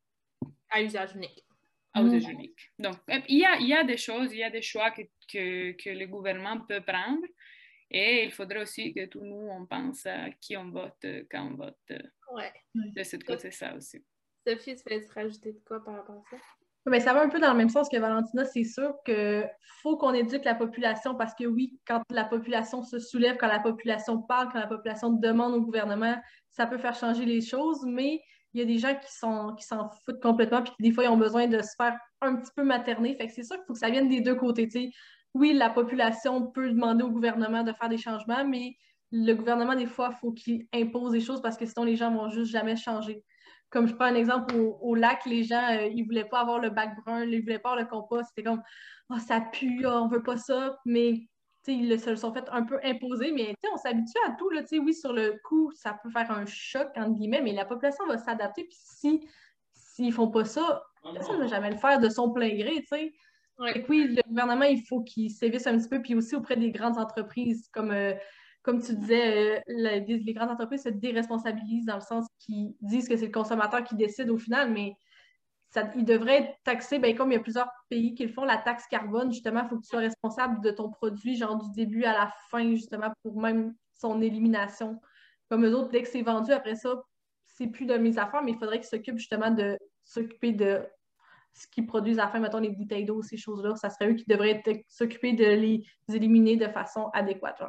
À 0.71 0.83
usage 0.83 1.15
unique. 1.15 1.45
aux 1.97 2.03
mm. 2.03 2.31
uniques. 2.31 2.73
Donc, 2.79 2.97
il 3.29 3.39
y, 3.39 3.45
a, 3.45 3.57
il 3.59 3.69
y 3.69 3.75
a 3.75 3.85
des 3.85 3.97
choses, 3.97 4.33
il 4.33 4.39
y 4.39 4.45
a 4.45 4.51
des 4.51 4.63
choix 4.63 4.91
que, 4.91 5.03
que, 5.31 5.73
que 5.73 5.91
le 5.91 6.07
gouvernement 6.07 6.61
peut 6.61 6.83
prendre 6.83 7.27
et 7.91 8.25
il 8.25 8.33
faudrait 8.33 8.63
aussi 8.63 8.93
que 8.93 9.07
tous 9.07 9.25
nous, 9.25 9.49
on 9.51 9.65
pense 9.67 10.05
à 10.07 10.31
qui 10.41 10.57
on 10.57 10.71
vote 10.71 11.07
quand 11.31 11.53
on 11.53 11.55
vote. 11.55 11.93
Ouais. 12.33 12.53
De 12.75 13.03
cette 13.03 13.25
côté, 13.25 13.51
ça 13.51 13.75
aussi. 13.75 14.05
Sophie, 14.47 14.77
tu 14.77 14.83
veux 14.95 15.07
rajouter 15.15 15.53
de 15.53 15.61
quoi 15.67 15.83
par 15.83 15.95
rapport 15.95 16.17
à 16.17 16.31
ça? 16.31 16.37
Mais 16.89 17.01
ça 17.01 17.13
va 17.13 17.23
un 17.23 17.29
peu 17.29 17.41
dans 17.41 17.53
le 17.53 17.59
même 17.59 17.69
sens 17.69 17.89
que 17.89 17.97
Valentina. 17.97 18.45
C'est 18.45 18.65
sûr 18.65 18.95
qu'il 19.05 19.49
faut 19.83 19.97
qu'on 19.97 20.13
éduque 20.15 20.45
la 20.45 20.55
population 20.55 21.15
parce 21.15 21.35
que 21.35 21.45
oui, 21.45 21.79
quand 21.87 22.03
la 22.11 22.25
population 22.25 22.83
se 22.83 22.99
soulève, 22.99 23.37
quand 23.37 23.49
la 23.49 23.61
population 23.61 24.23
parle, 24.23 24.49
quand 24.53 24.61
la 24.61 24.67
population 24.67 25.11
demande 25.11 25.55
au 25.55 25.61
gouvernement, 25.61 26.17
ça 26.51 26.67
peut 26.67 26.79
faire 26.79 26.95
changer 26.95 27.25
les 27.25 27.41
choses, 27.41 27.85
mais 27.87 28.21
il 28.55 28.61
y 28.61 28.63
a 28.63 28.67
des 28.67 28.79
gens 28.79 28.95
qui 28.95 29.13
s'en 29.13 29.55
qui 29.55 29.67
foutent 30.05 30.23
complètement 30.23 30.63
puis 30.63 30.73
des 30.81 30.93
fois, 30.93 31.05
ils 31.05 31.09
ont 31.09 31.17
besoin 31.17 31.47
de 31.47 31.61
se 31.61 31.75
faire 31.77 31.97
un 32.21 32.37
petit 32.37 32.51
peu 32.57 32.65
materner. 32.65 33.17
Fait 33.17 33.27
que 33.27 33.33
c'est 33.33 33.45
sûr 33.45 33.57
qu'il 33.57 33.65
faut 33.67 33.75
que 33.75 33.79
ça 33.79 33.91
vienne 33.91 34.09
des 34.09 34.21
deux 34.21 34.35
côtés. 34.35 34.69
Oui, 35.35 35.53
la 35.53 35.71
population 35.71 36.47
peut 36.47 36.71
demander 36.71 37.05
au 37.05 37.11
gouvernement 37.11 37.63
de 37.63 37.73
faire 37.73 37.89
des 37.89 37.99
changements, 37.99 38.45
mais 38.45 38.77
le 39.11 39.35
gouvernement, 39.35 39.75
des 39.75 39.87
fois, 39.87 40.11
il 40.13 40.19
faut 40.19 40.33
qu'il 40.33 40.67
impose 40.75 41.13
des 41.13 41.21
choses 41.21 41.41
parce 41.41 41.57
que 41.57 41.67
sinon, 41.67 41.85
les 41.85 41.97
gens 41.97 42.13
vont 42.13 42.29
juste 42.31 42.51
jamais 42.51 42.77
changer. 42.77 43.25
Comme 43.71 43.87
je 43.87 43.95
prends 43.95 44.07
un 44.07 44.15
exemple 44.15 44.55
au, 44.57 44.95
lac, 44.95 45.27
les 45.27 45.45
gens, 45.45 45.63
euh, 45.71 45.89
ils 45.95 46.05
voulaient 46.05 46.25
pas 46.25 46.41
avoir 46.41 46.59
le 46.59 46.71
bac 46.71 46.97
brun, 47.05 47.25
ils 47.25 47.43
voulaient 47.43 47.59
pas 47.59 47.73
avoir 47.73 47.85
le 47.85 47.89
compost. 47.89 48.29
C'était 48.29 48.49
comme, 48.49 48.63
oh, 49.11 49.19
ça 49.19 49.41
pue, 49.41 49.85
oh, 49.85 49.91
on 49.91 50.09
veut 50.09 50.23
pas 50.23 50.37
ça. 50.37 50.79
Mais 50.87 51.29
ils 51.67 52.01
se 52.01 52.11
le 52.11 52.17
sont 52.17 52.33
fait 52.33 52.49
un 52.51 52.63
peu 52.63 52.79
imposer, 52.83 53.33
mais 53.33 53.55
on 53.73 53.77
s'habitue 53.77 54.19
à 54.27 54.33
tout. 54.33 54.49
Là, 54.51 54.63
oui, 54.73 54.95
sur 54.95 55.13
le 55.13 55.39
coup, 55.45 55.71
ça 55.75 55.99
peut 56.03 56.11
faire 56.11 56.31
un 56.31 56.47
choc, 56.47 56.89
entre 56.97 57.13
guillemets, 57.13 57.43
mais 57.43 57.53
la 57.53 57.65
population 57.65 58.07
va 58.07 58.19
s'adapter. 58.19 58.65
Puis 58.65 58.79
si 58.79 59.21
s'ils 59.73 60.13
font 60.13 60.31
pas 60.31 60.45
ça, 60.45 60.83
personne 61.13 61.37
ne 61.37 61.43
va 61.43 61.47
jamais 61.47 61.71
le 61.71 61.77
faire 61.77 61.99
de 61.99 62.09
son 62.09 62.31
plein 62.31 62.55
gré. 62.55 62.85
sais. 62.89 63.13
oui, 63.89 64.15
le 64.15 64.29
gouvernement, 64.29 64.65
il 64.65 64.85
faut 64.87 65.03
qu'il 65.03 65.31
sévisse 65.31 65.67
un 65.67 65.77
petit 65.77 65.89
peu, 65.89 66.01
puis 66.01 66.15
aussi 66.15 66.37
auprès 66.37 66.57
des 66.57 66.71
grandes 66.71 66.99
entreprises 66.99 67.69
comme 67.73 67.91
euh, 67.91 68.15
comme 68.63 68.83
tu 68.83 68.95
disais, 68.95 69.57
euh, 69.57 69.61
les, 69.67 70.35
grandes 70.35 70.51
entreprises 70.51 70.83
se 70.83 70.89
déresponsabilisent 70.89 71.87
dans 71.87 71.97
le 71.97 72.01
sens 72.01 72.27
qu'ils 72.39 72.75
disent 72.81 73.09
que 73.09 73.17
c'est 73.17 73.27
le 73.27 73.33
consommateur 73.33 73.85
qui 73.85 73.95
décide 73.97 74.31
au 74.31 74.39
final, 74.39 74.71
mais 74.71 74.97
ça, 75.71 75.91
ils 75.97 76.05
devraient 76.05 76.43
être 76.43 76.55
taxés, 76.65 76.99
ben, 76.99 77.15
comme 77.15 77.31
il 77.31 77.35
y 77.35 77.39
a 77.39 77.43
plusieurs 77.43 77.71
pays 77.89 78.15
qui 78.15 78.27
le 78.27 78.33
font, 78.33 78.45
la 78.45 78.57
taxe 78.57 78.87
carbone, 78.87 79.33
justement, 79.33 79.63
il 79.63 79.69
faut 79.69 79.77
que 79.77 79.83
tu 79.83 79.89
sois 79.89 80.01
responsable 80.01 80.61
de 80.63 80.71
ton 80.71 80.91
produit, 80.91 81.37
genre 81.37 81.57
du 81.57 81.71
début 81.73 82.05
à 82.05 82.13
la 82.13 82.33
fin, 82.51 82.71
justement, 82.71 83.13
pour 83.23 83.41
même 83.41 83.75
son 83.95 84.21
élimination. 84.23 85.01
Comme 85.49 85.65
eux 85.67 85.75
autres, 85.77 85.91
dès 85.91 86.03
que 86.03 86.09
c'est 86.09 86.23
vendu, 86.23 86.53
après 86.53 86.75
ça, 86.75 87.03
c'est 87.47 87.67
plus 87.67 87.87
de 87.87 87.97
mes 87.97 88.19
affaires, 88.19 88.43
mais 88.43 88.53
il 88.53 88.59
faudrait 88.59 88.79
qu'ils 88.79 88.89
s'occupent 88.89 89.19
justement 89.19 89.51
de 89.51 89.79
s'occuper 90.05 90.53
de 90.53 90.87
ce 91.55 91.67
qu'ils 91.67 91.87
produisent 91.87 92.19
à 92.19 92.25
la 92.25 92.29
fin, 92.29 92.39
mettons 92.39 92.61
les 92.61 92.71
bouteilles 92.71 93.05
d'eau, 93.05 93.23
ces 93.23 93.37
choses-là. 93.37 93.75
Ça 93.77 93.91
serait 93.91 94.11
eux 94.11 94.15
qui 94.15 94.25
devraient 94.27 94.63
s'occuper 94.87 95.33
de 95.33 95.45
les 95.45 95.85
éliminer 96.09 96.57
de 96.57 96.69
façon 96.69 97.11
adéquate. 97.13 97.63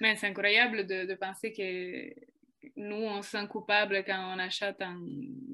Mais 0.00 0.16
c'est 0.16 0.28
incroyable 0.28 0.86
de, 0.86 1.04
de, 1.06 1.14
penser 1.14 1.52
que 1.52 2.14
nous, 2.76 3.04
on 3.04 3.22
se 3.22 3.30
sent 3.30 3.46
coupable 3.48 4.02
quand 4.04 4.34
on 4.34 4.38
achète 4.38 4.80
un, 4.80 5.00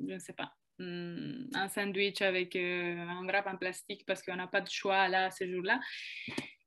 je 0.07 0.15
ne 0.15 0.19
sais 0.19 0.33
pas, 0.33 0.53
un 0.79 1.69
sandwich 1.69 2.21
avec 2.23 2.55
euh, 2.57 2.97
un 2.99 3.27
wrap 3.27 3.47
en 3.47 3.57
plastique 3.57 4.05
parce 4.07 4.23
qu'on 4.23 4.37
n'a 4.37 4.47
pas 4.47 4.61
de 4.61 4.69
choix 4.69 5.09
là, 5.09 5.31
ce 5.31 5.51
jour-là. 5.51 5.81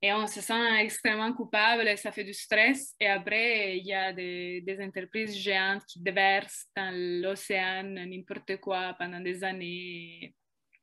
Et 0.02 0.14
on 0.14 0.28
se 0.28 0.42
sent 0.42 0.80
extrêmement 0.80 1.34
coupable 1.34 1.88
et 1.88 1.98
ça 1.98 2.12
fait 2.12 2.24
du 2.24 2.34
stress. 2.34 2.96
Et 3.00 3.08
après, 3.08 3.78
il 3.78 3.86
y 3.86 3.94
a 3.94 4.14
des, 4.14 4.62
des 4.62 4.82
entreprises 4.82 5.36
géantes 5.38 5.84
qui 5.86 6.00
déversent 6.00 6.68
dans 6.76 6.92
l'océan 7.22 7.84
n'importe 7.84 8.58
quoi 8.58 8.96
pendant 8.98 9.20
des 9.20 9.44
années. 9.44 10.34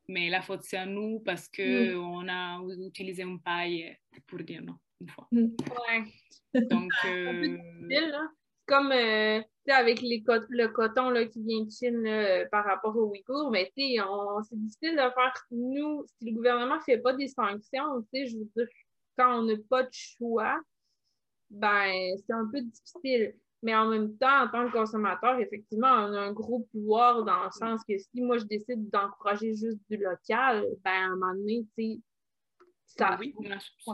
Mais 0.09 0.29
la 0.29 0.43
faute, 0.43 0.63
c'est 0.63 0.77
à 0.77 0.87
nous 0.87 1.21
parce 1.21 1.49
qu'on 1.49 2.23
mm. 2.23 2.29
a 2.29 2.61
utilisé 2.87 3.23
une 3.23 3.41
paille 3.41 3.97
pour 4.27 4.41
dire 4.41 4.63
non 4.63 4.77
une 5.01 5.09
fois. 5.09 5.29
Mm. 5.33 5.57
Ouais. 5.71 6.05
Donc, 6.71 6.91
euh... 7.05 7.59
comme 8.67 8.93
euh, 8.93 9.43
avec 9.69 10.01
les 10.01 10.25
le 10.49 10.67
coton 10.69 11.11
là, 11.11 11.27
qui 11.27 11.43
vient 11.43 11.65
de 11.65 11.71
Chine 11.71 12.49
par 12.51 12.65
rapport 12.65 12.97
aux 12.97 13.11
Ouïghours, 13.11 13.51
mais 13.51 13.71
c'est 13.77 14.59
difficile 14.59 14.93
de 14.93 14.97
faire, 14.97 15.35
nous, 15.51 16.05
si 16.07 16.31
le 16.31 16.37
gouvernement 16.37 16.77
ne 16.77 16.81
fait 16.81 16.99
pas 16.99 17.13
des 17.13 17.29
sanctions, 17.29 18.05
je 18.13 18.39
veux 18.39 18.49
dire, 18.57 18.69
quand 19.19 19.41
on 19.41 19.43
n'a 19.43 19.55
pas 19.69 19.83
de 19.83 19.93
choix, 19.93 20.61
ben, 21.51 22.17
c'est 22.27 22.33
un 22.33 22.49
peu 22.51 22.61
difficile. 22.61 23.35
Mais 23.63 23.75
en 23.75 23.89
même 23.89 24.17
temps, 24.19 24.45
en 24.45 24.49
tant 24.49 24.67
que 24.69 24.73
consommateur, 24.73 25.39
effectivement, 25.41 25.89
on 25.89 26.13
a 26.13 26.21
un 26.21 26.33
gros 26.33 26.69
pouvoir 26.73 27.25
dans 27.25 27.45
le 27.45 27.51
sens 27.51 27.81
que 27.89 27.97
si 27.99 28.21
moi 28.21 28.39
je 28.39 28.45
décide 28.45 28.91
d'encourager 28.91 29.55
juste 29.55 29.81
du 29.91 29.97
local, 29.97 30.67
ben 30.85 30.91
à 30.91 31.05
un 31.07 31.17
moment 31.17 31.35
donné, 31.35 31.67
tu 31.77 31.95
sais, 31.95 32.01
ça, 32.87 33.16
oui, 33.20 33.34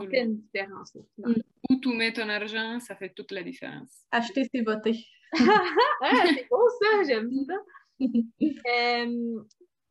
fait 0.09 0.23
une 0.23 0.37
différence. 0.37 0.95
Mm. 1.17 1.33
Où 1.69 1.79
tu 1.79 1.89
mets 1.89 2.13
ton 2.13 2.29
argent, 2.29 2.79
ça 2.79 2.95
fait 2.95 3.13
toute 3.13 3.31
la 3.31 3.43
différence. 3.43 4.05
Acheter, 4.11 4.47
c'est 4.53 4.61
voter. 4.61 4.97
ah, 5.33 6.25
c'est 6.25 6.47
beau 6.49 6.69
ça, 6.81 7.03
j'aime 7.07 7.31
ça. 7.45 7.55
Euh, 8.03 9.43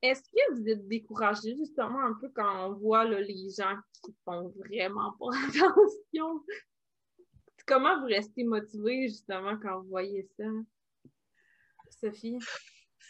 est-ce 0.02 0.22
que 0.22 0.54
vous 0.54 0.68
êtes 0.68 0.86
découragé 0.88 1.56
justement 1.56 2.00
un 2.00 2.14
peu 2.20 2.28
quand 2.34 2.68
on 2.68 2.72
voit 2.74 3.04
les 3.04 3.48
gens 3.56 3.76
qui 4.02 4.12
font 4.24 4.52
vraiment 4.56 5.12
pas 5.18 5.30
attention? 5.48 6.44
Comment 7.66 8.00
vous 8.00 8.06
restez 8.06 8.44
motivé 8.44 9.08
justement 9.08 9.56
quand 9.62 9.80
vous 9.80 9.88
voyez 9.88 10.28
ça? 10.36 10.44
Sophie? 11.88 12.38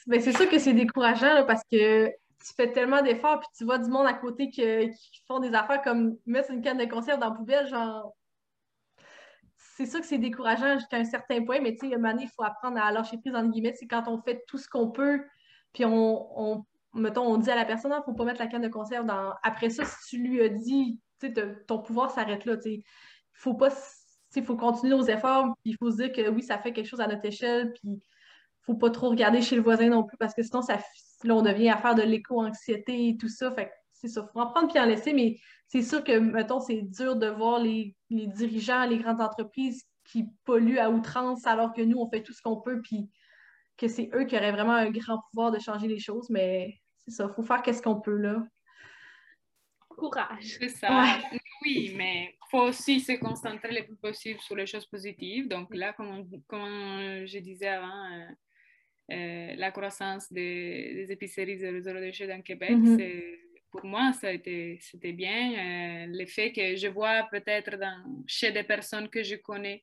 Ben, 0.06 0.20
c'est 0.20 0.36
sûr 0.36 0.48
que 0.48 0.58
c'est 0.58 0.74
décourageant 0.74 1.44
parce 1.46 1.62
que 1.70 2.10
tu 2.42 2.52
fais 2.54 2.72
tellement 2.72 3.02
d'efforts, 3.02 3.40
puis 3.40 3.48
tu 3.56 3.64
vois 3.64 3.78
du 3.78 3.90
monde 3.90 4.06
à 4.06 4.14
côté 4.14 4.50
qui 4.50 5.00
font 5.26 5.40
des 5.40 5.54
affaires 5.54 5.82
comme 5.82 6.16
mettre 6.26 6.50
une 6.50 6.62
canne 6.62 6.78
de 6.78 6.84
conserve 6.84 7.20
dans 7.20 7.30
la 7.30 7.36
poubelle, 7.36 7.66
genre. 7.66 8.14
C'est 9.76 9.86
sûr 9.86 10.00
que 10.00 10.06
c'est 10.06 10.18
décourageant 10.18 10.74
jusqu'à 10.74 10.98
un 10.98 11.04
certain 11.04 11.44
point, 11.44 11.60
mais 11.60 11.74
tu 11.74 11.88
sais, 11.88 11.96
il 11.96 12.28
faut 12.28 12.42
apprendre 12.42 12.78
à 12.78 12.92
lâcher 12.92 13.18
prise, 13.18 13.34
entre 13.34 13.50
guillemets. 13.50 13.74
C'est 13.74 13.86
quand 13.86 14.06
on 14.06 14.20
fait 14.20 14.44
tout 14.46 14.58
ce 14.58 14.68
qu'on 14.68 14.90
peut, 14.90 15.24
puis 15.72 15.84
on, 15.84 16.40
on, 16.40 16.64
mettons, 16.94 17.22
on 17.22 17.38
dit 17.38 17.50
à 17.50 17.56
la 17.56 17.64
personne, 17.64 17.90
il 17.90 17.94
ah, 17.94 17.98
ne 17.98 18.04
faut 18.04 18.12
pas 18.12 18.24
mettre 18.24 18.40
la 18.40 18.48
canne 18.48 18.62
de 18.62 18.68
conserve 18.68 19.06
dans. 19.06 19.34
Après 19.42 19.70
ça, 19.70 19.84
si 19.84 20.08
tu 20.08 20.22
lui 20.22 20.42
as 20.42 20.48
dit, 20.48 21.00
tu 21.20 21.32
sais, 21.32 21.64
ton 21.66 21.78
pouvoir 21.78 22.10
s'arrête 22.10 22.44
là, 22.44 22.56
tu. 22.56 22.82
Faut 23.32 23.54
pas. 23.54 23.70
Il 24.34 24.44
faut 24.44 24.56
continuer 24.56 24.96
nos 24.96 25.04
efforts, 25.04 25.54
puis 25.62 25.72
il 25.72 25.76
faut 25.76 25.90
se 25.90 25.96
dire 25.96 26.12
que 26.12 26.28
oui, 26.30 26.42
ça 26.42 26.58
fait 26.58 26.72
quelque 26.72 26.86
chose 26.86 27.00
à 27.00 27.06
notre 27.06 27.24
échelle, 27.24 27.72
puis 27.74 28.00
faut 28.62 28.74
pas 28.74 28.90
trop 28.90 29.10
regarder 29.10 29.42
chez 29.42 29.56
le 29.56 29.62
voisin 29.62 29.88
non 29.88 30.04
plus, 30.04 30.16
parce 30.16 30.34
que 30.34 30.42
sinon, 30.42 30.62
ça, 30.62 30.78
là, 31.24 31.34
on 31.34 31.42
devient 31.42 31.70
à 31.70 31.76
faire 31.76 31.94
de 31.94 32.02
l'éco-anxiété 32.02 33.08
et 33.08 33.16
tout 33.16 33.28
ça. 33.28 33.52
Fait 33.52 33.70
c'est 33.92 34.08
ça, 34.08 34.26
il 34.28 34.32
faut 34.32 34.40
en 34.40 34.50
prendre 34.50 34.68
puis 34.68 34.80
en 34.80 34.84
laisser, 34.84 35.12
mais 35.12 35.38
c'est 35.68 35.82
sûr 35.82 36.02
que, 36.02 36.18
mettons, 36.18 36.60
c'est 36.60 36.82
dur 36.82 37.16
de 37.16 37.28
voir 37.28 37.60
les, 37.60 37.96
dirigeants, 38.10 38.84
les 38.84 38.98
grandes 38.98 39.20
entreprises 39.20 39.84
qui 40.04 40.26
polluent 40.44 40.80
à 40.80 40.90
outrance 40.90 41.46
alors 41.46 41.72
que 41.72 41.82
nous, 41.82 41.98
on 41.98 42.10
fait 42.10 42.22
tout 42.22 42.32
ce 42.32 42.42
qu'on 42.42 42.60
peut, 42.60 42.82
puis 42.82 43.08
que 43.76 43.86
c'est 43.86 44.10
eux 44.12 44.24
qui 44.24 44.36
auraient 44.36 44.52
vraiment 44.52 44.74
un 44.74 44.90
grand 44.90 45.20
pouvoir 45.30 45.52
de 45.52 45.60
changer 45.60 45.86
les 45.86 46.00
choses, 46.00 46.28
mais 46.30 46.80
c'est 46.98 47.12
ça, 47.12 47.26
il 47.30 47.34
faut 47.34 47.42
faire 47.42 47.62
qu'est-ce 47.62 47.80
qu'on 47.80 48.00
peut, 48.00 48.16
là. 48.16 48.44
Courage. 49.88 50.56
C'est 50.58 50.68
ça. 50.68 51.18
Oui, 51.64 51.94
mais 51.96 52.34
il 52.34 52.50
faut 52.50 52.62
aussi 52.62 53.00
se 53.00 53.12
concentrer 53.12 53.72
le 53.72 53.86
plus 53.86 53.96
possible 53.96 54.40
sur 54.40 54.56
les 54.56 54.66
choses 54.66 54.86
positives. 54.86 55.48
Donc 55.48 55.68
là, 55.74 55.92
comme, 55.92 56.28
comme 56.48 57.24
je 57.24 57.38
disais 57.38 57.68
avant, 57.68 58.12
euh, 58.12 58.26
euh, 59.10 59.54
la 59.56 59.70
croissance 59.72 60.32
des, 60.32 60.94
des 60.94 61.12
épiceries 61.12 61.58
de 61.58 61.80
zéro 61.80 61.98
déchet 61.98 62.26
dans 62.26 62.40
Québec, 62.40 62.70
mm-hmm. 62.70 62.96
c'est 62.96 63.38
pour 63.70 63.84
moi, 63.84 64.12
ça 64.12 64.28
a 64.28 64.32
été, 64.32 64.78
c'était 64.80 65.12
bien. 65.12 65.52
Euh, 65.52 66.06
le 66.08 66.26
fait 66.26 66.52
que 66.52 66.76
je 66.76 66.88
vois 66.88 67.26
peut-être 67.30 67.76
chez 68.26 68.52
des 68.52 68.62
personnes 68.62 69.08
que 69.08 69.22
je 69.22 69.36
connais 69.36 69.82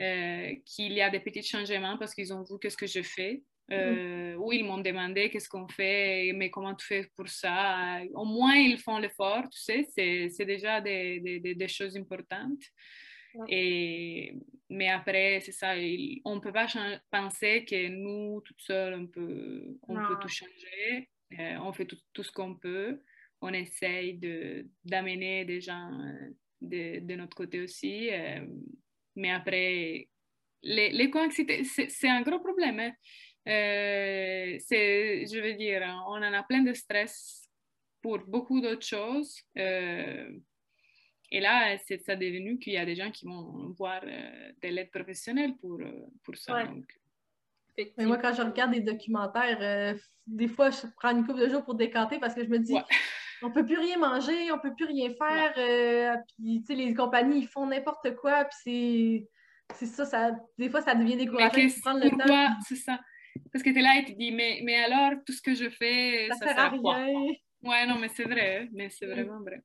euh, 0.00 0.54
qu'il 0.64 0.92
y 0.92 1.02
a 1.02 1.10
des 1.10 1.20
petits 1.20 1.42
changements 1.42 1.98
parce 1.98 2.14
qu'ils 2.14 2.32
ont 2.32 2.42
vu 2.42 2.58
qu'est-ce 2.60 2.76
que 2.76 2.86
je 2.86 3.02
fais. 3.02 3.42
Mm-hmm. 3.70 4.36
Ou 4.36 4.52
ils 4.52 4.64
m'ont 4.64 4.78
demandé 4.78 5.28
qu'est-ce 5.28 5.48
qu'on 5.48 5.68
fait, 5.68 6.32
mais 6.34 6.50
comment 6.50 6.74
tu 6.74 6.86
fais 6.86 7.10
pour 7.16 7.28
ça? 7.28 8.00
Au 8.14 8.24
moins, 8.24 8.54
ils 8.54 8.78
font 8.78 8.98
l'effort, 8.98 9.42
tu 9.50 9.60
sais, 9.60 9.86
c'est, 9.94 10.28
c'est 10.30 10.44
déjà 10.44 10.80
des, 10.80 11.40
des, 11.40 11.54
des, 11.54 11.68
choses 11.68 11.96
importantes. 11.96 12.62
Et, 13.48 14.34
mais 14.68 14.88
après, 14.88 15.40
c'est 15.40 15.52
ça, 15.52 15.74
on 16.24 16.36
ne 16.36 16.40
peut 16.40 16.52
pas 16.52 16.66
penser 17.10 17.64
que 17.64 17.88
nous, 17.88 18.40
toutes 18.42 18.60
seules, 18.60 18.94
on 18.94 19.06
peut, 19.06 19.78
on 19.82 19.94
peut 19.94 20.16
tout 20.20 20.28
changer. 20.28 21.08
Euh, 21.38 21.56
on 21.60 21.72
fait 21.72 21.86
tout, 21.86 21.98
tout 22.12 22.22
ce 22.22 22.32
qu'on 22.32 22.54
peut. 22.54 23.02
On 23.40 23.52
essaye 23.52 24.14
de, 24.14 24.66
d'amener 24.84 25.44
des 25.44 25.60
gens 25.60 25.90
euh, 26.00 26.30
de, 26.60 27.00
de, 27.00 27.14
notre 27.14 27.36
côté 27.36 27.60
aussi. 27.60 28.10
Euh, 28.10 28.46
mais 29.14 29.30
après, 29.30 30.08
l'éco-anxiété, 30.62 31.64
c'est, 31.64 31.90
c'est 31.90 32.08
un 32.08 32.22
gros 32.22 32.38
problème. 32.38 32.80
Hein. 32.80 32.92
c'est, 33.44 35.26
je 35.26 35.40
veux 35.40 35.54
dire, 35.54 35.82
on 36.08 36.16
en 36.16 36.32
a 36.32 36.42
plein 36.42 36.62
de 36.62 36.72
stress 36.72 37.48
pour 38.02 38.18
beaucoup 38.18 38.60
d'autres 38.60 38.86
choses. 38.86 39.36
Et 41.30 41.40
là, 41.40 41.76
c'est 41.86 41.98
ça 41.98 42.14
devenu 42.14 42.58
qu'il 42.58 42.74
y 42.74 42.76
a 42.76 42.84
des 42.84 42.94
gens 42.94 43.10
qui 43.10 43.26
vont 43.26 43.74
voir 43.76 44.00
euh, 44.04 44.52
de 44.62 44.68
l'aide 44.68 44.90
professionnelle 44.90 45.56
pour, 45.60 45.80
euh, 45.80 46.06
pour 46.22 46.36
ça. 46.36 46.64
Mais 47.98 48.06
moi, 48.06 48.18
quand 48.18 48.32
je 48.34 48.42
regarde 48.42 48.72
des 48.72 48.80
documentaires, 48.80 49.58
euh, 49.60 49.94
des 50.26 50.48
fois, 50.48 50.70
je 50.70 50.86
prends 50.96 51.10
une 51.10 51.26
couple 51.26 51.40
de 51.40 51.48
jours 51.48 51.64
pour 51.64 51.74
décanter 51.74 52.18
parce 52.18 52.34
que 52.34 52.44
je 52.44 52.48
me 52.48 52.58
dis, 52.58 52.74
on 53.42 53.50
peut 53.50 53.64
plus 53.64 53.78
rien 53.78 53.98
manger, 53.98 54.50
on 54.52 54.58
peut 54.58 54.74
plus 54.74 54.86
rien 54.86 55.10
faire. 55.10 55.52
Euh, 55.58 56.16
puis, 56.36 56.62
tu 56.62 56.66
sais, 56.66 56.74
les 56.74 56.94
compagnies, 56.94 57.40
ils 57.40 57.48
font 57.48 57.66
n'importe 57.66 58.14
quoi. 58.16 58.46
Puis 58.64 59.26
c'est 59.74 59.86
ça, 59.86 60.04
ça, 60.04 60.30
des 60.58 60.70
fois, 60.70 60.80
ça 60.80 60.94
devient 60.94 61.16
décourageant 61.16 61.50
de 61.50 61.80
prendre 61.80 62.02
le 62.02 62.10
pourquoi, 62.10 62.50
C'est 62.66 62.76
ça? 62.76 62.98
Parce 63.52 63.62
que 63.62 63.70
tu 63.70 63.78
es 63.78 63.82
là 63.82 63.98
et 63.98 64.04
tu 64.04 64.14
dis, 64.14 64.32
mais, 64.32 64.60
mais 64.64 64.76
alors, 64.76 65.12
tout 65.26 65.32
ce 65.32 65.42
que 65.42 65.54
je 65.54 65.68
fais, 65.68 66.28
ça, 66.30 66.36
ça 66.36 66.46
sert 66.48 66.58
à 66.58 66.68
rien. 66.70 67.26
Ouais, 67.62 67.86
non, 67.86 67.98
mais 67.98 68.08
c'est 68.08 68.24
vrai. 68.24 68.68
Mais 68.72 68.88
c'est 68.90 69.06
vraiment 69.06 69.40
vrai. 69.40 69.60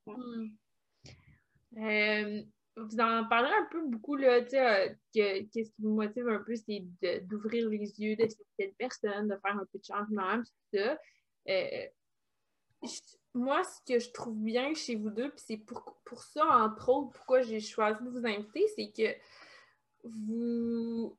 Euh, 1.77 2.43
vous 2.77 2.99
en 2.99 3.25
parlez 3.27 3.51
un 3.51 3.67
peu 3.69 3.85
beaucoup, 3.85 4.15
là, 4.15 4.41
tu 4.41 4.51
sais, 4.51 4.89
euh, 4.89 4.93
qu'est-ce 5.13 5.71
qui 5.71 5.81
vous 5.81 5.93
motive 5.93 6.27
un 6.27 6.39
peu, 6.39 6.55
c'est 6.55 6.83
d'ouvrir 7.23 7.69
les 7.69 7.99
yeux 7.99 8.15
de 8.15 8.27
cette 8.57 8.75
personne, 8.77 9.27
de 9.27 9.37
faire 9.37 9.57
un 9.57 9.65
peu 9.71 9.79
de 9.79 9.83
changement, 9.83 10.37
tout 10.37 10.77
ça. 10.77 10.97
Euh, 11.49 11.87
moi, 13.33 13.63
ce 13.63 13.93
que 13.93 13.99
je 13.99 14.11
trouve 14.11 14.37
bien 14.37 14.73
chez 14.73 14.95
vous 14.95 15.09
deux, 15.09 15.29
puis 15.29 15.43
c'est 15.45 15.57
pour, 15.57 15.99
pour 16.05 16.23
ça, 16.23 16.45
entre 16.45 16.89
autres, 16.89 17.11
pourquoi 17.11 17.41
j'ai 17.41 17.59
choisi 17.59 18.03
de 18.03 18.09
vous 18.09 18.25
inviter, 18.25 18.65
c'est 18.75 18.91
que 18.91 19.15
vous, 20.03 21.17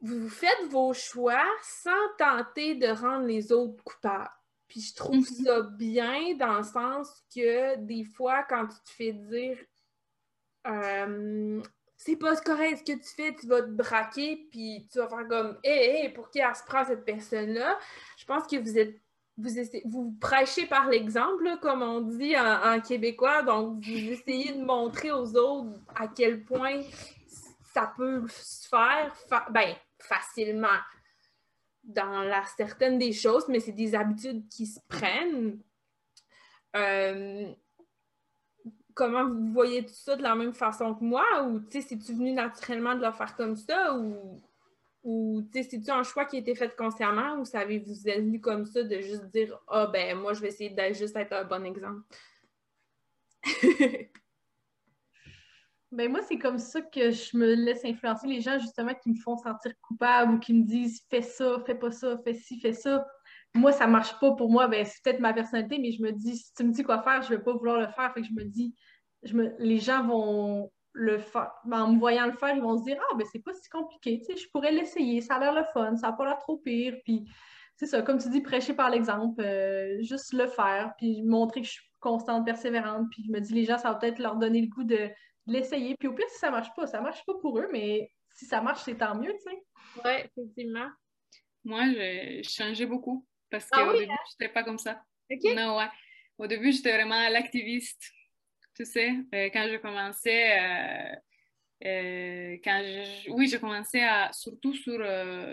vous 0.00 0.28
faites 0.28 0.64
vos 0.70 0.92
choix 0.92 1.44
sans 1.62 1.90
tenter 2.18 2.74
de 2.76 2.88
rendre 2.88 3.26
les 3.26 3.52
autres 3.52 3.82
coupables. 3.84 4.30
Puis 4.72 4.80
je 4.80 4.94
trouve 4.94 5.26
mm-hmm. 5.26 5.44
ça 5.44 5.60
bien 5.60 6.34
dans 6.36 6.56
le 6.56 6.62
sens 6.62 7.22
que 7.34 7.76
des 7.76 8.04
fois, 8.04 8.42
quand 8.48 8.66
tu 8.66 8.76
te 8.86 8.90
fais 8.90 9.12
dire 9.12 9.58
euh, 10.66 11.60
c'est 11.94 12.16
pas 12.16 12.34
correct 12.36 12.78
ce 12.78 12.92
que 12.94 12.98
tu 12.98 13.14
fais, 13.14 13.34
tu 13.34 13.46
vas 13.48 13.60
te 13.60 13.68
braquer, 13.68 14.48
puis 14.50 14.88
tu 14.90 14.98
vas 14.98 15.08
faire 15.08 15.28
comme 15.28 15.58
Hé, 15.62 16.04
hé, 16.04 16.08
pour 16.08 16.30
qui 16.30 16.38
elle 16.38 16.56
se 16.56 16.64
prend 16.64 16.86
cette 16.86 17.04
personne-là? 17.04 17.78
Je 18.16 18.24
pense 18.24 18.46
que 18.46 18.56
vous 18.56 18.78
êtes 18.78 18.98
vous, 19.36 19.50
vous 19.84 20.16
prêchez 20.18 20.64
par 20.64 20.88
l'exemple, 20.88 21.58
comme 21.60 21.82
on 21.82 22.00
dit 22.00 22.34
en, 22.38 22.80
québécois, 22.80 23.42
donc 23.42 23.84
vous 23.84 23.92
essayez 23.92 24.52
de 24.52 24.64
montrer 24.64 25.12
aux 25.12 25.36
autres 25.36 25.78
à 25.94 26.08
quel 26.08 26.44
point 26.44 26.80
ça 27.74 27.92
peut 27.94 28.24
se 28.28 28.68
faire 28.68 29.14
ben, 29.50 29.74
facilement 29.98 30.78
dans 31.82 32.22
la 32.22 32.44
certaine 32.56 32.98
des 32.98 33.12
choses, 33.12 33.46
mais 33.48 33.60
c'est 33.60 33.72
des 33.72 33.94
habitudes 33.94 34.48
qui 34.48 34.66
se 34.66 34.80
prennent. 34.88 35.58
Euh, 36.76 37.52
comment 38.94 39.28
vous 39.28 39.52
voyez 39.52 39.84
tout 39.84 39.94
ça 39.94 40.16
de 40.16 40.22
la 40.22 40.34
même 40.34 40.54
façon 40.54 40.94
que 40.94 41.04
moi? 41.04 41.24
Ou 41.46 41.60
c'est-tu 41.70 42.12
venu 42.12 42.32
naturellement 42.32 42.94
de 42.94 43.04
le 43.04 43.12
faire 43.12 43.34
comme 43.36 43.56
ça? 43.56 43.96
Ou, 43.96 44.40
ou 45.02 45.42
c'est-tu 45.52 45.90
un 45.90 46.02
choix 46.02 46.24
qui 46.24 46.36
a 46.36 46.38
été 46.40 46.54
fait 46.54 46.74
consciemment? 46.76 47.38
Ou 47.40 47.44
ça 47.44 47.64
vous 47.64 48.08
êtes 48.08 48.20
venu 48.20 48.40
comme 48.40 48.66
ça 48.66 48.82
de 48.82 49.00
juste 49.00 49.26
dire 49.26 49.58
Ah 49.68 49.86
ben 49.86 50.18
moi 50.18 50.32
je 50.34 50.40
vais 50.40 50.48
essayer 50.48 50.70
de 50.70 50.94
juste 50.94 51.16
être 51.16 51.32
un 51.32 51.44
bon 51.44 51.64
exemple? 51.64 52.02
ben 55.92 56.10
moi, 56.10 56.22
c'est 56.22 56.38
comme 56.38 56.58
ça 56.58 56.80
que 56.80 57.10
je 57.10 57.36
me 57.36 57.54
laisse 57.54 57.84
influencer 57.84 58.26
les 58.26 58.40
gens 58.40 58.58
justement 58.58 58.94
qui 58.94 59.10
me 59.10 59.14
font 59.14 59.36
sentir 59.36 59.72
coupable 59.82 60.34
ou 60.34 60.38
qui 60.38 60.54
me 60.54 60.64
disent 60.64 61.02
fais 61.10 61.20
ça, 61.20 61.58
fais 61.66 61.74
pas 61.74 61.90
ça, 61.90 62.16
fais 62.24 62.32
ci, 62.32 62.58
fais 62.60 62.72
ça. 62.72 63.06
Moi, 63.54 63.72
ça 63.72 63.86
marche 63.86 64.18
pas 64.18 64.32
pour 64.32 64.50
moi, 64.50 64.68
ben 64.68 64.86
c'est 64.86 65.02
peut-être 65.04 65.20
ma 65.20 65.34
personnalité, 65.34 65.78
mais 65.78 65.92
je 65.92 66.02
me 66.02 66.10
dis, 66.10 66.38
si 66.38 66.54
tu 66.54 66.64
me 66.64 66.72
dis 66.72 66.82
quoi 66.82 67.02
faire, 67.02 67.20
je 67.20 67.28
vais 67.28 67.42
pas 67.42 67.52
vouloir 67.52 67.78
le 67.78 67.88
faire. 67.88 68.12
Fait 68.14 68.22
que 68.22 68.26
je 68.26 68.32
me 68.32 68.44
dis, 68.44 68.74
je 69.22 69.34
me, 69.36 69.54
les 69.58 69.78
gens 69.78 70.02
vont 70.06 70.72
le 70.94 71.18
faire. 71.18 71.52
En 71.70 71.92
me 71.92 71.98
voyant 71.98 72.26
le 72.26 72.32
faire, 72.32 72.56
ils 72.56 72.62
vont 72.62 72.78
se 72.78 72.84
dire 72.84 72.98
Ah, 73.10 73.14
ben 73.16 73.26
c'est 73.30 73.44
pas 73.44 73.52
si 73.52 73.68
compliqué, 73.68 74.18
tu 74.20 74.32
sais, 74.32 74.40
je 74.40 74.48
pourrais 74.50 74.72
l'essayer, 74.72 75.20
ça 75.20 75.34
a 75.34 75.40
l'air 75.40 75.52
le 75.52 75.64
fun, 75.74 75.94
ça 75.96 76.08
n'a 76.08 76.12
pas 76.14 76.24
l'air 76.24 76.38
trop 76.38 76.56
pire. 76.56 76.96
Puis, 77.04 77.26
c'est 77.76 77.86
ça, 77.86 78.00
comme 78.00 78.18
tu 78.18 78.30
dis, 78.30 78.40
prêcher 78.40 78.72
par 78.72 78.88
l'exemple, 78.88 79.42
euh, 79.42 80.00
juste 80.00 80.32
le 80.32 80.46
faire, 80.46 80.92
puis 80.96 81.22
montrer 81.22 81.60
que 81.60 81.66
je 81.66 81.72
suis 81.72 81.90
constante, 82.00 82.46
persévérante. 82.46 83.08
Puis, 83.10 83.24
je 83.26 83.32
me 83.32 83.40
dis, 83.40 83.52
les 83.52 83.64
gens, 83.64 83.76
ça 83.76 83.90
va 83.90 83.96
peut-être 83.96 84.18
leur 84.18 84.36
donner 84.36 84.62
le 84.62 84.68
goût 84.68 84.84
de, 84.84 85.10
l'essayer. 85.46 85.96
Puis, 85.98 86.08
au 86.08 86.14
pire, 86.14 86.28
si 86.28 86.38
ça 86.38 86.50
marche 86.50 86.74
pas, 86.74 86.86
ça 86.86 87.00
marche 87.00 87.24
pas 87.24 87.34
pour 87.40 87.58
eux, 87.58 87.68
mais 87.72 88.10
si 88.34 88.46
ça 88.46 88.60
marche, 88.60 88.82
c'est 88.84 88.96
tant 88.96 89.14
mieux, 89.14 89.32
tu 89.32 89.42
sais. 89.42 89.62
Oui, 90.04 90.10
effectivement. 90.24 90.88
Moi, 91.64 91.92
j'ai 91.92 92.42
changé 92.42 92.86
beaucoup 92.86 93.26
parce 93.50 93.68
qu'au 93.68 93.80
ah 93.80 93.92
début, 93.92 94.10
hein? 94.10 94.16
je 94.30 94.44
n'étais 94.44 94.52
pas 94.52 94.64
comme 94.64 94.78
ça. 94.78 95.02
Non, 95.30 95.78
ouais. 95.78 95.88
Au 96.38 96.46
début, 96.46 96.72
j'étais 96.72 96.94
vraiment 96.94 97.28
l'activiste 97.28 98.12
tu 98.74 98.84
sais, 98.84 99.10
euh, 99.34 99.50
quand 99.52 99.68
je 99.70 99.76
commençais, 99.76 100.58
euh, 100.58 101.16
euh, 101.84 102.58
quand 102.64 102.82
je, 102.82 103.30
oui, 103.30 103.48
je 103.48 103.58
commençais 103.58 104.02
à, 104.02 104.30
surtout 104.32 104.74
sur, 104.74 104.98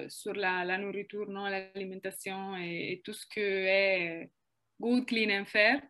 sur 0.10 0.34
la, 0.34 0.64
la, 0.64 0.78
nourriture, 0.78 1.28
non, 1.30 1.48
l'alimentation 1.48 2.56
et, 2.58 3.02
tout 3.04 3.14
ce 3.14 3.26
que 3.26 3.40
est 3.40 4.32
good, 4.80 5.06
clean 5.06 5.42
and 5.42 5.46
fair, 5.46 5.82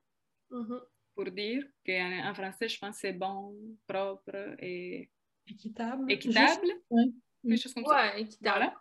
mm-hmm. 0.51 0.79
Pour 1.19 1.31
dire 1.31 1.65
qu'en 1.85 2.29
en 2.29 2.33
français, 2.33 2.69
je 2.69 2.79
pense 2.79 2.95
que 2.95 3.01
c'est 3.01 3.13
bon, 3.13 3.53
propre 3.85 4.55
et 4.59 5.09
équitable. 5.45 6.09
Équitable. 6.09 6.67
Oui. 6.89 7.13
Des 7.43 7.57
choses 7.57 7.73
comme 7.73 7.85
ça. 7.85 8.13
Ouais, 8.13 8.21
équitable. 8.21 8.71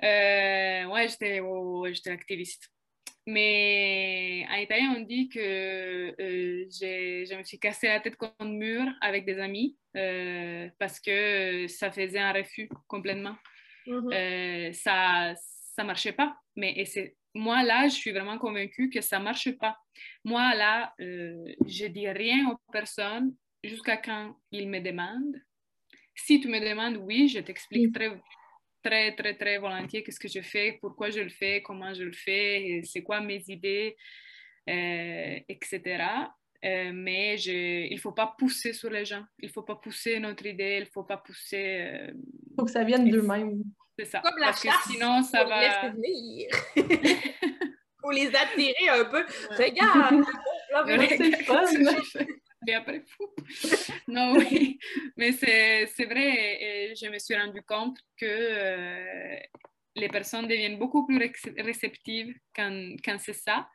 Voilà. 0.00 0.88
ouais, 0.88 1.08
j'étais, 1.08 1.38
oh, 1.38 1.86
j'étais 1.88 2.10
activiste. 2.10 2.68
Mais 3.28 4.44
en 4.50 4.56
italien, 4.56 4.94
on 4.96 5.02
dit 5.02 5.28
que 5.28 5.38
euh, 5.38 6.66
je 6.68 7.36
me 7.36 7.44
suis 7.44 7.60
cassé 7.60 7.86
la 7.86 8.00
tête 8.00 8.16
contre 8.16 8.34
le 8.40 8.46
mur 8.46 8.84
avec 9.00 9.24
des 9.24 9.38
amis 9.38 9.76
euh, 9.96 10.68
parce 10.80 10.98
que 10.98 11.66
ça 11.68 11.92
faisait 11.92 12.18
un 12.18 12.32
refus 12.32 12.68
complètement. 12.88 13.36
Euh, 13.86 14.72
ça 14.72 15.34
ne 15.78 15.84
marchait 15.84 16.12
pas. 16.12 16.36
Mais 16.56 16.84
c'est, 16.86 17.17
moi, 17.38 17.62
là, 17.62 17.88
je 17.88 17.94
suis 17.94 18.12
vraiment 18.12 18.38
convaincue 18.38 18.90
que 18.90 19.00
ça 19.00 19.18
ne 19.18 19.24
marche 19.24 19.50
pas. 19.58 19.76
Moi, 20.24 20.54
là, 20.54 20.94
je 20.98 21.86
dis 21.86 22.08
rien 22.08 22.50
aux 22.50 22.72
personnes 22.72 23.34
jusqu'à 23.64 23.96
quand 23.96 24.36
ils 24.50 24.68
me 24.68 24.80
demandent. 24.80 25.40
Si 26.14 26.40
tu 26.40 26.48
me 26.48 26.60
demandes, 26.60 26.96
oui, 26.96 27.28
je 27.28 27.38
t'explique 27.40 27.94
très 27.94 28.10
très, 28.82 29.14
très, 29.14 29.34
très 29.34 29.58
volontiers 29.58 30.02
qu'est-ce 30.02 30.20
que 30.20 30.28
je 30.28 30.40
fais, 30.40 30.78
pourquoi 30.80 31.10
je 31.10 31.20
le 31.20 31.28
fais, 31.28 31.62
comment 31.62 31.92
je 31.94 32.04
le 32.04 32.12
fais, 32.12 32.80
c'est 32.84 33.02
quoi 33.02 33.20
mes 33.20 33.42
idées, 33.48 33.96
euh, 34.68 35.38
etc. 35.48 35.82
Euh, 36.64 36.90
mais 36.92 37.36
je, 37.38 37.86
il 37.86 37.94
ne 37.94 38.00
faut 38.00 38.12
pas 38.12 38.34
pousser 38.38 38.72
sur 38.72 38.90
les 38.90 39.04
gens. 39.04 39.24
Il 39.38 39.46
ne 39.46 39.52
faut 39.52 39.62
pas 39.62 39.76
pousser 39.76 40.18
notre 40.18 40.44
idée, 40.46 40.78
il 40.78 40.84
ne 40.84 40.90
faut 40.90 41.04
pas 41.04 41.18
pousser... 41.18 41.56
Il 41.56 42.10
euh, 42.10 42.54
faut 42.58 42.64
que 42.64 42.70
ça 42.70 42.84
vienne 42.84 43.08
d'eux-mêmes. 43.08 43.62
C'est 43.98 44.04
ça. 44.04 44.20
Comme 44.20 44.38
la 44.38 44.46
Parce 44.46 44.62
que 44.62 44.68
sinon, 44.92 45.22
ça 45.22 45.44
va... 45.44 45.60
faut 48.00 48.10
les 48.12 48.28
attirer 48.28 48.88
un 48.90 49.04
peu. 49.04 49.24
Regarde! 49.50 50.24
Regarde 50.72 51.08
et 52.66 52.74
après, 52.74 53.04
non, 54.08 54.36
oui, 54.36 54.78
mais 55.16 55.32
c'est 55.32 56.04
vrai, 56.04 56.92
je 56.94 57.08
me 57.08 57.18
suis 57.18 57.36
rendu 57.36 57.62
compte 57.62 57.98
que 58.16 58.26
euh, 58.26 59.36
les 59.94 60.08
personnes 60.08 60.48
deviennent 60.48 60.78
beaucoup 60.78 61.06
plus 61.06 61.32
réceptives 61.56 62.34
quand, 62.54 62.96
quand 63.04 63.16
c'est 63.20 63.32
ça. 63.32 63.68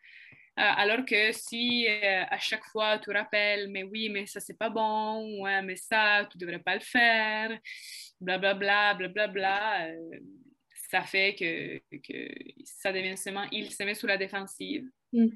Euh, 0.59 0.61
alors 0.77 1.03
que 1.03 1.31
si 1.31 1.87
euh, 1.87 2.23
à 2.29 2.37
chaque 2.37 2.63
fois 2.65 2.99
tu 2.99 3.11
rappelles, 3.11 3.69
mais 3.69 3.83
oui, 3.83 4.09
mais 4.09 4.27
ça 4.27 4.39
c'est 4.39 4.57
pas 4.57 4.69
bon, 4.69 5.41
ouais, 5.41 5.61
mais 5.63 5.75
ça, 5.75 6.27
tu 6.31 6.37
devrais 6.37 6.59
pas 6.59 6.75
le 6.75 6.81
faire, 6.81 7.57
blablabla, 8.21 8.93
blablabla, 8.93 9.27
bla, 9.27 9.87
bla, 9.87 9.93
ça 10.91 11.01
fait 11.01 11.33
que, 11.33 11.79
que, 11.97 12.31
ça 12.65 12.93
devient 12.93 13.17
seulement, 13.17 13.47
il 13.51 13.71
se 13.71 13.81
met 13.83 13.95
sous 13.95 14.05
la 14.05 14.17
défensive 14.17 14.85
mm. 15.11 15.27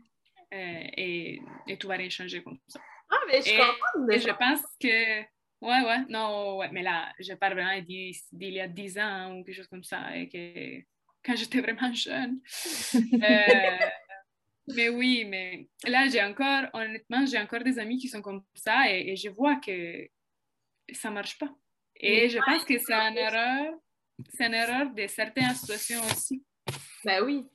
et, 0.51 1.41
et 1.67 1.77
tout 1.77 1.87
va 1.87 1.95
rien 1.95 2.09
changer 2.11 2.43
comme 2.43 2.59
ça. 2.67 2.79
Ah, 3.09 3.15
mais 3.27 3.41
je 3.41 3.51
comprends. 3.51 4.09
Et 4.09 4.19
je 4.19 4.29
pense 4.29 4.61
que. 4.79 5.21
Ouais, 5.59 5.81
ouais, 5.81 6.05
non, 6.09 6.57
ouais, 6.57 6.69
mais 6.71 6.83
là, 6.83 7.11
je 7.19 7.33
parle 7.33 7.53
vraiment 7.53 7.81
d'il 7.81 8.13
y 8.53 8.59
a 8.59 8.67
10 8.67 8.99
ans 8.99 9.33
ou 9.33 9.43
quelque 9.43 9.55
chose 9.55 9.67
comme 9.67 9.83
ça, 9.83 10.15
et 10.15 10.29
que 10.29 10.83
quand 11.25 11.35
j'étais 11.35 11.61
vraiment 11.61 11.93
jeune. 11.93 12.39
Euh, 12.95 13.77
mais 14.67 14.89
oui, 14.89 15.25
mais 15.25 15.67
là, 15.85 16.07
j'ai 16.07 16.21
encore, 16.23 16.65
honnêtement, 16.73 17.25
j'ai 17.25 17.39
encore 17.39 17.63
des 17.63 17.79
amis 17.79 17.97
qui 17.97 18.07
sont 18.07 18.21
comme 18.21 18.43
ça 18.53 18.91
et, 18.91 19.15
je 19.15 19.29
vois 19.29 19.55
que 19.55 20.07
ça 20.93 21.09
marche 21.09 21.37
pas. 21.37 21.49
Et 21.95 22.29
je 22.29 22.39
pense 22.39 22.63
que 22.63 22.77
c'est 22.77 22.93
une 22.93 23.17
erreur, 23.17 23.73
c'est 24.33 24.45
une 24.45 24.53
erreur 24.53 24.91
de 24.91 25.07
certaines 25.07 25.55
situations 25.55 26.01
aussi. 26.11 26.43
Ben 27.03 27.23
oui 27.23 27.45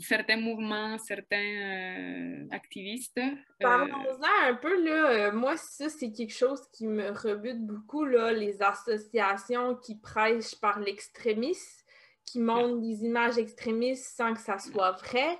certains 0.00 0.36
mouvements, 0.36 0.98
certains 0.98 1.36
euh, 1.36 2.46
activistes. 2.50 3.18
Euh, 3.18 3.34
Parlons-en 3.60 4.48
un 4.48 4.54
peu, 4.54 4.84
là. 4.84 5.10
Euh, 5.10 5.32
moi, 5.32 5.56
ça, 5.56 5.88
c'est 5.88 6.12
quelque 6.12 6.34
chose 6.34 6.60
qui 6.72 6.86
me 6.86 7.10
rebute 7.10 7.64
beaucoup, 7.64 8.04
là, 8.04 8.32
les 8.32 8.60
associations 8.60 9.76
qui 9.76 9.98
prêchent 9.98 10.58
par 10.60 10.80
l'extrémisme, 10.80 11.84
qui 12.24 12.40
montrent 12.40 12.80
des 12.80 13.04
images 13.04 13.38
extrémistes 13.38 14.16
sans 14.16 14.34
que 14.34 14.40
ça 14.40 14.58
soit 14.58 14.92
vrai. 14.92 15.38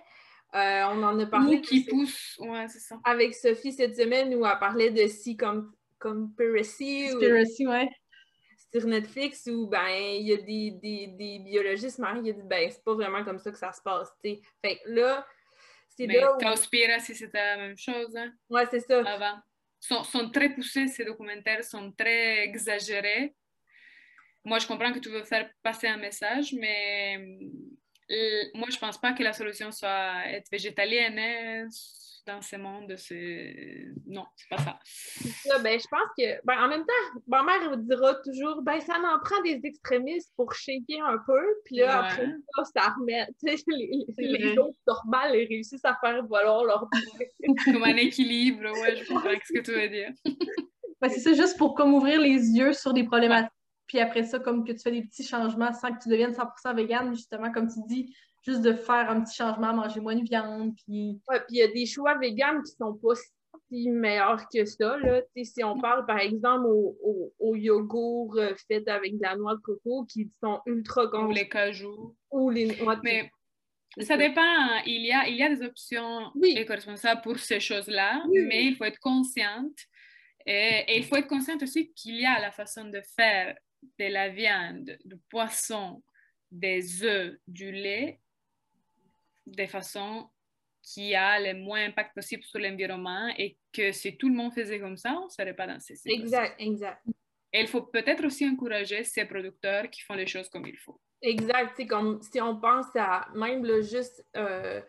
On 0.52 1.02
en 1.02 1.18
a 1.18 1.26
parlé. 1.26 1.56
Ou 1.56 1.60
qui 1.60 1.84
poussent, 1.84 2.36
ouais, 2.40 2.66
c'est 2.68 2.80
ça. 2.80 2.98
Avec 3.04 3.34
Sophie 3.34 3.72
cette 3.72 3.96
semaine 3.96 4.34
où 4.34 4.46
elle 4.46 4.58
parlait 4.58 4.90
de 4.90 5.06
si 5.06 5.36
comme. 5.36 5.72
Conspiracy, 5.98 7.14
ouais 7.64 7.88
sur 8.72 8.86
Netflix 8.86 9.46
où 9.52 9.66
ben 9.66 9.88
il 9.88 10.26
y 10.26 10.32
a 10.32 10.38
des, 10.38 10.70
des, 10.82 11.06
des 11.08 11.38
biologistes 11.40 11.96
qui 11.96 12.02
ont 12.02 12.22
dit 12.22 12.34
ben 12.44 12.70
c'est 12.70 12.82
pas 12.82 12.94
vraiment 12.94 13.22
comme 13.22 13.38
ça 13.38 13.50
que 13.50 13.58
ça 13.58 13.72
se 13.72 13.82
passe. 13.82 14.10
Fait 14.22 14.40
que 14.62 14.90
là, 14.90 15.26
c'est 15.88 16.06
là. 16.06 16.36
Où... 16.36 17.00
si 17.00 17.14
c'était 17.14 17.38
la 17.38 17.56
même 17.58 17.76
chose. 17.76 18.16
Hein? 18.16 18.32
Ouais, 18.48 18.64
c'est 18.70 18.80
ça. 18.80 19.00
Avant. 19.06 19.38
Sont, 19.78 20.04
sont 20.04 20.30
très 20.30 20.48
poussés, 20.48 20.86
ces 20.86 21.04
documentaires 21.04 21.64
sont 21.64 21.92
très 21.92 22.44
exagérés. 22.44 23.34
Moi, 24.44 24.58
je 24.58 24.66
comprends 24.66 24.92
que 24.92 25.00
tu 25.00 25.08
veux 25.08 25.24
faire 25.24 25.50
passer 25.62 25.88
un 25.88 25.96
message, 25.96 26.52
mais 26.52 27.18
euh, 27.18 27.48
moi, 28.54 28.68
je 28.70 28.78
pense 28.78 28.98
pas 28.98 29.12
que 29.12 29.22
la 29.22 29.32
solution 29.32 29.72
soit 29.72 30.26
être 30.26 30.50
végétalienne. 30.50 31.18
Hein 31.18 31.68
dans 32.26 32.40
ce 32.40 32.56
monde, 32.56 32.94
c'est. 32.96 33.86
Non, 34.06 34.24
c'est 34.36 34.48
pas 34.48 34.58
ça. 34.58 34.78
ça 34.84 35.58
ben, 35.58 35.78
je 35.78 35.86
pense 35.88 36.08
que. 36.16 36.44
Ben, 36.44 36.64
en 36.64 36.68
même 36.68 36.82
temps, 36.82 37.20
ma 37.26 37.42
mère 37.42 37.70
vous 37.70 37.76
dira 37.76 38.14
toujours 38.16 38.62
ben, 38.62 38.80
ça 38.80 38.94
en 38.94 39.18
prend 39.20 39.40
des 39.42 39.60
extrémistes 39.64 40.32
pour 40.36 40.52
shaker 40.54 41.04
un 41.04 41.18
peu, 41.26 41.42
puis 41.64 41.76
là, 41.76 42.04
après 42.04 42.26
ça, 42.56 42.64
ça 42.76 42.94
remet. 42.98 43.26
Les, 43.42 44.04
les 44.18 44.58
autres 44.58 44.78
normales, 44.86 45.34
ils 45.34 45.48
réussissent 45.48 45.84
à 45.84 45.96
faire 46.00 46.24
valoir 46.26 46.64
leur 46.64 46.88
Comme 47.64 47.84
un 47.84 47.96
équilibre, 47.96 48.70
ouais, 48.80 48.96
je 48.96 49.08
comprends 49.08 49.30
ce 49.30 49.52
que 49.52 49.60
tu 49.60 49.72
veux 49.72 49.88
dire. 49.88 50.10
ben, 51.00 51.08
c'est 51.08 51.20
ça, 51.20 51.32
juste 51.32 51.56
pour 51.58 51.74
comme 51.74 51.94
ouvrir 51.94 52.20
les 52.20 52.50
yeux 52.50 52.72
sur 52.72 52.92
des 52.92 53.04
problématiques. 53.04 53.52
Puis 53.86 53.98
après 53.98 54.24
ça, 54.24 54.38
comme 54.38 54.64
que 54.64 54.72
tu 54.72 54.78
fais 54.78 54.90
des 54.90 55.02
petits 55.02 55.24
changements 55.24 55.72
sans 55.72 55.92
que 55.92 56.02
tu 56.02 56.08
deviennes 56.08 56.32
100% 56.32 56.74
vegan, 56.74 57.14
justement, 57.14 57.50
comme 57.52 57.68
tu 57.68 57.80
dis, 57.86 58.14
juste 58.42 58.62
de 58.62 58.72
faire 58.72 59.10
un 59.10 59.22
petit 59.22 59.36
changement, 59.36 59.72
manger 59.72 60.00
moins 60.00 60.16
de 60.16 60.24
viande. 60.24 60.74
Puis 60.76 61.20
ouais, 61.28 61.40
puis 61.40 61.56
il 61.56 61.58
y 61.58 61.62
a 61.62 61.68
des 61.68 61.86
choix 61.86 62.16
véganes 62.18 62.62
qui 62.62 62.72
sont 62.72 62.94
pas 62.94 63.14
si 63.68 63.90
meilleurs 63.90 64.48
que 64.52 64.64
ça. 64.64 64.96
Là. 64.98 65.22
si 65.42 65.64
on 65.64 65.78
parle 65.78 66.04
par 66.06 66.18
exemple 66.18 66.66
au, 66.66 67.32
au, 67.38 67.56
yogourt 67.56 68.36
euh, 68.36 68.54
fait 68.68 68.86
avec 68.88 69.16
de 69.16 69.22
la 69.22 69.36
noix 69.36 69.54
de 69.54 69.60
coco 69.60 70.04
qui 70.04 70.30
sont 70.42 70.60
ultra 70.66 71.04
Ou 71.04 71.32
les 71.32 71.48
cajous. 71.48 72.16
Ou 72.30 72.50
les 72.50 72.76
Mais 73.02 73.30
ça 74.00 74.16
dépend. 74.16 74.40
Hein. 74.42 74.82
Il 74.86 75.06
y 75.06 75.12
a, 75.12 75.28
il 75.28 75.36
y 75.36 75.42
a 75.42 75.54
des 75.54 75.64
options 75.64 76.32
éco-responsables 76.42 77.22
pour 77.22 77.38
ces 77.38 77.60
choses-là, 77.60 78.24
mais 78.30 78.66
il 78.66 78.76
faut 78.76 78.84
être 78.84 79.00
consciente. 79.00 79.78
Et, 80.44 80.84
et, 80.88 80.98
il 80.98 81.04
faut 81.04 81.14
être 81.16 81.28
consciente 81.28 81.62
aussi 81.62 81.92
qu'il 81.92 82.16
y 82.16 82.26
a 82.26 82.40
la 82.40 82.50
façon 82.50 82.86
de 82.86 83.00
faire 83.14 83.56
de 83.98 84.06
la 84.06 84.28
viande, 84.28 84.96
du 85.04 85.16
poisson, 85.28 86.02
des 86.50 87.02
œufs, 87.02 87.36
du 87.46 87.72
lait 87.72 88.20
de 89.46 89.66
façon 89.66 90.28
qui 90.82 91.14
a 91.14 91.38
le 91.40 91.58
moins 91.58 91.86
impact 91.86 92.14
possible 92.14 92.42
sur 92.42 92.58
l'environnement 92.58 93.28
et 93.38 93.56
que 93.72 93.92
si 93.92 94.16
tout 94.16 94.28
le 94.28 94.34
monde 94.34 94.52
faisait 94.52 94.80
comme 94.80 94.96
ça, 94.96 95.12
on 95.12 95.26
ne 95.26 95.30
serait 95.30 95.54
pas 95.54 95.66
dans 95.66 95.78
ces 95.80 95.96
situations. 95.96 96.24
Exact, 96.24 96.60
exact. 96.60 97.02
Et 97.52 97.60
il 97.60 97.68
faut 97.68 97.82
peut-être 97.82 98.24
aussi 98.24 98.48
encourager 98.48 99.04
ces 99.04 99.24
producteurs 99.24 99.88
qui 99.90 100.00
font 100.02 100.14
les 100.14 100.26
choses 100.26 100.48
comme 100.48 100.66
il 100.66 100.76
faut. 100.76 101.00
Exact, 101.20 101.74
c'est 101.76 101.86
comme 101.86 102.20
si 102.22 102.40
on 102.40 102.58
pense 102.58 102.86
à 102.96 103.28
même 103.34 103.64
le 103.64 103.82
juste 103.82 104.26
euh, 104.36 104.80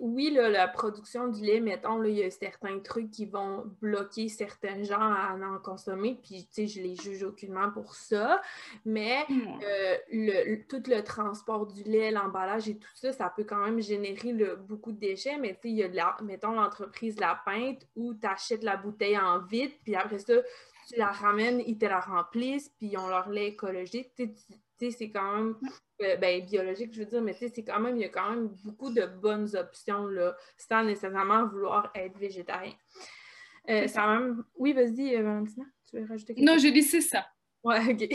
oui, 0.00 0.30
la 0.30 0.68
production 0.68 1.28
du 1.28 1.42
lait, 1.42 1.60
mettons, 1.60 2.02
il 2.04 2.14
y 2.14 2.22
a 2.22 2.30
certains 2.30 2.78
trucs 2.78 3.10
qui 3.10 3.26
vont 3.26 3.64
bloquer 3.80 4.28
certains 4.28 4.82
gens 4.82 5.00
à 5.00 5.36
en 5.36 5.58
consommer, 5.58 6.18
puis 6.22 6.46
je 6.56 6.80
les 6.80 6.94
juge 6.96 7.24
aucunement 7.24 7.70
pour 7.70 7.94
ça, 7.94 8.40
mais 8.84 9.24
euh, 9.30 9.96
le, 10.12 10.62
tout 10.68 10.82
le 10.86 11.02
transport 11.02 11.66
du 11.66 11.82
lait, 11.82 12.10
l'emballage 12.10 12.68
et 12.68 12.76
tout 12.76 12.88
ça, 12.94 13.12
ça 13.12 13.32
peut 13.34 13.44
quand 13.44 13.64
même 13.64 13.80
générer 13.80 14.32
beaucoup 14.68 14.92
de 14.92 14.98
déchets, 14.98 15.38
mais 15.38 15.58
il 15.64 15.72
y 15.72 15.82
a, 15.82 16.16
mettons, 16.22 16.52
l'entreprise 16.52 17.18
La 17.18 17.40
Pinte 17.44 17.86
où 17.96 18.14
tu 18.14 18.26
achètes 18.26 18.62
la 18.62 18.76
bouteille 18.76 19.18
en 19.18 19.40
vide, 19.40 19.72
puis 19.82 19.96
après 19.96 20.18
ça, 20.18 20.34
tu 20.88 20.98
la 20.98 21.10
ramènes, 21.10 21.62
ils 21.66 21.78
te 21.78 21.86
la 21.86 22.00
remplissent, 22.00 22.68
puis 22.78 22.88
ils 22.92 22.98
ont 22.98 23.08
leur 23.08 23.28
lait 23.28 23.48
écologique. 23.48 24.12
C'est 24.90 25.10
quand 25.10 25.36
même 25.36 25.56
euh, 26.02 26.16
ben, 26.16 26.44
biologique, 26.44 26.92
je 26.92 27.00
veux 27.00 27.06
dire, 27.06 27.22
mais 27.22 27.32
c'est 27.32 27.64
quand 27.64 27.80
même, 27.80 27.96
il 27.96 28.02
y 28.02 28.04
a 28.04 28.08
quand 28.08 28.30
même 28.30 28.48
beaucoup 28.64 28.92
de 28.92 29.06
bonnes 29.06 29.54
options 29.56 30.06
là, 30.06 30.36
sans 30.56 30.84
nécessairement 30.84 31.46
vouloir 31.46 31.90
être 31.94 32.18
végétarien. 32.18 32.74
Euh, 33.70 33.86
ça 33.88 34.06
même... 34.06 34.44
Oui, 34.56 34.72
vas-y, 34.72 35.16
euh, 35.16 35.22
Valentina, 35.22 35.64
tu 35.88 35.98
veux 35.98 36.06
rajouter 36.06 36.34
quelque 36.34 36.46
chose? 36.46 36.56
Non, 36.56 36.68
je 36.68 36.72
dis 36.72 36.82
c'est 36.82 37.00
ça. 37.00 37.26
Ouais, 37.62 37.80
OK. 37.88 38.08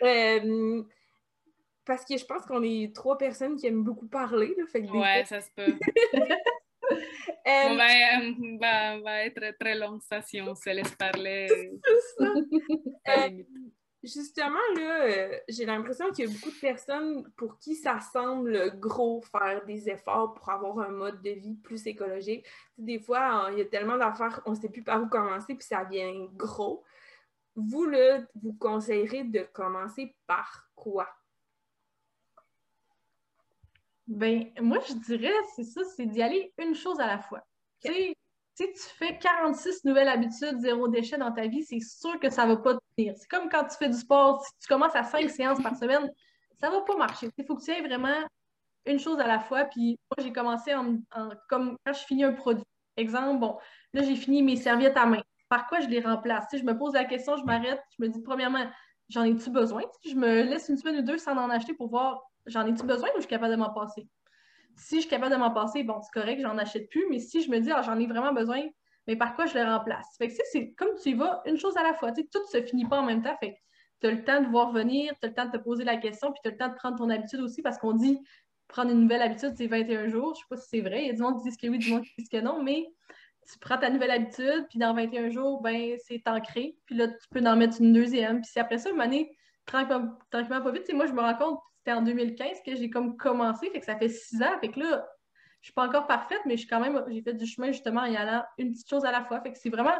parce 1.84 2.04
que 2.04 2.16
je 2.16 2.24
pense 2.24 2.46
qu'on 2.46 2.62
est 2.62 2.94
trois 2.94 3.18
personnes 3.18 3.56
qui 3.56 3.66
aiment 3.66 3.84
beaucoup 3.84 4.06
parler. 4.06 4.54
Là, 4.56 4.64
fait 4.70 4.88
ouais, 4.88 5.24
ça 5.26 5.40
se 5.40 5.50
peut. 5.54 5.74
on, 7.46 7.76
va, 7.76 8.98
va, 9.00 9.24
être 9.24 9.58
très 9.58 9.76
long 9.76 9.98
ça 10.08 10.22
si 10.22 10.40
on 10.40 10.54
se 10.54 10.70
laisse 10.70 10.94
parler. 10.94 11.48
ça. 12.18 13.28
Justement, 14.02 14.58
là, 14.76 15.04
euh, 15.04 15.38
j'ai 15.48 15.66
l'impression 15.66 16.10
qu'il 16.10 16.24
y 16.24 16.28
a 16.28 16.32
beaucoup 16.32 16.50
de 16.50 16.60
personnes 16.60 17.30
pour 17.36 17.58
qui 17.58 17.74
ça 17.74 18.00
semble 18.00 18.78
gros 18.78 19.20
faire 19.20 19.62
des 19.66 19.90
efforts 19.90 20.32
pour 20.32 20.48
avoir 20.48 20.78
un 20.80 20.90
mode 20.90 21.20
de 21.20 21.30
vie 21.30 21.56
plus 21.56 21.86
écologique. 21.86 22.46
Des 22.78 22.98
fois, 22.98 23.48
il 23.52 23.58
y 23.58 23.60
a 23.60 23.66
tellement 23.66 23.98
d'affaires, 23.98 24.40
on 24.46 24.52
ne 24.52 24.56
sait 24.56 24.70
plus 24.70 24.82
par 24.82 25.02
où 25.02 25.06
commencer, 25.06 25.54
puis 25.54 25.66
ça 25.66 25.84
vient 25.84 26.26
gros. 26.32 26.82
Vous, 27.56 27.84
là, 27.84 28.22
vous 28.42 28.54
conseillerez 28.54 29.24
de 29.24 29.42
commencer 29.52 30.16
par 30.26 30.70
quoi? 30.74 31.06
Ben, 34.06 34.50
moi, 34.60 34.78
je 34.88 34.94
dirais, 34.94 35.32
c'est 35.54 35.64
ça, 35.64 35.82
c'est 35.84 36.06
d'y 36.06 36.22
aller 36.22 36.54
une 36.58 36.74
chose 36.74 36.98
à 37.00 37.06
la 37.06 37.18
fois. 37.18 37.46
Si 38.60 38.72
tu 38.72 38.94
fais 38.98 39.16
46 39.16 39.84
nouvelles 39.84 40.08
habitudes, 40.08 40.58
zéro 40.58 40.86
déchet 40.88 41.16
dans 41.16 41.32
ta 41.32 41.46
vie, 41.46 41.64
c'est 41.64 41.80
sûr 41.80 42.20
que 42.20 42.28
ça 42.28 42.44
ne 42.44 42.52
va 42.52 42.56
pas 42.58 42.78
tenir. 42.96 43.14
C'est 43.16 43.28
comme 43.28 43.48
quand 43.48 43.64
tu 43.64 43.76
fais 43.78 43.88
du 43.88 43.96
sport, 43.96 44.44
si 44.44 44.52
tu 44.60 44.68
commences 44.68 44.94
à 44.94 45.02
5 45.02 45.30
séances 45.30 45.62
par 45.62 45.76
semaine, 45.76 46.10
ça 46.60 46.68
ne 46.68 46.74
va 46.74 46.82
pas 46.82 46.96
marcher. 46.96 47.30
Il 47.38 47.44
faut 47.46 47.56
que 47.56 47.64
tu 47.64 47.70
aies 47.70 47.80
vraiment 47.80 48.26
une 48.84 48.98
chose 48.98 49.18
à 49.18 49.26
la 49.26 49.38
fois. 49.38 49.64
Puis 49.64 49.98
moi, 50.10 50.22
j'ai 50.22 50.32
commencé 50.32 50.74
en, 50.74 50.98
comme 51.48 51.76
quand 51.86 51.92
je 51.94 52.04
finis 52.04 52.24
un 52.24 52.34
produit. 52.34 52.64
Exemple, 52.98 53.38
bon, 53.38 53.56
là, 53.94 54.02
j'ai 54.02 54.16
fini 54.16 54.42
mes 54.42 54.56
serviettes 54.56 54.96
à 54.96 55.06
main. 55.06 55.22
Par 55.48 55.66
quoi 55.66 55.80
je 55.80 55.88
les 55.88 56.00
remplace? 56.00 56.44
je 56.52 56.62
me 56.62 56.76
pose 56.76 56.92
la 56.92 57.04
question, 57.04 57.36
je 57.38 57.44
m'arrête, 57.44 57.80
je 57.98 58.04
me 58.04 58.08
dis, 58.10 58.20
premièrement, 58.20 58.66
j'en 59.08 59.24
ai-tu 59.24 59.48
besoin? 59.50 59.82
je 60.04 60.14
me 60.14 60.42
laisse 60.42 60.68
une 60.68 60.76
semaine 60.76 60.98
ou 60.98 61.02
deux 61.02 61.18
sans 61.18 61.32
en 61.32 61.48
acheter 61.48 61.72
pour 61.72 61.88
voir, 61.88 62.20
j'en 62.46 62.66
ai-tu 62.66 62.84
besoin 62.84 63.08
ou 63.10 63.16
je 63.16 63.20
suis 63.20 63.28
capable 63.28 63.52
de 63.52 63.58
m'en 63.58 63.72
passer? 63.72 64.06
Si 64.76 64.96
je 64.96 65.00
suis 65.02 65.10
capable 65.10 65.32
de 65.32 65.38
m'en 65.38 65.50
passer, 65.50 65.82
bon, 65.82 66.00
c'est 66.02 66.18
correct, 66.18 66.40
j'en 66.40 66.58
achète 66.58 66.88
plus, 66.88 67.06
mais 67.10 67.18
si 67.18 67.42
je 67.42 67.50
me 67.50 67.58
dis, 67.60 67.70
ah, 67.70 67.82
j'en 67.82 67.98
ai 67.98 68.06
vraiment 68.06 68.32
besoin, 68.32 68.62
mais 69.06 69.16
par 69.16 69.34
quoi 69.34 69.46
je 69.46 69.54
le 69.54 69.64
remplace? 69.64 70.06
Fait 70.18 70.28
que 70.28 70.34
c'est 70.52 70.72
comme 70.72 70.94
tu 71.02 71.10
y 71.10 71.14
vas, 71.14 71.42
une 71.46 71.58
chose 71.58 71.76
à 71.76 71.82
la 71.82 71.94
fois. 71.94 72.12
Tu 72.12 72.22
sais, 72.22 72.28
tout 72.32 72.46
se 72.46 72.62
finit 72.62 72.86
pas 72.86 73.00
en 73.00 73.04
même 73.04 73.22
temps. 73.22 73.36
Fait 73.40 73.56
tu 74.00 74.06
as 74.06 74.10
le 74.10 74.24
temps 74.24 74.40
de 74.40 74.46
voir 74.48 74.72
venir, 74.72 75.12
tu 75.20 75.26
as 75.26 75.28
le 75.28 75.34
temps 75.34 75.46
de 75.46 75.52
te 75.52 75.58
poser 75.58 75.84
la 75.84 75.96
question, 75.96 76.32
puis 76.32 76.40
tu 76.42 76.48
as 76.48 76.52
le 76.52 76.56
temps 76.56 76.68
de 76.68 76.74
prendre 76.74 76.96
ton 76.96 77.10
habitude 77.10 77.40
aussi, 77.40 77.62
parce 77.62 77.78
qu'on 77.78 77.92
dit 77.92 78.18
prendre 78.68 78.90
une 78.92 79.00
nouvelle 79.00 79.22
habitude, 79.22 79.52
c'est 79.56 79.66
21 79.66 80.08
jours. 80.08 80.34
Je 80.34 80.40
sais 80.40 80.46
pas 80.48 80.56
si 80.56 80.68
c'est 80.68 80.80
vrai. 80.80 81.02
Il 81.02 81.06
y 81.08 81.10
a 81.10 81.12
du 81.12 81.22
monde 81.22 81.38
qui 81.38 81.48
disent 81.48 81.56
que 81.56 81.66
oui, 81.66 81.78
du 81.78 81.90
monde 81.90 82.04
qui 82.04 82.14
disent 82.18 82.28
que 82.28 82.40
non, 82.40 82.62
mais 82.62 82.86
tu 83.50 83.58
prends 83.58 83.78
ta 83.78 83.90
nouvelle 83.90 84.12
habitude, 84.12 84.66
puis 84.70 84.78
dans 84.78 84.94
21 84.94 85.30
jours, 85.30 85.60
ben 85.60 85.96
c'est 86.06 86.22
ancré. 86.26 86.76
Puis 86.86 86.94
là, 86.94 87.08
tu 87.08 87.28
peux 87.30 87.40
en 87.44 87.56
mettre 87.56 87.80
une 87.80 87.92
deuxième. 87.92 88.40
Puis 88.40 88.50
c'est 88.52 88.60
après 88.60 88.78
ça, 88.78 88.90
une 88.90 89.00
année, 89.00 89.36
tranquillement, 89.66 90.16
tranquillement 90.30 90.62
pas 90.62 90.70
vite. 90.70 90.92
moi, 90.94 91.06
je 91.06 91.12
me 91.12 91.20
rends 91.20 91.34
compte, 91.34 91.58
c'était 91.80 91.92
en 91.92 92.02
2015 92.02 92.58
que 92.64 92.76
j'ai 92.76 92.90
comme 92.90 93.16
commencé, 93.16 93.70
fait 93.70 93.80
que 93.80 93.86
ça 93.86 93.96
fait 93.96 94.10
six 94.10 94.42
ans. 94.42 94.58
Fait 94.60 94.68
que 94.68 94.80
là, 94.80 95.08
je 95.62 95.68
suis 95.68 95.72
pas 95.72 95.86
encore 95.86 96.06
parfaite, 96.06 96.40
mais 96.44 96.56
je 96.56 96.60
suis 96.60 96.68
quand 96.68 96.80
même, 96.80 97.02
j'ai 97.08 97.22
fait 97.22 97.32
du 97.32 97.46
chemin 97.46 97.72
justement 97.72 98.02
en 98.02 98.06
y 98.06 98.16
allant 98.16 98.44
une 98.58 98.72
petite 98.72 98.88
chose 98.88 99.04
à 99.04 99.12
la 99.12 99.24
fois. 99.24 99.40
Fait 99.40 99.52
que 99.52 99.58
c'est 99.58 99.70
vraiment, 99.70 99.96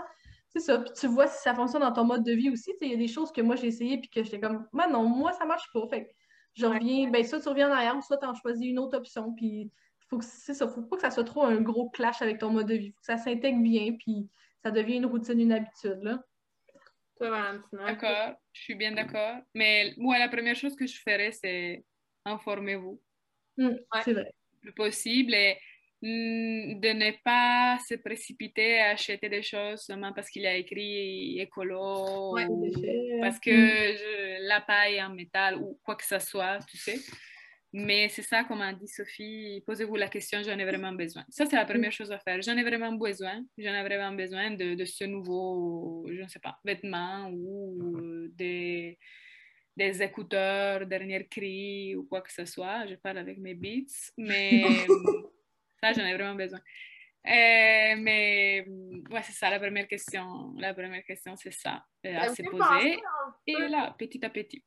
c'est 0.49 0.61
ça. 0.61 0.79
Puis 0.79 0.93
tu 0.95 1.07
vois 1.07 1.27
si 1.27 1.41
ça 1.43 1.55
fonctionne 1.55 1.81
dans 1.81 1.93
ton 1.93 2.05
mode 2.05 2.23
de 2.23 2.33
vie 2.33 2.51
aussi. 2.51 2.71
Il 2.83 2.91
y 2.91 2.95
a 2.95 2.97
des 2.99 3.09
choses 3.09 3.33
que 3.33 3.41
moi 3.41 3.57
j'ai 3.57 3.69
essayé 3.69 3.99
puis 3.99 4.11
que 4.11 4.23
j'étais 4.23 4.41
comme, 4.41 4.67
moi 4.73 4.89
non, 4.89 5.05
moi 5.05 5.33
ça 5.33 5.47
marche 5.47 5.71
pas. 5.73 5.87
Fait 5.89 6.05
que 6.05 6.11
je 6.55 6.67
reviens, 6.67 7.11
ben 7.11 7.25
soit 7.25 7.41
tu 7.41 7.49
reviens 7.49 7.71
en 7.71 7.73
arrière 7.73 7.97
ou 7.97 8.03
soit 8.03 8.19
tu 8.19 8.27
en 8.27 8.35
choisis 8.35 8.67
une 8.67 8.79
autre 8.79 8.99
option. 8.99 9.33
Puis 9.33 9.71
faut 10.09 10.19
que 10.19 10.25
c'est 10.25 10.55
ça, 10.55 10.69
faut 10.69 10.83
pas 10.83 10.97
que 10.97 11.03
ça 11.03 11.11
soit 11.11 11.25
trop 11.25 11.45
un 11.45 11.61
gros 11.63 11.89
clash 11.89 12.21
avec 12.21 12.39
ton 12.39 12.51
mode 12.51 12.67
de 12.67 12.75
vie. 12.75 12.91
Faut 12.91 13.01
que 13.01 13.07
ça 13.07 13.17
s'intègre 13.17 13.63
bien 13.63 13.97
puis 13.99 14.29
ça 14.63 14.71
devient 14.71 14.97
une 14.97 15.07
routine, 15.07 15.41
une 15.41 15.53
habitude. 15.53 16.01
Là. 16.03 16.23
D'accord, 17.73 18.35
je 18.53 18.61
suis 18.61 18.75
bien 18.75 18.93
d'accord. 18.93 19.37
Mais 19.55 19.93
moi, 19.97 20.19
la 20.19 20.29
première 20.29 20.57
chose 20.57 20.75
que 20.75 20.87
je 20.87 20.99
ferais, 21.01 21.33
c'est 21.33 21.85
informez-vous. 22.25 23.01
Mm, 23.57 23.77
c'est 24.05 24.13
vrai. 24.13 24.33
Le 24.63 24.73
possible 24.73 25.35
et 25.35 25.59
mm, 26.03 26.81
de 26.81 26.89
ne 26.89 27.11
pas 27.23 27.79
se 27.87 27.95
précipiter 27.95 28.81
à 28.81 28.91
acheter 28.91 29.29
des 29.29 29.43
choses 29.43 29.81
seulement 29.81 30.13
parce 30.13 30.31
qu'il 30.31 30.47
a 30.47 30.55
écrit 30.55 31.41
écolo 31.41 32.33
ou 32.33 32.71
parce 33.21 33.39
que 33.39 34.41
mm. 34.41 34.47
la 34.47 34.61
paille 34.61 35.03
en 35.03 35.11
métal 35.11 35.57
ou 35.57 35.79
quoi 35.83 35.97
que 35.97 36.05
ce 36.05 36.19
soit, 36.19 36.59
tu 36.69 36.79
sais. 36.79 36.99
Mais 37.73 38.09
c'est 38.09 38.23
ça, 38.23 38.43
comme 38.45 38.63
a 38.63 38.73
dit 38.73 38.89
Sophie, 38.89 39.63
posez-vous 39.65 39.95
la 39.95 40.09
question, 40.09 40.43
j'en 40.43 40.59
ai 40.59 40.65
vraiment 40.65 40.93
besoin. 40.93 41.25
Ça, 41.29 41.47
c'est 41.47 41.55
la 41.55 41.65
première 41.65 41.93
chose 41.93 42.11
à 42.11 42.19
faire. 42.19 42.43
J'en 42.43 42.57
ai 42.57 42.65
vraiment 42.65 42.93
besoin. 42.93 43.45
J'en 43.57 43.75
ai 43.75 43.83
vraiment 43.85 44.13
besoin 44.13 44.51
de, 44.51 44.75
de, 44.75 44.85
ce 44.85 45.05
nouveau, 45.05 46.05
je 46.11 46.21
ne 46.21 46.27
sais 46.27 46.41
pas, 46.41 46.59
vêtement 46.65 47.31
ou 47.33 47.99
euh, 47.99 48.29
des, 48.35 48.99
des 49.77 50.03
écouteurs, 50.03 50.85
dernier 50.85 51.29
cri 51.29 51.95
ou 51.95 52.05
quoi 52.05 52.23
que 52.23 52.33
ce 52.33 52.45
soit. 52.45 52.87
Je 52.89 52.97
parle 52.97 53.19
avec 53.19 53.39
mes 53.39 53.55
beats, 53.55 54.11
mais 54.19 54.65
ça, 55.81 55.93
j'en 55.93 56.05
ai 56.05 56.15
vraiment 56.15 56.35
besoin. 56.35 56.61
Euh, 57.27 57.95
mais 57.99 58.67
ouais, 59.11 59.23
c'est 59.23 59.33
ça 59.33 59.49
la 59.51 59.61
première 59.61 59.87
question. 59.87 60.55
La 60.59 60.75
première 60.75 61.05
question, 61.05 61.37
c'est 61.37 61.53
ça, 61.53 61.85
euh, 62.07 62.17
à 62.17 62.29
se 62.35 62.43
poser. 62.43 63.01
Et 63.47 63.69
là, 63.69 63.95
petit 63.97 64.25
à 64.25 64.31
petit. 64.31 64.65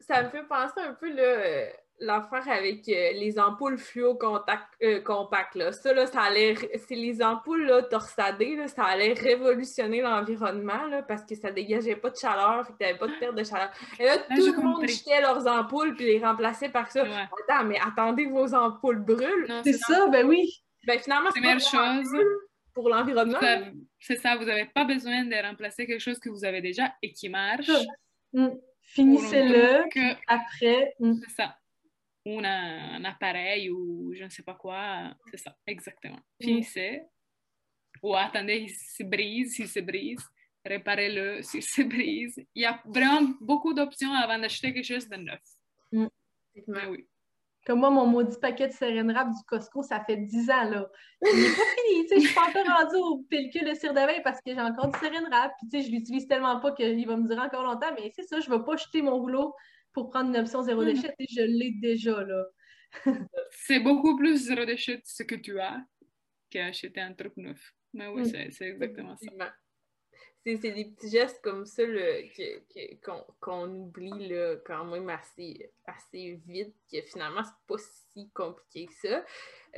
Ça 0.00 0.22
me 0.22 0.30
fait 0.30 0.44
penser 0.44 0.80
un 0.80 0.94
peu 0.94 1.12
là, 1.12 1.68
l'affaire 1.98 2.48
avec 2.48 2.88
euh, 2.88 3.12
les 3.12 3.38
ampoules 3.38 3.78
fluo 3.78 4.14
contact, 4.14 4.64
euh, 4.82 5.00
compact, 5.00 5.54
là. 5.54 5.72
Ça, 5.72 5.92
là, 5.92 6.06
ça 6.06 6.22
allait... 6.22 6.54
C'est 6.86 6.94
les 6.94 7.22
ampoules, 7.22 7.64
là, 7.64 7.82
torsadées, 7.82 8.56
là, 8.56 8.68
ça 8.68 8.84
allait 8.84 9.14
révolutionner 9.14 10.02
l'environnement, 10.02 10.86
là, 10.86 11.02
parce 11.02 11.24
que 11.24 11.34
ça 11.34 11.50
dégageait 11.50 11.96
pas 11.96 12.10
de 12.10 12.16
chaleur, 12.16 12.66
fait 12.66 12.72
que 12.72 12.78
t'avais 12.78 12.98
pas 12.98 13.06
de 13.06 13.18
perte 13.18 13.34
de 13.34 13.44
chaleur. 13.44 13.70
Et 13.98 14.04
là, 14.04 14.18
tout 14.18 14.52
le 14.52 14.62
monde 14.62 14.86
jetait 14.86 15.20
leurs 15.20 15.46
ampoules 15.46 15.94
puis 15.94 16.04
les 16.04 16.18
remplaçait 16.18 16.68
par 16.68 16.90
ça. 16.90 17.02
Attends, 17.02 17.64
mais 17.64 17.78
attendez, 17.78 18.26
vos 18.26 18.54
ampoules 18.54 19.00
brûlent! 19.00 19.60
C'est 19.64 19.74
ça, 19.74 20.08
ben 20.08 20.26
oui! 20.26 20.62
Ben 20.86 20.98
finalement, 21.00 21.30
c'est 21.34 21.40
Première 21.40 21.60
chose 21.60 22.08
pour 22.74 22.88
l'environnement. 22.88 23.38
C'est 23.98 24.16
ça, 24.16 24.36
vous 24.36 24.44
n'avez 24.44 24.66
pas 24.66 24.84
besoin 24.84 25.24
de 25.24 25.46
remplacer 25.46 25.86
quelque 25.86 26.00
chose 26.00 26.18
que 26.18 26.28
vous 26.28 26.44
avez 26.44 26.60
déjà 26.60 26.94
et 27.02 27.12
qui 27.12 27.28
marche. 27.28 27.70
Mm. 28.32 28.48
Finissez-le, 28.82 29.84
après... 30.28 30.94
Mm. 31.00 31.14
C'est 31.24 31.42
ça 31.42 31.56
un 32.26 33.04
appareil 33.04 33.70
ou 33.70 34.12
je 34.14 34.24
ne 34.24 34.28
sais 34.28 34.42
pas 34.42 34.54
quoi. 34.54 35.14
C'est 35.30 35.38
ça, 35.38 35.56
exactement. 35.66 36.18
Finissez. 36.40 37.02
Ou 38.02 38.14
attendez, 38.14 38.56
il 38.56 38.70
se 38.70 39.02
brise, 39.02 39.54
s'il 39.54 39.68
se 39.68 39.80
brise. 39.80 40.24
Réparez-le 40.64 41.42
s'il 41.42 41.62
se 41.62 41.82
brise. 41.82 42.36
Il 42.54 42.62
y 42.62 42.66
a 42.66 42.80
vraiment 42.84 43.32
beaucoup 43.40 43.72
d'options 43.72 44.12
avant 44.12 44.38
d'acheter 44.38 44.72
quelque 44.72 44.86
chose 44.86 45.08
de 45.08 45.16
neuf. 45.16 45.40
Mm. 45.92 46.06
oui. 46.88 47.06
Comme 47.66 47.80
moi, 47.80 47.90
mon 47.90 48.06
maudit 48.06 48.38
paquet 48.40 48.68
de 48.68 48.72
Seren 48.72 49.10
Wrap 49.10 49.28
du 49.28 49.42
Costco, 49.44 49.82
ça 49.82 50.04
fait 50.04 50.18
10 50.18 50.50
ans, 50.50 50.70
là. 50.70 50.88
Il 51.20 51.36
n'est 51.36 51.48
pas 51.48 51.62
fini, 51.76 52.02
tu 52.02 52.08
sais, 52.08 52.20
je 52.20 52.26
suis 52.26 52.34
pas 52.34 52.48
encore 52.48 52.78
rendue 52.78 52.96
au 52.96 53.24
pellicule 53.28 53.68
de 53.68 53.74
cire 53.74 53.92
d'abeille 53.92 54.22
parce 54.22 54.40
que 54.40 54.54
j'ai 54.54 54.60
encore 54.60 54.86
du 54.86 54.96
Seren 55.00 55.26
Wrap, 55.28 55.52
puis 55.58 55.68
tu 55.68 55.80
sais, 55.80 55.86
je 55.88 55.90
l'utilise 55.90 56.28
tellement 56.28 56.60
pas 56.60 56.70
qu'il 56.70 57.04
va 57.08 57.16
me 57.16 57.26
durer 57.26 57.40
encore 57.40 57.64
longtemps, 57.64 57.92
mais 57.98 58.12
c'est 58.14 58.22
ça, 58.22 58.38
je 58.38 58.48
ne 58.48 58.56
vais 58.56 58.64
pas 58.64 58.76
jeter 58.76 59.02
mon 59.02 59.18
rouleau 59.18 59.52
pour 59.96 60.10
prendre 60.10 60.28
une 60.28 60.36
option 60.36 60.60
zéro 60.62 60.82
hmm. 60.82 60.92
déchet 60.92 61.14
et 61.18 61.26
je 61.26 61.40
l'ai 61.40 61.70
déjà, 61.70 62.22
là. 62.22 62.44
c'est 63.50 63.80
beaucoup 63.80 64.14
plus 64.14 64.36
zéro 64.36 64.66
déchet 64.66 65.00
ce 65.04 65.22
que 65.22 65.36
tu 65.36 65.58
as 65.58 65.82
qu'acheter 66.50 67.00
un 67.00 67.14
truc 67.14 67.34
neuf. 67.38 67.72
Mais 67.94 68.06
oui, 68.08 68.20
hmm. 68.24 68.50
c'est 68.50 68.66
exactement 68.68 69.16
ça. 69.16 69.54
C'est 70.44 70.70
des 70.70 70.84
petits 70.84 71.08
gestes 71.10 71.40
comme 71.42 71.64
ça 71.64 71.82
qu'on 73.40 73.68
oublie 73.74 74.28
là, 74.28 74.56
quand 74.66 74.84
même 74.84 75.08
assez, 75.08 75.72
assez 75.86 76.40
vite, 76.46 76.74
que 76.92 77.00
finalement, 77.00 77.42
c'est 77.42 77.66
pas 77.66 77.78
si 77.78 78.30
compliqué 78.34 78.86
que 78.86 79.08
ça. 79.08 79.24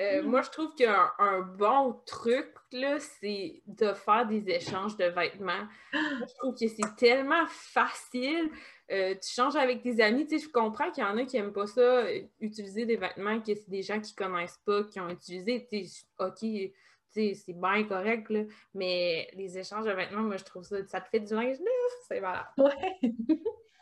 Euh, 0.01 0.23
hmm. 0.23 0.27
Moi, 0.27 0.43
je 0.43 0.51
trouve 0.51 0.75
qu'un 0.75 1.13
un 1.21 1.43
bon 1.43 1.93
truc, 2.07 2.53
c'est 2.99 3.63
de 3.67 3.93
faire 3.93 4.27
des 4.27 4.51
échanges 4.51 4.97
de 4.97 5.05
vêtements. 5.05 5.69
je 5.93 6.35
trouve 6.39 6.55
que 6.59 6.67
c'est 6.67 6.97
tellement 6.97 7.47
facile. 7.47 8.51
Euh, 8.91 9.15
tu 9.15 9.31
changes 9.31 9.57
avec 9.57 9.83
tes 9.83 10.03
amis. 10.03 10.27
Tu 10.27 10.39
sais, 10.39 10.47
je 10.47 10.51
comprends 10.51 10.91
qu'il 10.91 11.03
y 11.03 11.07
en 11.07 11.17
a 11.19 11.25
qui 11.25 11.37
n'aiment 11.37 11.53
pas 11.53 11.67
ça, 11.67 11.81
euh, 11.81 12.23
utiliser 12.41 12.87
des 12.87 12.97
vêtements 12.97 13.41
que 13.41 13.55
c'est 13.55 13.69
des 13.69 13.83
gens 13.83 14.01
qui 14.01 14.15
ne 14.19 14.27
connaissent 14.27 14.61
pas, 14.65 14.85
qui 14.85 14.99
ont 15.01 15.09
utilisé. 15.11 15.67
Tu 15.71 15.85
sais, 15.85 16.07
OK, 16.19 16.73
c'est 17.11 17.53
bien 17.55 17.85
correct, 17.85 18.31
là, 18.31 18.43
mais 18.75 19.29
les 19.35 19.59
échanges 19.59 19.85
de 19.85 19.93
vêtements, 19.93 20.23
moi, 20.23 20.37
je 20.37 20.45
trouve 20.45 20.63
ça, 20.63 20.85
ça 20.87 21.01
te 21.01 21.09
fait 21.09 21.21
du 21.21 21.35
linge 21.35 21.59
neuf, 21.59 21.93
c'est 22.07 22.21
voilà. 22.21 22.53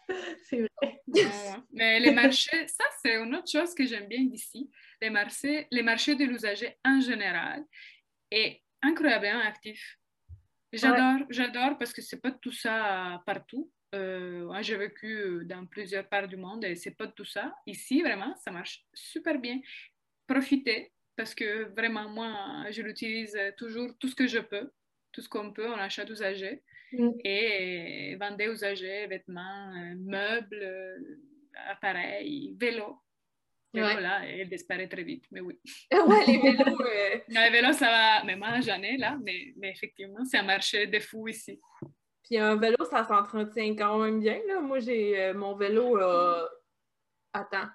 Ouais, 0.09 0.29
c'est 0.45 0.61
vrai. 0.61 1.03
mais 1.73 1.99
les 1.99 2.13
marchés, 2.13 2.69
ça, 2.69 2.85
c'est 3.03 3.17
une 3.17 3.35
autre 3.35 3.51
chose 3.51 3.75
que 3.75 3.85
j'aime 3.85 4.07
bien 4.07 4.21
ici. 4.33 4.71
Les 5.03 5.11
marchés, 5.11 5.67
les 5.73 5.83
marchés 5.83 6.15
de 6.15 6.25
l'usager 6.25 6.79
en 6.85 7.01
général 7.01 7.65
est 8.31 8.63
incroyablement 8.83 9.43
actif. 9.43 9.99
J'adore, 10.73 11.27
j'adore 11.29 11.77
parce 11.77 11.93
que 11.93 12.03
c'est 12.03 12.21
pas 12.21 12.31
tout 12.31 12.53
ça 12.53 13.21
partout. 13.27 13.69
Euh, 13.97 14.63
j'ai 14.63 14.77
vécu 14.77 15.07
euh, 15.07 15.45
dans 15.45 15.67
plusieurs 15.67 16.09
parts 16.09 16.29
du 16.29 16.37
monde 16.37 16.65
et 16.65 16.77
c'est 16.77 16.97
pas 16.97 17.07
tout 17.07 17.25
ça. 17.25 17.55
Ici, 17.67 18.03
vraiment, 18.03 18.35
ça 18.37 18.51
marche 18.51 18.85
super 18.93 19.39
bien. 19.39 19.61
Profitez 20.27 20.93
parce 21.17 21.35
que 21.35 21.65
vraiment, 21.75 22.09
moi, 22.09 22.67
je 22.71 22.83
l'utilise 22.83 23.39
toujours 23.57 23.97
tout 23.99 24.09
ce 24.09 24.15
que 24.15 24.27
je 24.27 24.39
peux, 24.39 24.71
tout 25.13 25.23
ce 25.23 25.29
qu'on 25.29 25.53
peut 25.53 25.71
en 25.71 25.79
achat 25.79 26.05
d'usagers 26.05 26.63
mm. 26.93 27.11
et 27.25 28.17
vendez 28.17 28.47
usagers, 28.47 29.07
vêtements, 29.07 29.73
euh, 29.75 29.95
meubles, 29.97 31.03
appareils, 31.69 32.55
vélos. 32.59 32.99
Et 33.75 33.81
voilà, 33.81 34.27
elle 34.27 34.49
disparaît 34.49 34.89
très 34.89 35.03
vite, 35.03 35.25
mais 35.31 35.41
oui. 35.41 35.59
ouais, 35.93 36.27
les 36.27 36.39
vélos. 36.43 36.79
les 37.29 37.51
vélos, 37.51 37.73
ça 37.75 37.87
va. 37.91 38.25
Mais 38.25 38.35
moi, 38.35 38.61
j'en 38.61 38.81
ai 38.81 38.97
là, 38.97 39.19
mais, 39.23 39.53
mais 39.57 39.71
effectivement, 39.71 40.25
c'est 40.25 40.39
un 40.39 40.45
marché 40.45 40.87
de 40.87 40.99
fou 40.99 41.29
ici. 41.29 41.61
Puis 42.27 42.39
un 42.39 42.57
vélo, 42.57 42.77
ça 42.91 43.05
s'entretient 43.05 43.77
quand 43.77 43.99
même 43.99 44.21
bien. 44.21 44.41
Là. 44.49 44.61
Moi, 44.61 44.81
j'ai 44.81 45.23
euh, 45.23 45.35
mon 45.35 45.55
vélo. 45.55 45.97
Euh... 45.99 46.47
Attends. 47.33 47.69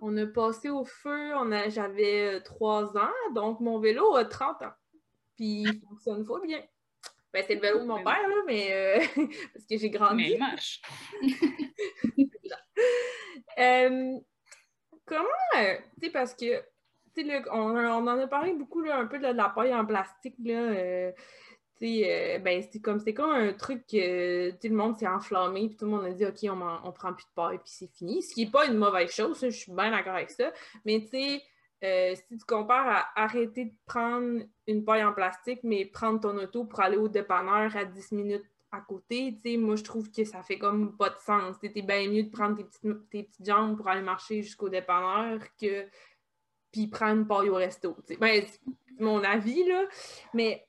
On 0.00 0.16
a 0.16 0.26
passé 0.26 0.68
au 0.68 0.84
feu, 0.84 1.30
j'avais 1.68 2.40
3 2.42 2.96
euh, 2.96 2.98
ans, 2.98 3.32
donc 3.34 3.60
mon 3.60 3.78
vélo 3.78 4.16
a 4.16 4.24
30 4.24 4.62
ans. 4.62 4.72
Puis 5.36 5.62
il 5.62 5.80
fonctionne 5.88 6.26
pas 6.26 6.40
bien. 6.40 6.60
Ben, 7.32 7.44
c'est 7.46 7.54
le 7.54 7.60
vélo 7.60 7.78
de 7.80 7.84
mon 7.84 8.02
père, 8.02 8.28
là, 8.28 8.34
mais 8.46 8.72
euh, 8.72 8.98
parce 9.54 9.66
que 9.66 9.76
j'ai 9.76 9.90
grandi. 9.90 10.16
Mais 10.16 10.32
il 10.32 10.38
marche. 10.38 10.82
comment, 15.06 15.24
tu 15.54 15.60
sais, 16.02 16.10
parce 16.10 16.34
que, 16.34 16.60
tu 17.14 17.24
sais, 17.26 17.42
on, 17.50 17.76
on, 17.76 18.06
en 18.06 18.18
a 18.18 18.26
parlé 18.26 18.52
beaucoup, 18.52 18.82
là, 18.82 18.98
un 18.98 19.06
peu 19.06 19.18
de 19.18 19.28
la 19.28 19.48
paille 19.48 19.74
en 19.74 19.86
plastique, 19.86 20.36
là. 20.44 20.54
Euh, 20.54 21.12
ben, 21.80 22.62
c'est 22.70 22.80
comme, 22.80 23.02
comme 23.12 23.30
un 23.30 23.52
truc 23.52 23.86
que 23.86 24.50
tout 24.50 24.68
le 24.68 24.74
monde 24.74 24.96
s'est 24.96 25.08
enflammé, 25.08 25.68
puis 25.68 25.76
tout 25.76 25.84
le 25.84 25.90
monde 25.90 26.04
a 26.04 26.10
dit, 26.10 26.24
OK, 26.24 26.38
on, 26.44 26.88
on 26.88 26.92
prend 26.92 27.12
plus 27.12 27.24
de 27.24 27.34
paille, 27.34 27.58
puis 27.58 27.70
c'est 27.70 27.90
fini. 27.92 28.22
Ce 28.22 28.34
qui 28.34 28.44
n'est 28.44 28.50
pas 28.50 28.66
une 28.66 28.78
mauvaise 28.78 29.10
chose, 29.10 29.40
je 29.40 29.50
suis 29.50 29.72
bien 29.72 29.90
d'accord 29.90 30.14
avec 30.14 30.30
ça. 30.30 30.52
Mais 30.84 31.00
sais, 31.00 31.42
euh, 31.84 32.14
si 32.14 32.38
tu 32.38 32.44
compares 32.46 32.88
à 32.88 33.22
arrêter 33.22 33.66
de 33.66 33.74
prendre 33.86 34.42
une 34.66 34.84
paille 34.84 35.04
en 35.04 35.12
plastique, 35.12 35.60
mais 35.62 35.84
prendre 35.84 36.20
ton 36.20 36.36
auto 36.38 36.64
pour 36.64 36.80
aller 36.80 36.96
au 36.96 37.08
dépanneur 37.08 37.76
à 37.76 37.84
10 37.84 38.12
minutes 38.12 38.46
à 38.72 38.80
côté, 38.80 39.36
sais, 39.42 39.56
moi, 39.56 39.76
je 39.76 39.84
trouve 39.84 40.10
que 40.10 40.24
ça 40.24 40.42
fait 40.42 40.58
comme 40.58 40.96
pas 40.96 41.10
de 41.10 41.18
sens. 41.18 41.56
T'es 41.60 41.82
bien 41.82 42.08
mieux 42.08 42.24
de 42.24 42.30
prendre 42.30 42.56
tes 42.56 42.64
petites, 42.64 43.10
tes 43.10 43.22
petites 43.24 43.46
jambes 43.46 43.76
pour 43.76 43.88
aller 43.88 44.00
marcher 44.00 44.42
jusqu'au 44.42 44.68
dépanneur 44.68 45.40
que 45.60 45.86
puis 46.72 46.88
prendre 46.88 47.20
une 47.20 47.26
paille 47.26 47.50
au 47.50 47.54
resto. 47.54 47.96
Ben, 48.18 48.44
c'est 48.46 48.60
mon 48.98 49.22
avis, 49.22 49.64
là. 49.64 49.84
Mais 50.32 50.66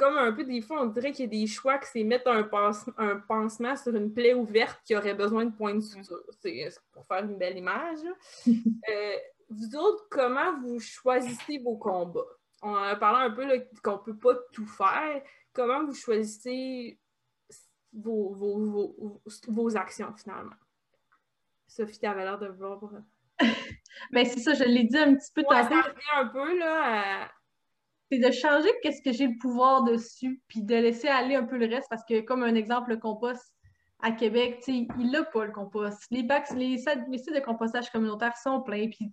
comme 0.00 0.16
un 0.16 0.32
peu, 0.32 0.44
des 0.44 0.62
fois, 0.62 0.80
on 0.80 0.86
dirait 0.86 1.12
qu'il 1.12 1.26
y 1.26 1.28
a 1.28 1.40
des 1.42 1.46
choix 1.46 1.76
que 1.76 1.86
c'est 1.86 2.02
mettre 2.04 2.30
un, 2.30 2.48
un, 2.96 3.16
pansement 3.16 3.76
sur 3.76 3.94
une 3.94 4.10
plaie 4.10 4.32
ouverte 4.32 4.80
qui 4.82 4.96
aurait 4.96 5.12
besoin 5.12 5.44
de 5.44 5.54
points 5.54 5.74
de 5.74 5.82
suture. 5.82 6.22
C'est 6.40 6.70
pour 6.90 7.06
faire 7.06 7.22
une 7.22 7.36
belle 7.36 7.58
image. 7.58 7.98
Euh, 8.88 9.16
vous 9.50 9.76
autres, 9.76 10.06
comment 10.10 10.58
vous 10.60 10.80
choisissez 10.80 11.58
vos 11.58 11.76
combats? 11.76 12.24
On 12.62 12.74
a 12.74 12.96
parlé 12.96 13.26
un 13.26 13.30
peu 13.30 13.46
qu'on 13.82 13.98
ne 13.98 14.02
peut 14.02 14.16
pas 14.16 14.34
tout 14.52 14.66
faire. 14.66 15.22
Comment 15.52 15.84
vous 15.84 15.92
choisissez 15.92 16.98
vos, 17.92 18.32
vos, 18.32 19.20
vos, 19.48 19.76
actions 19.76 20.14
finalement? 20.16 20.56
Sophie, 21.66 21.98
tu 21.98 22.06
avais 22.06 22.24
l'air 22.24 22.38
de 22.38 22.48
voir. 22.48 22.80
Ben, 24.12 24.24
c'est 24.24 24.40
ça, 24.40 24.54
je 24.54 24.64
l'ai 24.64 24.84
dit 24.84 24.96
un 24.96 25.14
petit 25.14 25.32
peu 25.34 25.42
ouais, 25.42 25.68
tantôt. 25.68 25.74
un 26.14 26.26
peu 26.26 26.58
là, 26.58 27.28
c'est 28.10 28.18
de 28.18 28.30
changer 28.32 28.68
qu'est-ce 28.82 29.02
que 29.02 29.12
j'ai 29.12 29.28
le 29.28 29.38
pouvoir 29.40 29.84
dessus, 29.84 30.42
puis 30.48 30.62
de 30.62 30.74
laisser 30.74 31.08
aller 31.08 31.36
un 31.36 31.44
peu 31.44 31.56
le 31.56 31.66
reste, 31.66 31.86
parce 31.88 32.04
que 32.04 32.20
comme 32.20 32.42
un 32.42 32.54
exemple, 32.54 32.90
le 32.90 32.96
compost 32.96 33.54
à 34.02 34.12
Québec, 34.12 34.64
il 34.66 35.10
n'a 35.10 35.22
pas 35.24 35.44
le 35.44 35.52
compost. 35.52 36.06
Les 36.10 36.22
bacs, 36.22 36.50
les, 36.52 36.78
sites 36.78 37.34
de 37.34 37.44
compostage 37.44 37.90
communautaire 37.90 38.36
sont 38.36 38.62
pleins, 38.62 38.88
puis 38.88 39.12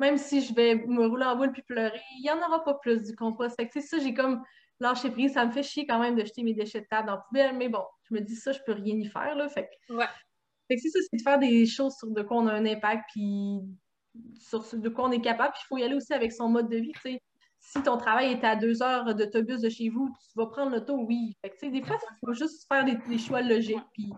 même 0.00 0.16
si 0.18 0.42
je 0.42 0.54
vais 0.54 0.74
me 0.74 1.06
rouler 1.06 1.24
en 1.24 1.36
boule 1.36 1.52
puis 1.52 1.62
pleurer, 1.62 2.00
il 2.18 2.22
n'y 2.22 2.30
en 2.30 2.38
aura 2.38 2.64
pas 2.64 2.74
plus 2.74 3.02
du 3.02 3.14
compost. 3.14 3.56
Fait 3.56 3.68
que 3.68 3.80
ça, 3.80 3.98
j'ai 3.98 4.12
comme 4.12 4.42
lâché 4.80 5.10
prise. 5.10 5.34
Ça 5.34 5.46
me 5.46 5.52
fait 5.52 5.62
chier 5.62 5.86
quand 5.86 6.00
même 6.00 6.16
de 6.16 6.24
jeter 6.24 6.42
mes 6.42 6.52
déchets 6.52 6.80
de 6.80 6.86
table 6.86 7.06
dans 7.06 7.14
la 7.14 7.22
poubelle, 7.28 7.56
mais 7.56 7.68
bon, 7.68 7.84
je 8.02 8.14
me 8.14 8.20
dis 8.20 8.36
ça, 8.36 8.52
je 8.52 8.58
peux 8.66 8.72
rien 8.72 8.96
y 8.96 9.06
faire, 9.06 9.36
là. 9.36 9.48
Fait 9.48 9.68
que, 9.68 9.94
ouais. 9.94 10.06
fait 10.68 10.74
que 10.74 10.80
c'est 10.82 10.90
ça, 10.90 10.98
c'est 11.08 11.16
de 11.16 11.22
faire 11.22 11.38
des 11.38 11.64
choses 11.64 11.94
sur 11.96 12.10
de 12.10 12.22
quoi 12.22 12.38
on 12.38 12.46
a 12.48 12.52
un 12.52 12.66
impact, 12.66 13.04
puis 13.12 13.60
sur 14.38 14.64
de 14.74 14.88
quoi 14.88 15.08
on 15.08 15.12
est 15.12 15.20
capable, 15.20 15.52
puis 15.52 15.62
il 15.64 15.68
faut 15.68 15.78
y 15.78 15.84
aller 15.84 15.94
aussi 15.94 16.12
avec 16.12 16.32
son 16.32 16.48
mode 16.48 16.68
de 16.68 16.76
vie, 16.76 16.92
tu 16.92 17.00
sais 17.00 17.22
si 17.66 17.82
ton 17.82 17.96
travail 17.96 18.32
est 18.32 18.44
à 18.44 18.56
deux 18.56 18.82
heures 18.82 19.14
d'autobus 19.14 19.60
de 19.60 19.68
chez 19.68 19.88
vous, 19.88 20.14
tu 20.20 20.38
vas 20.38 20.46
prendre 20.46 20.70
l'auto, 20.70 20.96
oui. 20.96 21.36
Fait 21.42 21.70
des 21.70 21.82
fois, 21.82 21.98
il 21.98 22.26
faut 22.26 22.34
juste 22.34 22.68
faire 22.68 22.84
des, 22.84 23.18
choix 23.18 23.40
logiques. 23.40 23.78
Puis 23.94 24.12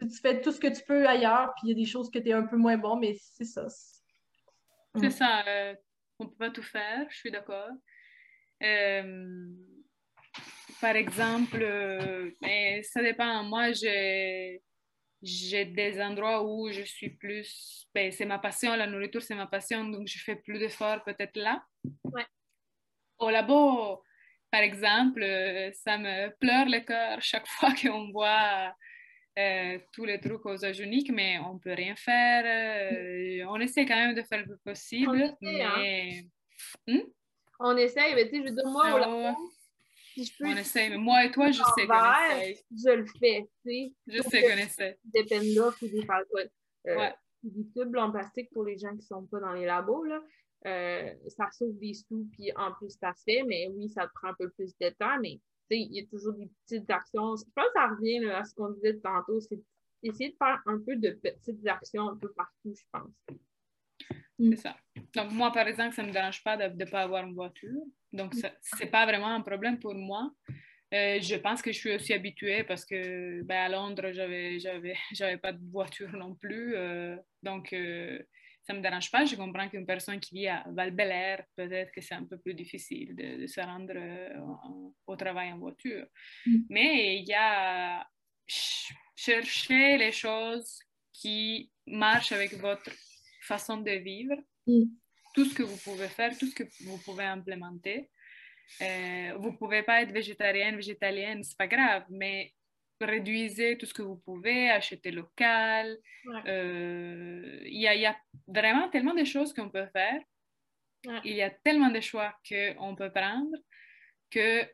tu 0.00 0.20
fais 0.20 0.40
tout 0.40 0.50
ce 0.50 0.58
que 0.58 0.66
tu 0.66 0.82
peux 0.84 1.06
ailleurs, 1.06 1.52
puis 1.56 1.68
il 1.68 1.68
y 1.70 1.72
a 1.72 1.82
des 1.82 1.90
choses 1.90 2.10
que 2.10 2.18
tu 2.18 2.28
es 2.28 2.32
un 2.32 2.42
peu 2.42 2.56
moins 2.56 2.76
bon, 2.76 2.96
mais 2.96 3.16
c'est 3.20 3.44
ça. 3.44 3.66
C'est 4.96 5.10
ça. 5.10 5.46
Euh, 5.46 5.74
on 6.18 6.24
ne 6.24 6.30
peut 6.30 6.36
pas 6.36 6.50
tout 6.50 6.62
faire, 6.62 7.06
je 7.08 7.16
suis 7.16 7.30
d'accord. 7.30 7.70
Euh, 8.62 9.48
par 10.80 10.96
exemple, 10.96 11.62
euh, 11.62 12.30
mais 12.42 12.82
ça 12.82 13.02
dépend. 13.02 13.44
Moi, 13.44 13.72
j'ai 13.72 14.62
j'ai 15.22 15.66
des 15.66 16.00
endroits 16.00 16.42
où 16.42 16.70
je 16.70 16.80
suis 16.80 17.10
plus, 17.10 17.86
ben, 17.94 18.10
c'est 18.10 18.24
ma 18.24 18.38
passion, 18.38 18.74
la 18.74 18.86
nourriture 18.86 19.22
c'est 19.22 19.34
ma 19.34 19.46
passion, 19.46 19.84
donc 19.84 20.08
je 20.08 20.18
fais 20.18 20.36
plus 20.36 20.58
d'efforts 20.58 21.04
peut-être 21.04 21.36
là. 21.36 21.62
Ouais 22.04 22.24
au 23.20 23.30
labo, 23.30 24.02
par 24.50 24.62
exemple, 24.62 25.22
ça 25.72 25.98
me 25.98 26.30
pleure 26.38 26.66
le 26.66 26.80
cœur 26.80 27.18
chaque 27.22 27.46
fois 27.46 27.70
qu'on 27.80 28.10
voit 28.10 28.74
euh, 29.38 29.78
tous 29.92 30.04
les 30.04 30.20
trucs 30.20 30.44
aux 30.44 30.56
mais 31.12 31.38
on 31.38 31.58
peut 31.58 31.72
rien 31.72 31.94
faire. 31.96 32.42
Euh, 32.44 33.44
on 33.48 33.60
essaie 33.60 33.86
quand 33.86 33.96
même 33.96 34.14
de 34.14 34.22
faire 34.22 34.44
le 34.44 34.56
possible, 34.64 35.10
on 35.10 35.14
essaie, 35.14 35.62
hein. 35.62 35.74
mais... 35.78 36.24
Hmm? 36.86 37.08
On 37.60 37.76
essaie, 37.76 38.14
mais 38.14 38.28
tu 38.28 38.40
sais, 38.40 38.48
je 38.48 38.52
dire, 38.52 38.66
moi, 38.66 38.84
oh, 39.06 39.50
si 40.14 40.24
je 40.24 40.32
peux... 40.36 40.46
On 40.46 40.56
essaie, 40.56 40.88
mais 40.88 40.96
moi 40.96 41.24
et 41.24 41.30
toi, 41.30 41.50
je 41.50 41.58
sais 41.58 41.86
qu'on 41.86 42.38
essaie. 42.38 42.64
Je 42.70 42.90
le 42.90 43.06
fais, 43.06 43.48
tu 43.64 43.70
sais. 43.70 43.92
Je 44.06 44.22
sais 44.22 44.42
qu'on 44.42 44.58
essaie. 44.58 44.98
Des 45.04 45.24
pendoffs 45.24 45.80
ou 45.82 45.88
des, 45.88 46.06
euh, 46.88 46.96
ouais. 46.96 47.14
des 47.42 47.70
tubes 47.70 47.96
en 47.96 48.10
plastique 48.10 48.50
pour 48.52 48.64
les 48.64 48.78
gens 48.78 48.90
qui 48.90 48.96
ne 48.96 49.02
sont 49.02 49.26
pas 49.26 49.40
dans 49.40 49.52
les 49.52 49.66
labos, 49.66 50.04
là. 50.04 50.20
Euh, 50.66 51.14
ça 51.28 51.50
sauve 51.52 51.78
des 51.78 51.94
sous, 51.94 52.28
puis 52.32 52.52
en 52.56 52.72
plus, 52.72 52.90
ça 52.90 53.14
se 53.14 53.22
fait, 53.22 53.42
mais 53.44 53.68
oui, 53.68 53.88
ça 53.88 54.06
te 54.06 54.12
prend 54.14 54.28
un 54.28 54.34
peu 54.34 54.50
plus 54.50 54.76
de 54.78 54.90
temps, 54.90 55.18
mais 55.20 55.40
il 55.70 55.92
y 55.94 56.00
a 56.00 56.06
toujours 56.06 56.34
des 56.34 56.50
petites 56.66 56.90
actions. 56.90 57.36
Je 57.36 57.44
pense 57.54 57.66
que 57.66 57.72
ça 57.74 57.88
revient 57.88 58.26
à 58.30 58.44
ce 58.44 58.54
qu'on 58.54 58.70
disait 58.70 58.98
tantôt, 58.98 59.40
c'est 59.40 59.60
essayer 60.02 60.30
de 60.30 60.36
faire 60.36 60.60
un 60.66 60.78
peu 60.78 60.96
de 60.96 61.10
petites 61.10 61.66
actions 61.66 62.10
un 62.10 62.16
peu 62.16 62.30
partout, 62.32 62.74
je 62.74 62.84
pense. 62.92 63.12
C'est 64.38 64.56
ça. 64.56 64.76
Donc, 65.14 65.32
moi, 65.32 65.52
par 65.52 65.66
exemple, 65.68 65.94
ça 65.94 66.02
ne 66.02 66.08
me 66.08 66.12
dérange 66.12 66.42
pas 66.42 66.56
de 66.56 66.74
ne 66.74 66.90
pas 66.90 67.02
avoir 67.02 67.26
une 67.26 67.34
voiture. 67.34 67.82
Donc, 68.12 68.34
ce 68.34 68.46
n'est 68.82 68.90
pas 68.90 69.04
vraiment 69.04 69.34
un 69.34 69.42
problème 69.42 69.78
pour 69.78 69.94
moi. 69.94 70.30
Euh, 70.92 71.20
je 71.20 71.36
pense 71.36 71.62
que 71.62 71.70
je 71.70 71.78
suis 71.78 71.94
aussi 71.94 72.12
habituée 72.12 72.64
parce 72.64 72.84
que 72.84 73.42
ben, 73.42 73.56
à 73.56 73.68
Londres, 73.68 74.10
je 74.12 75.20
n'avais 75.20 75.38
pas 75.42 75.52
de 75.52 75.60
voiture 75.70 76.10
non 76.12 76.34
plus. 76.34 76.74
Euh, 76.74 77.16
donc, 77.42 77.74
ça 78.62 78.72
ne 78.72 78.78
me 78.78 78.82
dérange 78.82 79.10
pas. 79.10 79.24
Je 79.24 79.36
comprends 79.36 79.68
qu'une 79.68 79.86
personne 79.86 80.20
qui 80.20 80.34
vit 80.34 80.48
à 80.48 80.64
val 80.68 80.94
peut-être 81.56 81.92
que 81.92 82.00
c'est 82.00 82.14
un 82.14 82.24
peu 82.24 82.38
plus 82.38 82.54
difficile 82.54 83.14
de, 83.14 83.46
se 83.46 83.60
rendre 83.60 83.94
euh, 83.96 84.92
au 85.06 85.16
travail 85.16 85.52
en 85.52 85.58
voiture. 85.58 86.06
Mm. 86.46 86.58
Mais 86.68 87.16
il 87.18 87.26
y 87.26 87.34
a 87.34 88.06
chercher 89.16 89.96
les 89.98 90.12
choses 90.12 90.80
qui 91.12 91.70
marchent 91.86 92.32
avec 92.32 92.54
votre 92.54 92.90
façon 93.42 93.78
de 93.78 93.92
vivre, 93.92 94.36
mm. 94.66 94.84
tout 95.34 95.44
ce 95.44 95.54
que 95.54 95.62
vous 95.62 95.76
pouvez 95.76 96.08
faire, 96.08 96.36
tout 96.36 96.46
ce 96.46 96.54
que 96.54 96.64
vous 96.84 96.98
pouvez 96.98 97.24
implémenter. 97.24 98.10
Euh, 98.82 99.32
vous 99.38 99.50
ne 99.50 99.56
pouvez 99.56 99.82
pas 99.82 100.02
être 100.02 100.12
végétarienne, 100.12 100.76
végétalienne, 100.76 101.42
c'est 101.42 101.58
pas 101.58 101.66
grave, 101.66 102.04
mais 102.08 102.52
réduisez 103.06 103.78
tout 103.78 103.86
ce 103.86 103.94
que 103.94 104.02
vous 104.02 104.16
pouvez, 104.16 104.70
achetez 104.70 105.10
local. 105.10 105.98
Euh, 106.46 107.60
il 107.64 107.80
y, 107.80 107.88
a, 107.88 107.94
y, 107.94 108.06
a 108.06 108.16
vraiment 108.46 108.88
tellement 108.88 109.14
de 109.14 109.24
choses 109.24 109.52
qu'on 109.52 109.70
peut 109.70 109.86
faire. 109.92 110.20
Il 111.24 111.34
y 111.34 111.42
a 111.42 111.50
tellement 111.50 111.90
de 111.90 112.00
choix 112.00 112.34
qu'on 112.48 112.94
peut 112.94 113.10
prendre 113.10 113.56
qu'il 114.30 114.68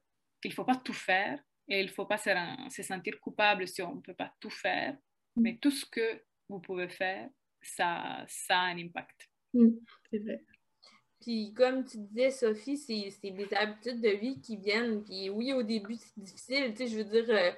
ne 0.45 0.51
faut 0.51 0.65
pas 0.65 0.77
tout 0.77 0.93
faire 0.93 1.41
et 1.69 1.81
il 1.81 1.87
ne 1.87 1.93
faut 1.93 2.07
pas 2.07 2.19
se, 2.19 2.31
se, 2.71 2.83
sentir 2.83 3.19
coupable 3.21 3.67
si 3.67 3.83
on 3.83 3.97
ne 3.97 4.01
peut 4.01 4.15
pas 4.15 4.33
tout 4.41 4.51
faire. 4.51 4.95
Mm. 5.37 5.43
Mais 5.43 5.59
tout 5.59 5.71
ce 5.71 5.87
que 5.87 6.23
vous 6.49 6.61
pouvez 6.61 6.89
faire, 6.89 7.29
ça, 7.63 8.25
ça 8.29 8.59
a 8.59 8.67
un 8.67 8.79
impact. 8.79 9.29
Mm. 9.55 9.71
C'est 10.11 10.19
vrai. 10.19 10.43
Puis 11.21 11.53
comme 11.55 11.85
tu 11.85 11.99
disais, 11.99 12.31
Sophie, 12.31 12.77
c'est 12.77 13.31
des 13.31 13.55
habitudes 13.55 14.01
de 14.01 14.11
vie 14.11 14.41
qui 14.41 14.57
viennent. 14.57 15.03
Puis 15.03 15.31
oui, 15.31 15.53
au 15.53 15.63
début, 15.63 15.97
c'est 15.97 16.19
difficile. 16.19 16.75
Tu 16.75 16.77
sais, 16.77 16.87
je 16.87 16.97
veux 16.99 17.05
dire, 17.05 17.31
euh, 17.31 17.51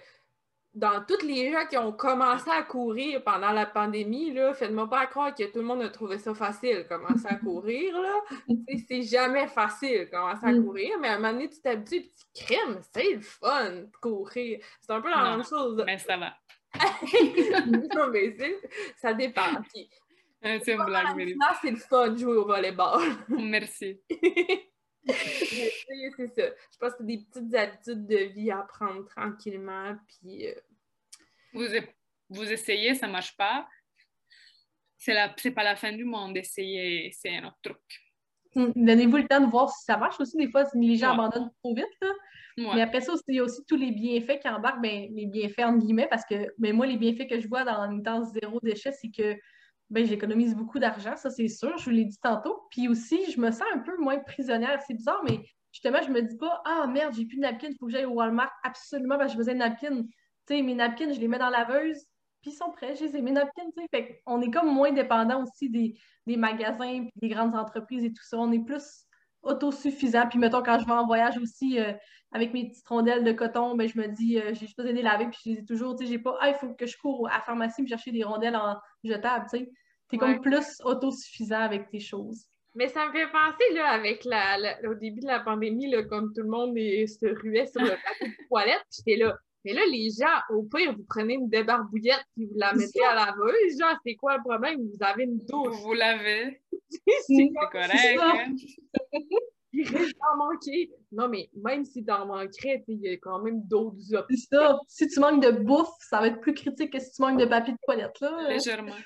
dans 0.74 1.04
tous 1.04 1.24
les 1.26 1.50
gens 1.50 1.66
qui 1.66 1.76
ont 1.76 1.92
commencé 1.92 2.48
à 2.50 2.62
courir 2.62 3.22
pendant 3.24 3.50
la 3.50 3.66
pandémie, 3.66 4.32
là, 4.32 4.54
faites-moi 4.54 4.88
pas 4.88 5.06
croire 5.06 5.34
que 5.34 5.44
tout 5.44 5.58
le 5.58 5.64
monde 5.64 5.82
a 5.82 5.88
trouvé 5.88 6.18
ça 6.18 6.34
facile, 6.34 6.86
commencer 6.88 7.26
à 7.26 7.36
courir, 7.36 7.98
là. 8.00 8.14
c'est 8.88 9.02
jamais 9.02 9.48
facile, 9.48 10.08
commencer 10.10 10.46
à 10.46 10.52
mm. 10.52 10.64
courir, 10.64 10.98
mais 11.00 11.08
à 11.08 11.14
un 11.14 11.18
moment 11.18 11.32
donné, 11.32 11.48
tu 11.48 11.60
t'habitues, 11.60 12.02
petit 12.02 12.46
crème, 12.46 12.80
c'est 12.92 13.14
le 13.14 13.20
fun 13.20 13.70
de 13.70 13.90
courir. 14.00 14.60
C'est 14.80 14.92
un 14.92 15.00
peu 15.00 15.10
la 15.10 15.36
même 15.36 15.44
chose. 15.44 15.82
Mais 15.84 15.98
ça 15.98 16.16
va. 16.16 16.34
non, 17.96 18.08
mais 18.12 18.36
ça 18.96 19.14
dépend. 19.14 19.42
Euh, 20.44 20.58
c'est 20.62 20.74
une 20.74 20.84
blague, 20.84 21.16
mais... 21.16 21.34
c'est 21.60 21.70
le 21.70 21.76
fun 21.76 22.08
de 22.08 22.18
jouer 22.18 22.36
au 22.36 22.46
volleyball. 22.46 23.00
Merci. 23.28 24.00
c'est 25.08 26.26
ça. 26.28 26.42
Je 26.72 26.78
pense 26.78 26.92
que 26.92 26.98
c'est 26.98 27.06
des 27.06 27.18
petites 27.18 27.54
habitudes 27.54 28.06
de 28.06 28.16
vie 28.32 28.50
à 28.50 28.58
prendre 28.58 29.06
tranquillement. 29.06 29.96
Puis, 30.06 30.48
euh, 30.48 30.54
vous, 31.52 31.64
vous 32.28 32.52
essayez, 32.52 32.94
ça 32.94 33.06
ne 33.06 33.12
marche 33.12 33.36
pas. 33.36 33.66
C'est 34.96 35.14
la... 35.14 35.28
pas 35.28 35.64
la 35.64 35.76
fin 35.76 35.92
du 35.92 36.04
monde 36.04 36.34
d'essayer, 36.34 37.10
c'est 37.12 37.36
un 37.36 37.46
autre 37.46 37.58
truc. 37.62 37.78
Donnez-vous 38.54 39.18
le 39.18 39.28
temps 39.28 39.40
de 39.40 39.50
voir 39.50 39.70
si 39.70 39.84
ça 39.84 39.96
marche 39.96 40.18
aussi. 40.20 40.36
Des 40.36 40.50
fois, 40.50 40.64
les 40.74 40.96
gens 40.96 41.12
abandonnent 41.12 41.52
trop 41.62 41.74
vite. 41.74 41.86
Mais 42.56 42.82
après 42.82 43.00
ça, 43.00 43.12
il 43.28 43.36
y 43.36 43.38
a 43.38 43.44
aussi 43.44 43.64
tous 43.66 43.76
les 43.76 43.92
bienfaits 43.92 44.40
qui 44.40 44.48
embarquent, 44.48 44.82
ben, 44.82 45.08
les 45.14 45.26
bienfaits 45.26 45.60
entre 45.60 45.78
guillemets, 45.78 46.08
parce 46.08 46.24
que 46.24 46.34
mais 46.34 46.70
ben, 46.70 46.76
moi, 46.76 46.86
les 46.86 46.96
bienfaits 46.96 47.28
que 47.28 47.40
je 47.40 47.46
vois 47.46 47.64
dans 47.64 47.88
une 47.90 48.02
temps 48.02 48.24
zéro 48.24 48.58
déchet, 48.60 48.90
c'est 48.90 49.10
que 49.10 49.38
ben, 49.90 50.04
j'économise 50.04 50.54
beaucoup 50.54 50.78
d'argent, 50.78 51.16
ça 51.16 51.30
c'est 51.30 51.48
sûr, 51.48 51.76
je 51.78 51.84
vous 51.84 51.90
l'ai 51.90 52.04
dit 52.04 52.18
tantôt. 52.22 52.66
Puis 52.70 52.88
aussi, 52.88 53.30
je 53.30 53.40
me 53.40 53.50
sens 53.50 53.66
un 53.74 53.78
peu 53.78 53.96
moins 53.98 54.18
prisonnière. 54.18 54.80
C'est 54.86 54.94
bizarre, 54.94 55.22
mais 55.24 55.40
justement, 55.72 56.02
je 56.02 56.10
me 56.10 56.22
dis 56.22 56.36
pas 56.36 56.62
Ah 56.66 56.86
merde, 56.86 57.14
j'ai 57.14 57.24
plus 57.24 57.36
de 57.36 57.42
napkins, 57.42 57.68
il 57.70 57.76
faut 57.78 57.86
que 57.86 57.92
j'aille 57.92 58.04
au 58.04 58.12
Walmart 58.12 58.52
absolument 58.64 59.16
parce 59.16 59.32
que 59.34 59.42
j'ai 59.42 59.52
besoin 59.52 59.68
de. 59.68 60.02
Tu 60.46 60.56
sais, 60.56 60.62
mes 60.62 60.74
napkins, 60.74 61.12
je 61.12 61.20
les 61.20 61.28
mets 61.28 61.38
dans 61.38 61.50
la 61.50 61.60
laveuse, 61.60 62.06
puis 62.42 62.50
ils 62.52 62.54
sont 62.54 62.70
prêts, 62.70 62.94
j'ai 62.96 63.10
mes 63.22 63.32
napkins, 63.32 63.70
tu 63.76 63.82
sais. 63.82 63.88
Fait 63.90 64.22
on 64.26 64.40
est 64.42 64.50
comme 64.50 64.72
moins 64.72 64.92
dépendant 64.92 65.42
aussi 65.42 65.70
des, 65.70 65.96
magasins 66.36 67.04
puis 67.04 67.12
des 67.16 67.28
grandes 67.28 67.56
entreprises 67.56 68.04
et 68.04 68.12
tout 68.12 68.22
ça. 68.22 68.36
On 68.38 68.52
est 68.52 68.64
plus 68.64 69.06
autosuffisant. 69.42 70.28
Puis 70.28 70.38
mettons, 70.38 70.62
quand 70.62 70.78
je 70.78 70.84
vais 70.84 70.92
en 70.92 71.06
voyage 71.06 71.38
aussi 71.38 71.80
euh, 71.80 71.92
avec 72.32 72.52
mes 72.52 72.68
petites 72.68 72.86
rondelles 72.86 73.24
de 73.24 73.32
coton, 73.32 73.74
ben, 73.74 73.88
je 73.88 73.98
me 73.98 74.08
dis, 74.08 74.38
euh, 74.38 74.48
j'ai 74.48 74.66
juste 74.66 74.76
besoin 74.76 74.92
de 74.92 74.96
les 74.96 75.02
laver, 75.02 75.28
puis 75.28 75.38
je 75.44 75.50
les 75.50 75.58
ai 75.60 75.64
toujours, 75.64 75.96
tu 75.96 76.04
sais, 76.04 76.12
j'ai 76.12 76.18
pas, 76.18 76.36
ah, 76.40 76.48
il 76.48 76.54
faut 76.54 76.74
que 76.74 76.86
je 76.86 76.96
cours 76.98 77.28
à 77.28 77.38
la 77.38 77.40
pharmacie 77.40 77.82
me 77.82 77.86
chercher 77.86 78.12
des 78.12 78.24
rondelles 78.24 78.56
en 78.56 78.76
jetable, 79.04 79.46
tu 79.50 79.58
sais. 79.58 79.70
T'es 80.10 80.16
comme 80.16 80.40
plus 80.40 80.80
autosuffisant 80.84 81.60
avec 81.60 81.90
tes 81.90 82.00
choses. 82.00 82.46
Mais 82.74 82.88
ça 82.88 83.06
me 83.06 83.12
fait 83.12 83.26
penser, 83.26 83.74
là, 83.74 83.90
avec 83.90 84.24
la, 84.24 84.56
au 84.88 84.94
début 84.94 85.20
de 85.20 85.26
la 85.26 85.40
pandémie, 85.40 85.90
là, 85.90 86.02
comme 86.04 86.32
tout 86.32 86.42
le 86.42 86.48
monde 86.48 86.74
se 86.76 87.26
ruait 87.42 87.66
sur 87.66 87.82
le 87.82 87.90
papier 88.04 88.28
de 88.28 88.48
toilette, 88.48 88.84
j'étais 88.90 89.16
là, 89.16 89.36
mais 89.64 89.72
là, 89.72 89.82
les 89.90 90.08
gens, 90.10 90.56
au 90.56 90.62
pire, 90.62 90.94
vous 90.96 91.04
prenez 91.08 91.34
une 91.34 91.48
débarbouillette 91.48 92.24
puis 92.34 92.46
vous 92.46 92.56
la 92.56 92.72
mettez 92.74 93.04
à 93.04 93.14
la 93.14 93.26
laveuse. 93.26 93.78
Genre, 93.78 93.96
c'est 94.04 94.14
quoi 94.14 94.36
le 94.36 94.42
problème? 94.42 94.80
Vous 94.80 95.04
avez 95.04 95.24
une 95.24 95.38
douche. 95.38 95.76
Vous 95.82 95.94
l'avez. 95.94 96.62
c'est 97.26 97.50
correct. 97.70 98.20
Hein? 98.22 98.54
Il 99.72 99.86
risque 99.86 100.16
d'en 100.16 100.36
manquer. 100.36 100.90
Non, 101.12 101.28
mais 101.28 101.50
même 101.54 101.84
si 101.84 102.04
t'en 102.04 102.26
manquerais, 102.26 102.84
il 102.88 103.00
y 103.00 103.08
a 103.08 103.16
quand 103.18 103.42
même 103.42 103.62
d'autres 103.64 104.14
options. 104.14 104.36
C'est 104.36 104.56
ça. 104.56 104.78
Si 104.88 105.08
tu 105.08 105.20
manques 105.20 105.42
de 105.42 105.50
bouffe, 105.50 105.88
ça 106.00 106.20
va 106.20 106.28
être 106.28 106.40
plus 106.40 106.54
critique 106.54 106.92
que 106.92 106.98
si 106.98 107.12
tu 107.12 107.22
manques 107.22 107.40
de 107.40 107.44
papier 107.44 107.74
de 107.74 107.78
toilette. 107.84 108.18
Là. 108.20 108.48
Légèrement. 108.48 108.96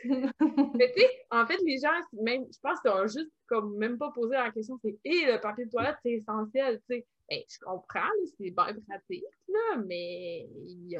mais 0.04 0.92
tu 0.94 1.00
sais, 1.00 1.10
en 1.30 1.46
fait, 1.46 1.58
les 1.64 1.78
gens, 1.78 1.88
même, 2.22 2.44
je 2.50 2.58
pense 2.62 2.80
qu'ils 2.80 2.90
ont 2.90 3.06
juste 3.06 3.30
comme 3.46 3.76
même 3.76 3.98
pas 3.98 4.10
posé 4.12 4.34
la 4.34 4.50
question, 4.50 4.78
c'est 4.82 4.98
et 5.04 5.26
le 5.26 5.38
papier 5.40 5.66
de 5.66 5.70
toilette, 5.70 5.96
c'est 6.02 6.12
essentiel, 6.12 6.80
tu 6.88 6.96
sais. 6.96 7.06
Ben, 7.28 7.38
je 7.48 7.58
comprends, 7.60 8.08
c'est 8.38 8.50
bien 8.50 8.74
pratique, 8.88 9.24
là, 9.48 9.76
mais. 9.86 10.48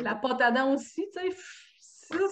La 0.00 0.14
pâte 0.16 0.40
à 0.40 0.50
dents 0.50 0.74
aussi, 0.74 1.06
tu 1.14 1.20
sais. 1.20 1.36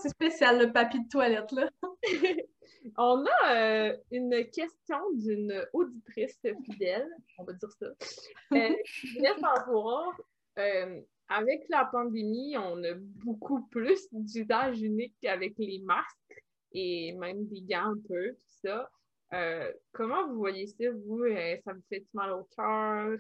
C'est 0.03 0.09
spécial, 0.09 0.59
le 0.59 0.73
papier 0.73 1.01
de 1.01 1.09
toilette, 1.09 1.53
là. 1.53 1.71
On 2.97 3.25
a 3.25 3.55
euh, 3.55 3.97
une 4.11 4.45
question 4.51 4.99
d'une 5.13 5.67
auditrice 5.73 6.39
fidèle, 6.65 7.09
on 7.39 7.45
va 7.45 7.53
dire 7.53 7.71
ça. 7.73 7.87
Euh, 7.87 8.75
je 8.85 9.15
voulais 9.15 9.35
savoir, 9.41 10.21
euh, 10.59 11.01
avec 11.29 11.65
la 11.69 11.85
pandémie, 11.87 12.57
on 12.57 12.83
a 12.85 12.95
beaucoup 12.95 13.67
plus 13.69 14.09
d'usage 14.13 14.81
unique 14.81 15.25
avec 15.25 15.55
les 15.59 15.81
masques 15.81 16.45
et 16.73 17.13
même 17.13 17.47
des 17.47 17.63
gants 17.63 17.93
un 17.93 18.01
peu, 18.09 18.31
tout 18.33 18.69
ça. 18.69 18.91
Euh, 19.35 19.71
comment 19.93 20.27
vous 20.27 20.39
voyez 20.39 20.67
ça, 20.67 20.85
vous? 21.07 21.25
Euh, 21.25 21.57
ça 21.65 21.75
vous 21.75 21.83
fait 21.89 22.07
mal 22.15 22.33
au 22.33 22.45
cœur? 22.57 23.19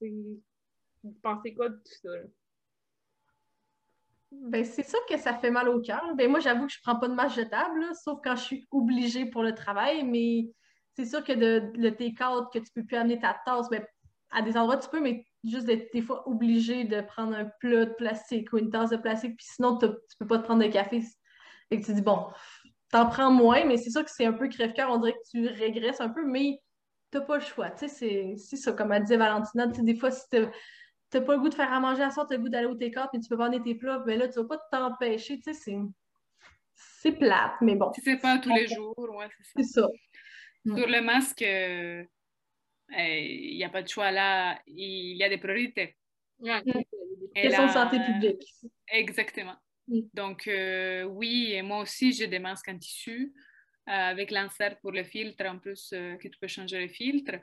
Vous 0.00 1.12
pensez 1.22 1.54
quoi 1.54 1.68
de 1.68 1.76
tout 1.76 1.94
ça? 2.02 2.08
Ben, 4.42 4.64
c'est 4.64 4.88
sûr 4.88 4.98
que 5.08 5.16
ça 5.16 5.34
fait 5.34 5.50
mal 5.50 5.68
au 5.68 5.80
cœur. 5.80 6.02
Ben, 6.16 6.30
moi, 6.30 6.40
j'avoue 6.40 6.66
que 6.66 6.72
je 6.72 6.78
prends 6.82 6.96
pas 6.96 7.08
de 7.08 7.14
masque 7.14 7.36
jetable, 7.36 7.84
sauf 8.02 8.20
quand 8.22 8.36
je 8.36 8.42
suis 8.42 8.68
obligée 8.70 9.26
pour 9.26 9.42
le 9.42 9.54
travail, 9.54 10.04
mais 10.04 10.50
c'est 10.96 11.06
sûr 11.06 11.24
que 11.24 11.32
de, 11.32 11.72
le 11.76 11.90
take-out, 11.94 12.46
que 12.52 12.58
tu 12.58 12.70
peux 12.74 12.84
plus 12.84 12.96
amener 12.96 13.18
ta 13.18 13.36
tasse, 13.44 13.68
ben, 13.70 13.84
à 14.30 14.42
des 14.42 14.56
endroits, 14.56 14.76
tu 14.76 14.88
peux, 14.88 15.00
mais 15.00 15.26
juste 15.44 15.66
d'être 15.66 15.92
des 15.92 16.02
fois 16.02 16.28
obligé 16.28 16.84
de 16.84 17.00
prendre 17.00 17.34
un 17.34 17.46
plat 17.60 17.84
de 17.86 17.92
plastique 17.92 18.52
ou 18.52 18.58
une 18.58 18.70
tasse 18.70 18.90
de 18.90 18.96
plastique, 18.96 19.36
puis 19.36 19.46
sinon, 19.46 19.78
tu 19.78 19.88
peux 20.18 20.26
pas 20.26 20.38
te 20.38 20.44
prendre 20.44 20.62
de 20.62 20.70
café. 20.70 21.02
Et 21.70 21.80
que 21.80 21.86
tu 21.86 21.94
dis, 21.94 22.02
bon, 22.02 22.26
t'en 22.90 23.06
prends 23.06 23.30
moins, 23.30 23.64
mais 23.64 23.76
c'est 23.76 23.90
sûr 23.90 24.04
que 24.04 24.10
c'est 24.10 24.26
un 24.26 24.32
peu 24.32 24.48
crève-cœur, 24.48 24.90
on 24.90 24.98
dirait 24.98 25.14
que 25.14 25.30
tu 25.30 25.48
régresses 25.48 26.00
un 26.00 26.10
peu, 26.10 26.24
mais 26.24 26.60
t'as 27.10 27.20
pas 27.20 27.36
le 27.36 27.42
choix. 27.42 27.70
Tu 27.70 27.88
sais, 27.88 28.34
c'est 28.36 28.56
ça, 28.56 28.72
comme 28.72 28.92
a 28.92 29.00
dit 29.00 29.16
Valentina, 29.16 29.68
tu 29.68 29.82
des 29.82 29.96
fois, 29.96 30.10
si 30.10 30.24
t'as 31.14 31.20
pas 31.24 31.34
le 31.34 31.40
goût 31.40 31.48
de 31.48 31.54
faire 31.54 31.72
à 31.72 31.80
manger 31.80 32.02
à 32.02 32.10
soir, 32.10 32.26
t'as 32.28 32.36
le 32.36 32.42
goût 32.42 32.48
d'aller 32.48 32.66
au 32.66 32.74
take-out, 32.74 33.08
mais 33.12 33.20
tu 33.20 33.28
peux 33.28 33.36
vendre 33.36 33.62
tes 33.62 33.74
plats, 33.74 34.02
mais 34.06 34.14
ben 34.14 34.20
là, 34.20 34.28
tu 34.28 34.40
vas 34.40 34.44
pas 34.44 34.58
t'empêcher, 34.70 35.36
tu 35.36 35.42
sais, 35.44 35.54
c'est... 35.54 35.76
C'est 36.74 37.12
plate, 37.12 37.54
mais 37.60 37.76
bon. 37.76 37.92
c'est 38.02 38.16
pas 38.16 38.38
tous 38.38 38.52
les 38.52 38.66
jours, 38.66 38.98
ouais, 38.98 39.28
c'est 39.36 39.44
ça. 39.44 39.52
C'est 39.56 39.80
ça. 39.80 40.76
Sur 40.76 40.88
le 40.88 41.00
masque, 41.02 41.42
euh, 41.42 42.02
il 42.98 43.56
n'y 43.56 43.64
a 43.64 43.68
pas 43.68 43.82
de 43.82 43.88
choix 43.88 44.10
là, 44.10 44.58
il 44.66 45.16
y 45.16 45.22
a 45.22 45.28
des 45.28 45.38
priorités. 45.38 45.96
Question 47.34 47.66
de 47.66 47.70
santé 47.70 47.98
publique. 48.00 48.42
Exactement. 48.88 49.56
Donc, 49.86 50.48
euh, 50.48 51.04
oui, 51.04 51.52
et 51.52 51.62
moi 51.62 51.80
aussi, 51.80 52.12
j'ai 52.12 52.26
des 52.26 52.38
masques 52.38 52.68
en 52.68 52.78
tissu 52.78 53.34
euh, 53.88 53.92
avec 53.92 54.30
l'insert 54.30 54.78
pour 54.80 54.92
le 54.92 55.04
filtre, 55.04 55.44
en 55.44 55.58
plus 55.58 55.92
euh, 55.92 56.16
que 56.16 56.28
tu 56.28 56.38
peux 56.38 56.48
changer 56.48 56.80
le 56.80 56.88
filtre. 56.88 57.34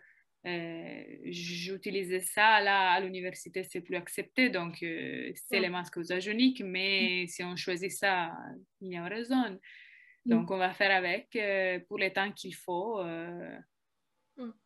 J'utilisais 0.43 2.19
ça 2.19 2.61
là 2.61 2.91
à 2.91 2.99
l'université, 2.99 3.63
c'est 3.63 3.81
plus 3.81 3.95
accepté, 3.95 4.49
donc 4.49 4.77
c'est 4.79 5.59
les 5.59 5.69
masques 5.69 5.99
unique, 6.27 6.61
mais 6.65 7.27
si 7.27 7.43
on 7.43 7.55
choisit 7.55 7.91
ça, 7.91 8.31
il 8.81 8.93
y 8.93 8.97
a 8.97 9.05
raison. 9.05 9.59
Donc, 10.25 10.51
on 10.51 10.57
va 10.57 10.73
faire 10.73 10.91
avec 10.91 11.37
pour 11.87 11.97
le 11.97 12.09
temps 12.09 12.31
qu'il 12.31 12.55
faut 12.55 13.01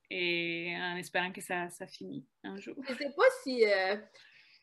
et 0.10 0.74
en 0.78 0.98
espérant 0.98 1.32
que 1.32 1.42
ça, 1.42 1.70
ça 1.70 1.88
finit 1.88 2.26
un 2.44 2.58
jour. 2.58 2.76
Je 2.88 2.94
ne 2.94 2.98
sais 2.98 3.12
pas 3.16 3.24
si 3.44 3.64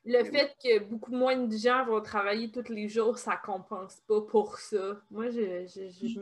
le 0.05 0.25
fait 0.25 0.57
que 0.63 0.81
beaucoup 0.81 1.13
moins 1.13 1.37
de 1.37 1.57
gens 1.57 1.85
vont 1.85 2.01
travailler 2.01 2.51
tous 2.51 2.73
les 2.73 2.89
jours, 2.89 3.19
ça 3.19 3.37
compense 3.37 4.01
pas 4.09 4.21
pour 4.23 4.59
ça. 4.59 5.01
Moi, 5.11 5.31
je, 5.31 5.67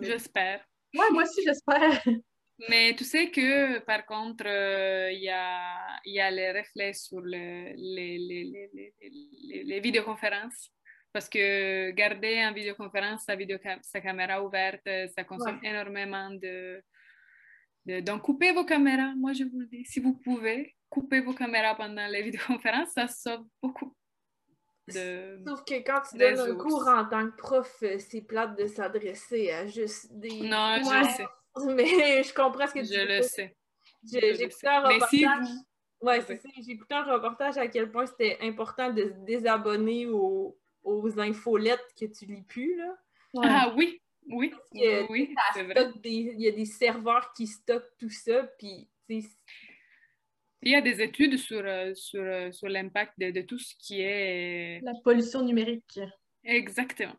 j'espère. 0.03 0.61
Ouais, 0.95 1.11
moi 1.13 1.23
aussi, 1.23 1.43
j'espère. 1.45 2.03
Mais 2.69 2.95
tu 2.95 3.05
sais 3.05 3.31
que, 3.31 3.79
par 3.81 4.05
contre, 4.05 4.45
euh, 4.47 5.11
il 5.13 5.23
y, 5.23 5.31
a, 5.31 6.01
y, 6.05 6.21
a, 6.21 6.31
les 6.31 6.53
reflets 6.53 6.93
sur 6.93 7.21
les, 7.21 7.75
les, 7.77 8.19
les, 8.19 9.65
les, 9.65 9.81
vidéoconférences. 9.81 10.71
Parce 11.13 11.29
que 11.29 11.91
garder 11.91 12.45
en 12.45 12.53
vidéoconférence 12.53 13.25
sa, 13.25 13.35
vidéo, 13.35 13.59
sa 13.83 14.01
caméra 14.01 14.45
ouverte, 14.45 14.89
ça 15.17 15.25
consomme 15.25 15.59
énormément 15.63 16.31
de, 16.31 16.83
de... 17.87 18.01
Donc, 18.01 18.23
coupez 18.23 18.53
vos 18.53 18.65
caméras, 18.65 19.13
moi 19.17 19.33
je 19.33 19.45
vous 19.45 19.61
le 19.61 19.67
dis, 19.67 19.85
si 19.85 19.99
vous 19.99 20.15
pouvez 20.15 20.77
couper 20.89 21.21
vos 21.21 21.33
caméras 21.33 21.75
pendant 21.75 22.07
les 22.07 22.23
vidéoconférences, 22.31 22.91
ça 22.91 23.09
sauve 23.09 23.47
beaucoup 23.63 23.97
de. 24.89 25.43
Sauf 25.47 25.65
que 25.65 25.75
quand 25.85 26.01
tu 26.09 26.19
donnes 26.19 26.39
un 26.39 26.55
cours 26.57 26.87
en 26.89 27.05
tant 27.07 27.29
que 27.31 27.37
prof, 27.37 27.77
euh, 27.83 27.99
c'est 27.99 28.23
plate 28.23 28.57
de 28.57 28.67
s'adresser 28.67 29.51
à 29.51 29.67
juste 29.67 30.13
des. 30.13 30.41
Non, 30.43 30.77
je 30.79 31.11
sais. 31.17 31.27
Mais 31.75 32.23
je 32.23 32.35
comprends 32.35 32.67
ce 32.67 32.75
que 32.75 32.81
tu 32.81 32.95
Je 32.95 33.17
le 33.17 33.23
sais. 33.23 33.57
J'ai 34.11 34.43
écouté 34.43 34.67
un 34.67 34.81
reportage. 34.81 35.49
Ouais, 36.01 36.21
c'est 36.23 36.37
ça. 36.37 36.49
J'ai 36.57 36.73
écouté 36.73 36.95
un 36.95 37.05
reportage 37.05 37.59
à 37.59 37.69
quel 37.69 37.91
point 37.91 38.07
c'était 38.07 38.39
important 38.41 38.91
de 38.91 39.03
se 39.03 39.25
désabonner 39.27 40.07
aux, 40.07 40.59
aux 40.83 41.21
infolettes 41.21 41.87
que 41.99 42.07
tu 42.07 42.25
lis 42.25 42.43
plus. 42.43 42.77
Là. 42.77 42.97
Ah 43.43 43.75
oui, 43.77 44.01
oui. 44.29 44.53
oui, 44.73 45.35
Il 46.05 46.41
y 46.41 46.49
a 46.49 46.53
des 46.53 46.65
serveurs 46.65 47.33
qui 47.35 47.47
stockent 47.47 47.93
tout 47.99 48.11
ça, 48.11 48.45
puis 48.59 48.89
il 49.09 50.73
y 50.73 50.75
a 50.75 50.81
des 50.81 51.01
études 51.01 51.39
sur, 51.39 51.63
euh, 51.65 51.95
sur, 51.95 52.23
euh, 52.23 52.53
sur 52.53 52.69
l'impact 52.69 53.15
de, 53.19 53.31
de, 53.31 53.41
tout 53.41 53.59
ce 53.59 53.75
qui 53.79 54.01
est... 54.01 54.81
La 54.83 54.93
pollution 55.03 55.43
numérique. 55.43 56.01
Exactement. 56.45 57.17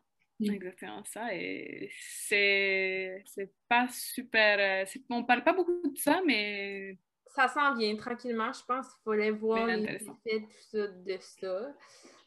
Mm. 0.50 0.54
Exactement 0.54 1.04
ça. 1.04 1.34
Et 1.34 1.90
c'est, 1.98 3.22
c'est 3.26 3.52
pas 3.68 3.86
super... 3.88 4.84
Euh, 4.86 5.00
on 5.10 5.24
parle 5.24 5.44
pas 5.44 5.52
beaucoup 5.52 5.88
de 5.88 5.98
ça, 5.98 6.20
mais... 6.26 6.98
Ça 7.26 7.48
s'en 7.48 7.74
vient 7.74 7.96
tranquillement, 7.96 8.52
je 8.52 8.64
pense. 8.66 8.86
Il 8.86 9.10
fallait 9.10 9.30
voir 9.30 9.66
les 9.66 9.84
effets 9.84 10.46
de 10.74 11.18
ça. 11.20 11.74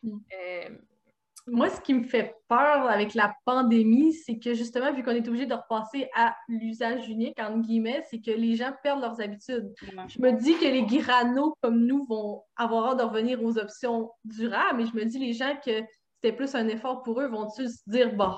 Mm 0.01 0.19
moi, 1.47 1.69
ce 1.69 1.79
qui 1.79 1.93
me 1.93 2.03
fait 2.03 2.35
peur 2.47 2.89
avec 2.89 3.13
la 3.13 3.35
pandémie, 3.45 4.13
c'est 4.13 4.39
que 4.39 4.55
justement, 4.55 4.91
vu 4.91 5.03
qu'on 5.03 5.11
est 5.11 5.27
obligé 5.27 5.45
de 5.45 5.53
repasser 5.53 6.09
à 6.15 6.35
l'usage 6.47 7.07
unique, 7.07 7.39
entre 7.39 7.61
guillemets, 7.61 8.03
c'est 8.09 8.19
que 8.19 8.31
les 8.31 8.55
gens 8.55 8.73
perdent 8.81 9.01
leurs 9.01 9.21
habitudes. 9.21 9.71
Je 10.07 10.21
me 10.21 10.31
dis 10.31 10.55
que 10.55 10.65
les 10.65 10.83
guiranos 10.83 11.53
comme 11.61 11.85
nous 11.85 12.03
vont 12.05 12.43
avoir 12.55 12.91
hâte 12.91 12.97
de 12.97 13.03
revenir 13.03 13.43
aux 13.43 13.59
options 13.59 14.11
durables, 14.23 14.79
mais 14.79 14.85
je 14.87 14.95
me 14.95 15.05
dis 15.05 15.19
les 15.19 15.33
gens 15.33 15.55
que 15.63 15.83
c'était 16.25 16.35
plus 16.35 16.55
un 16.55 16.67
effort 16.69 17.03
pour 17.03 17.21
eux 17.21 17.27
vont-ils 17.27 17.69
se 17.69 17.87
dire, 17.87 18.11
bon, 18.15 18.35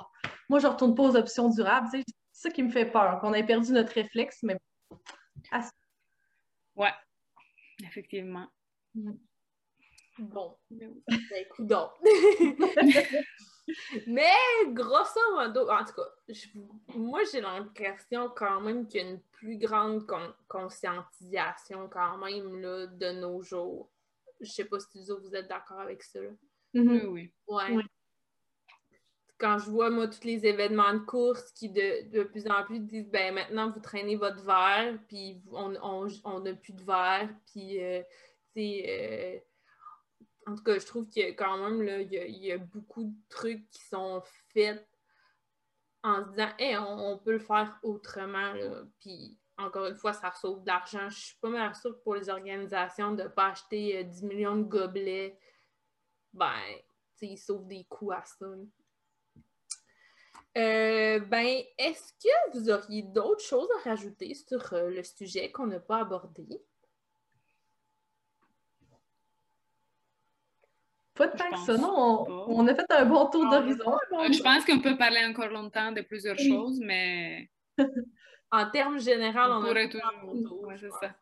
moi, 0.50 0.60
je 0.60 0.68
retourne 0.68 0.94
pas 0.94 1.04
aux 1.04 1.16
options 1.16 1.48
durables. 1.50 1.88
C'est 1.90 2.04
ça 2.34 2.50
qui 2.50 2.62
me 2.62 2.70
fait 2.70 2.86
peur, 2.86 3.22
qu'on 3.22 3.34
ait 3.34 3.46
perdu 3.46 3.72
notre 3.72 3.94
réflexe, 3.94 4.44
mais. 4.44 4.58
Ouais, 6.76 6.92
effectivement. 7.82 8.48
Mm. 8.94 9.14
Bon, 10.20 10.58
ben, 10.70 10.94
écoute 11.36 11.68
donc. 11.68 11.92
Mais 14.08 14.32
grosso 14.68 15.20
modo, 15.34 15.70
en 15.70 15.84
tout 15.84 15.94
cas, 15.94 16.34
moi 16.96 17.22
j'ai 17.32 17.42
l'impression 17.42 18.30
quand 18.36 18.62
même 18.62 18.88
qu'il 18.88 19.02
y 19.02 19.04
a 19.04 19.10
une 19.10 19.22
plus 19.32 19.58
grande 19.58 20.06
conscientisation 20.48 21.90
quand 21.90 22.18
même 22.18 22.62
là, 22.62 22.88
de 22.88 23.12
nos 23.12 23.42
jours. 23.44 23.92
Je 24.40 24.50
sais 24.50 24.66
pas 24.66 24.80
si 24.80 25.06
vous 25.06 25.36
êtes 25.36 25.48
d'accord 25.48 25.82
avec 25.82 26.02
ça. 26.02 26.20
Mm-hmm. 26.78 27.06
Oui, 27.08 27.32
Ouais. 27.48 27.84
Quand 29.38 29.60
je 29.60 29.70
vois, 29.70 29.92
moi, 29.92 30.08
tous 30.08 30.24
les 30.24 30.48
événements 30.48 30.94
de 30.94 31.00
course 31.00 31.52
qui 31.52 31.70
de, 31.70 32.10
de 32.10 32.24
plus 32.24 32.48
en 32.50 32.64
plus 32.64 32.80
disent 32.80 33.10
ben 33.12 33.36
maintenant 33.36 33.70
vous 33.70 33.80
traînez 33.80 34.16
votre 34.16 34.44
verre, 34.44 34.98
puis 35.08 35.40
on 35.52 35.70
n'a 35.70 35.80
on, 35.84 36.42
plus 36.56 36.74
de 36.74 36.84
verre, 36.84 37.30
puis 37.46 37.84
euh, 37.84 38.02
euh 38.58 39.38
en 40.48 40.56
tout 40.56 40.64
cas, 40.64 40.80
je 40.80 40.86
trouve 40.86 41.10
que 41.10 41.32
quand 41.32 41.58
même, 41.58 41.82
là, 41.82 42.00
il, 42.00 42.38
y 42.38 42.52
a, 42.54 42.58
beaucoup 42.58 43.04
de 43.04 43.16
trucs 43.28 43.70
qui 43.70 43.84
sont 43.84 44.22
faits 44.54 44.88
en 46.04 46.24
se 46.24 46.30
disant, 46.30 46.50
hey, 46.58 46.78
on, 46.78 47.18
peut 47.18 47.34
le 47.34 47.40
faire 47.40 47.78
autrement. 47.84 48.54
Puis, 49.02 49.38
encore 49.58 49.88
une 49.88 49.96
fois, 49.96 50.14
ça 50.14 50.32
sauve 50.32 50.62
de 50.62 50.68
l'argent. 50.68 51.10
Je 51.10 51.20
suis 51.20 51.38
pas 51.42 51.50
mal 51.50 51.76
sûre 51.76 52.00
pour 52.02 52.16
les 52.16 52.30
organisations 52.30 53.12
de 53.12 53.24
ne 53.24 53.28
pas 53.28 53.48
acheter 53.48 54.04
10 54.06 54.24
euh, 54.24 54.28
millions 54.28 54.56
de 54.56 54.64
gobelets. 54.64 55.38
Ben, 56.38 56.54
ils 57.22 57.38
sauvent 57.38 57.68
des 57.68 57.84
coûts 57.90 58.12
à 58.12 58.24
ça. 58.24 58.46
Euh, 60.58 61.20
ben, 61.20 61.64
est-ce 61.78 62.14
que 62.14 62.58
vous 62.58 62.70
auriez 62.70 63.02
d'autres 63.02 63.44
choses 63.44 63.68
à 63.80 63.90
rajouter 63.90 64.34
sur 64.36 64.74
euh, 64.74 64.90
le 64.90 65.04
sujet 65.04 65.52
qu'on 65.52 65.68
n'a 65.68 65.80
pas 65.80 66.02
abordé? 66.02 66.48
Pas 71.16 71.28
tant 71.28 71.50
que 71.50 71.60
ça, 71.60 71.78
non. 71.78 72.26
On, 72.48 72.68
a 72.68 72.76
fait 72.76 72.92
un 72.92 73.06
bon 73.06 73.28
tour 73.30 73.50
d'horizon. 73.50 73.98
je 74.12 74.44
pense 74.44 74.64
qu'on 74.66 74.80
peut 74.80 74.96
parler 74.96 75.26
encore 75.26 75.50
longtemps 75.50 75.92
de 75.92 76.02
plusieurs 76.02 76.38
choses, 76.38 76.80
mais. 76.80 77.50
en 78.52 78.70
termes 78.70 79.00
généraux, 79.00 79.52
on, 79.52 79.62
pourrait 79.62 79.90
toujours. 79.90 80.72
c'est 80.80 80.92
ça. 80.92 81.16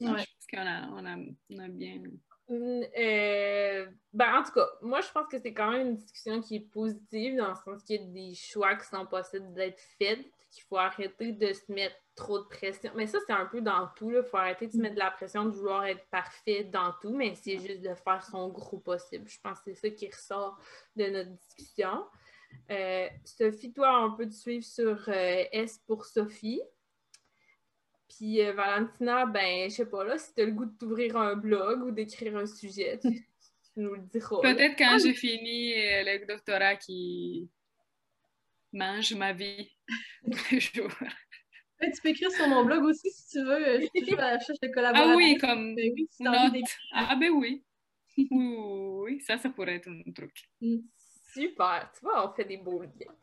Je 0.00 0.06
pense 0.06 0.46
qu'on 0.52 0.66
a, 0.66 0.88
on 0.92 1.58
a, 1.58 1.68
bien. 1.68 2.02
Mm, 2.50 2.82
euh, 2.98 3.86
ben, 4.12 4.34
en 4.34 4.42
tout 4.42 4.50
cas, 4.50 4.66
moi, 4.82 5.00
je 5.00 5.10
pense 5.12 5.28
que 5.28 5.38
c'est 5.38 5.54
quand 5.54 5.70
même 5.70 5.86
une 5.86 5.94
discussion 5.94 6.40
qui 6.40 6.56
est 6.56 6.60
positive 6.72 7.36
dans 7.36 7.50
le 7.50 7.54
sens 7.54 7.84
qu'il 7.84 8.00
y 8.00 8.04
a 8.04 8.06
des 8.08 8.34
choix 8.34 8.74
qui 8.74 8.86
sont 8.88 9.06
possibles 9.06 9.54
d'être 9.54 9.80
faits, 9.98 10.18
qu'il 10.50 10.64
faut 10.64 10.76
arrêter 10.76 11.30
de 11.30 11.52
se 11.52 11.70
mettre 11.70 11.94
trop 12.16 12.40
de 12.40 12.48
pression. 12.48 12.90
Mais 12.96 13.06
ça, 13.06 13.18
c'est 13.24 13.32
un 13.32 13.46
peu 13.46 13.60
dans 13.60 13.88
tout. 13.94 14.10
Il 14.10 14.24
faut 14.24 14.36
arrêter 14.36 14.66
de 14.66 14.72
se 14.72 14.78
mettre 14.78 14.96
de 14.96 14.98
la 14.98 15.12
pression 15.12 15.44
de 15.44 15.50
vouloir 15.50 15.84
être 15.84 16.04
parfait 16.10 16.64
dans 16.64 16.92
tout, 17.00 17.14
mais 17.14 17.36
c'est 17.36 17.58
juste 17.58 17.82
de 17.82 17.94
faire 17.94 18.24
son 18.24 18.48
gros 18.48 18.78
possible. 18.78 19.28
Je 19.28 19.38
pense 19.40 19.60
que 19.60 19.72
c'est 19.72 19.88
ça 19.88 19.90
qui 19.90 20.08
ressort 20.10 20.58
de 20.96 21.06
notre 21.06 21.30
discussion. 21.30 22.04
Euh, 22.72 23.06
Sophie, 23.24 23.72
toi, 23.72 24.04
on 24.04 24.16
peut 24.16 24.26
te 24.28 24.34
suivre 24.34 24.64
sur 24.64 25.08
euh, 25.08 25.44
S 25.52 25.78
pour 25.86 26.04
Sophie. 26.04 26.60
Puis 28.16 28.40
euh, 28.40 28.52
Valentina, 28.52 29.26
ben, 29.26 29.70
je 29.70 29.76
sais 29.76 29.88
pas, 29.88 30.04
là, 30.04 30.18
si 30.18 30.34
tu 30.34 30.42
as 30.42 30.46
le 30.46 30.52
goût 30.52 30.66
de 30.66 30.76
t'ouvrir 30.76 31.16
un 31.16 31.36
blog 31.36 31.84
ou 31.84 31.90
d'écrire 31.90 32.36
un 32.36 32.46
sujet, 32.46 32.98
tu, 33.00 33.26
nous 33.76 33.94
le 33.94 34.02
diras. 34.12 34.40
Peut-être 34.42 34.76
quand 34.76 34.98
j'ai 34.98 35.14
fini 35.14 35.74
le 35.74 36.26
doctorat 36.26 36.76
qui 36.76 37.48
mange 38.72 39.14
ma 39.14 39.32
vie 39.32 39.70
tous 40.30 40.50
les 40.50 40.60
jours 40.60 40.92
tu 41.88 42.02
peux 42.02 42.08
écrire 42.10 42.30
sur 42.30 42.48
mon 42.48 42.64
blog 42.64 42.84
aussi 42.84 43.10
si 43.10 43.28
tu 43.28 43.44
veux. 43.44 43.80
Je 43.80 43.86
suis 43.86 44.00
toujours 44.00 44.20
à 44.20 44.32
la 44.32 44.38
recherche 44.38 44.60
de 44.60 44.68
collaborateurs. 44.68 45.12
Ah 45.12 45.16
oui, 45.16 45.36
comme 45.38 45.74
ben 45.74 45.92
oui, 45.94 46.08
note. 46.20 46.64
Ah 46.92 47.16
ben 47.16 47.30
oui. 47.30 47.62
oui, 48.30 49.20
ça, 49.20 49.38
ça 49.38 49.50
pourrait 49.50 49.76
être 49.76 49.88
un 49.88 50.12
truc. 50.12 50.48
Mm. 50.60 50.78
Super, 51.32 51.90
tu 51.94 52.00
vois, 52.02 52.28
on 52.28 52.34
fait 52.34 52.44
des 52.44 52.56
beaux 52.56 52.82
liens. 52.82 53.14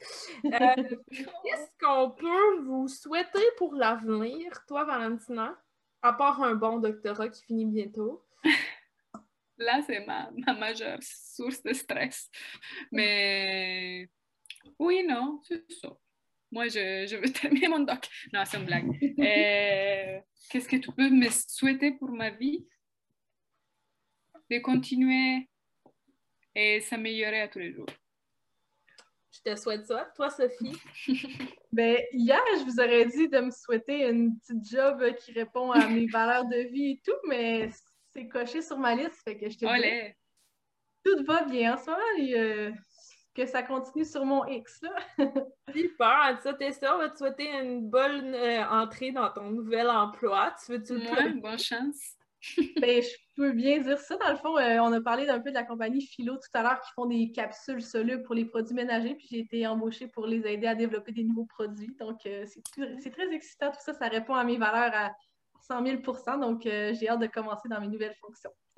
Euh, 0.45 0.83
Qu'est-ce 1.11 1.71
qu'on 1.79 2.11
peut 2.11 2.59
vous 2.63 2.87
souhaiter 2.87 3.43
pour 3.57 3.73
l'avenir, 3.73 4.65
toi, 4.65 4.85
Valentina, 4.85 5.59
à 6.01 6.13
part 6.13 6.41
un 6.41 6.55
bon 6.55 6.77
doctorat 6.77 7.29
qui 7.29 7.43
finit 7.43 7.65
bientôt? 7.65 8.23
Là, 9.57 9.81
c'est 9.85 10.05
ma, 10.05 10.29
ma 10.45 10.53
majeure 10.53 10.99
source 11.01 11.63
de 11.63 11.73
stress. 11.73 12.29
Mais 12.91 14.09
oui, 14.77 15.03
non, 15.07 15.41
c'est 15.43 15.65
ça. 15.71 15.97
Moi, 16.51 16.67
je, 16.69 17.15
veux 17.15 17.31
terminer 17.33 17.67
mon 17.67 17.79
doc. 17.79 18.07
Non, 18.31 18.43
c'est 18.45 18.57
une 18.57 18.65
blague. 18.65 18.89
Euh, 19.19 20.19
qu'est-ce 20.49 20.67
que 20.69 20.77
tu 20.77 20.91
peux 20.91 21.09
me 21.09 21.29
souhaiter 21.29 21.91
pour 21.91 22.09
ma 22.09 22.29
vie? 22.29 22.65
De 24.49 24.59
continuer 24.59 25.49
et 26.57 26.81
s'améliorer 26.81 27.41
à 27.41 27.47
tous 27.47 27.59
les 27.59 27.71
jours. 27.71 27.85
Je 29.31 29.51
te 29.51 29.55
souhaite 29.55 29.85
ça. 29.85 30.11
Toi, 30.15 30.31
Sophie? 30.31 30.75
ben, 31.71 31.99
hier, 32.11 32.41
je 32.57 32.63
vous 32.63 32.79
aurais 32.79 33.05
dit 33.05 33.29
de 33.29 33.39
me 33.39 33.51
souhaiter 33.51 34.09
une 34.09 34.39
petite 34.39 34.67
job 34.67 35.03
qui 35.19 35.31
répond 35.33 35.71
à 35.71 35.87
mes 35.87 36.07
valeurs 36.07 36.45
de 36.45 36.67
vie 36.71 36.91
et 36.91 37.01
tout, 37.05 37.17
mais 37.27 37.69
c'est 38.11 38.27
coché 38.27 38.63
sur 38.63 38.79
ma 38.79 38.95
liste, 38.95 39.21
fait 39.23 39.37
que 39.37 39.47
je 39.47 39.57
te 39.57 39.65
dis. 39.65 40.13
Tout 41.05 41.23
va 41.25 41.43
bien 41.43 41.75
en 41.75 41.77
ce 41.77 41.91
moment, 41.91 42.75
que 43.35 43.45
ça 43.45 43.61
continue 43.61 44.03
sur 44.03 44.25
mon 44.25 44.43
X, 44.47 44.81
là. 44.81 44.95
Super, 45.71 46.39
ça, 46.41 46.53
t'es 46.55 46.71
ça, 46.71 46.95
on 46.95 46.97
va 46.97 47.09
te 47.09 47.19
souhaiter 47.19 47.47
une 47.51 47.87
bonne 47.87 48.33
euh, 48.33 48.65
entrée 48.67 49.11
dans 49.11 49.29
ton 49.29 49.51
nouvel 49.51 49.87
emploi? 49.91 50.55
Tu 50.65 50.71
veux-tu 50.71 50.95
le 50.95 51.39
bonne 51.39 51.59
chance. 51.59 52.16
ben, 52.81 53.01
je 53.01 53.15
peux 53.35 53.51
bien 53.51 53.79
dire 53.79 53.99
ça. 53.99 54.15
Dans 54.17 54.29
le 54.31 54.37
fond, 54.37 54.57
euh, 54.57 54.79
on 54.79 54.93
a 54.93 55.01
parlé 55.01 55.25
d'un 55.25 55.39
peu 55.39 55.49
de 55.49 55.55
la 55.55 55.63
compagnie 55.63 56.01
Philo 56.01 56.35
tout 56.35 56.49
à 56.53 56.63
l'heure 56.63 56.81
qui 56.81 56.91
font 56.93 57.05
des 57.05 57.31
capsules 57.31 57.81
solubles 57.81 58.23
pour 58.23 58.35
les 58.35 58.45
produits 58.45 58.75
ménagers. 58.75 59.15
Puis 59.15 59.27
j'ai 59.29 59.39
été 59.39 59.67
embauchée 59.67 60.07
pour 60.07 60.27
les 60.27 60.45
aider 60.47 60.67
à 60.67 60.75
développer 60.75 61.11
des 61.11 61.23
nouveaux 61.23 61.45
produits. 61.45 61.95
Donc, 61.99 62.25
euh, 62.25 62.45
c'est 62.45 63.11
très 63.11 63.33
excitant 63.33 63.71
tout 63.71 63.81
ça. 63.81 63.93
Ça 63.93 64.07
répond 64.07 64.35
à 64.35 64.43
mes 64.43 64.57
valeurs 64.57 64.93
à 64.93 65.11
100 65.67 65.83
000% 65.83 66.39
Donc, 66.39 66.61
j'ai 66.63 67.09
hâte 67.09 67.19
de 67.19 67.27
commencer 67.27 67.67
dans 67.69 67.81
mes 67.81 67.87
nouvelles 67.87 68.15
fonctions. 68.21 68.51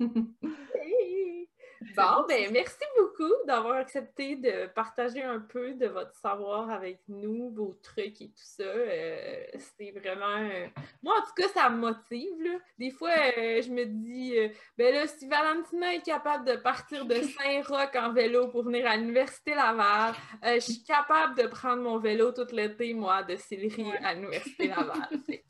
Bon, 1.96 2.26
ben 2.28 2.52
merci 2.52 2.84
beaucoup 2.98 3.32
d'avoir 3.46 3.76
accepté 3.76 4.36
de 4.36 4.66
partager 4.74 5.22
un 5.22 5.40
peu 5.40 5.72
de 5.72 5.86
votre 5.86 6.14
savoir 6.14 6.70
avec 6.70 7.00
nous, 7.08 7.50
vos 7.50 7.74
trucs 7.82 8.20
et 8.20 8.28
tout 8.28 8.34
ça. 8.34 8.64
Euh, 8.64 9.44
c'est 9.78 9.90
vraiment... 9.90 10.36
Euh, 10.36 10.66
moi, 11.02 11.14
en 11.18 11.22
tout 11.22 11.34
cas, 11.34 11.48
ça 11.48 11.70
me 11.70 11.78
motive. 11.78 12.42
Là. 12.42 12.58
Des 12.78 12.90
fois, 12.90 13.10
euh, 13.10 13.62
je 13.62 13.70
me 13.70 13.86
dis, 13.86 14.34
ben 14.76 14.94
là, 14.94 15.06
si 15.06 15.26
Valentina 15.26 15.94
est 15.94 16.04
capable 16.04 16.44
de 16.44 16.56
partir 16.56 17.06
de 17.06 17.14
Saint-Roch 17.14 17.94
en 17.96 18.12
vélo 18.12 18.48
pour 18.48 18.62
venir 18.62 18.86
à 18.86 18.96
l'Université 18.96 19.54
Laval, 19.54 20.14
je 20.44 20.60
suis 20.60 20.82
capable 20.82 21.34
de 21.36 21.46
prendre 21.46 21.82
mon 21.82 21.98
vélo 21.98 22.32
tout 22.32 22.46
l'été, 22.52 22.92
moi, 22.92 23.22
de 23.22 23.36
Sillery 23.36 23.90
à 24.04 24.14
l'Université 24.14 24.68
Laval. 24.68 25.08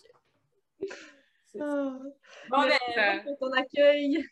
Ah. 1.59 1.98
Bon, 2.48 2.68
ben, 2.94 3.22
pour 3.24 3.38
ton 3.38 3.53
accueil. 3.53 4.24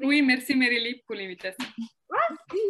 Oui, 0.00 0.22
merci 0.22 0.54
Merily 0.54 1.02
pour 1.06 1.16
l'invitation. 1.16 1.66
Merci. 2.10 2.60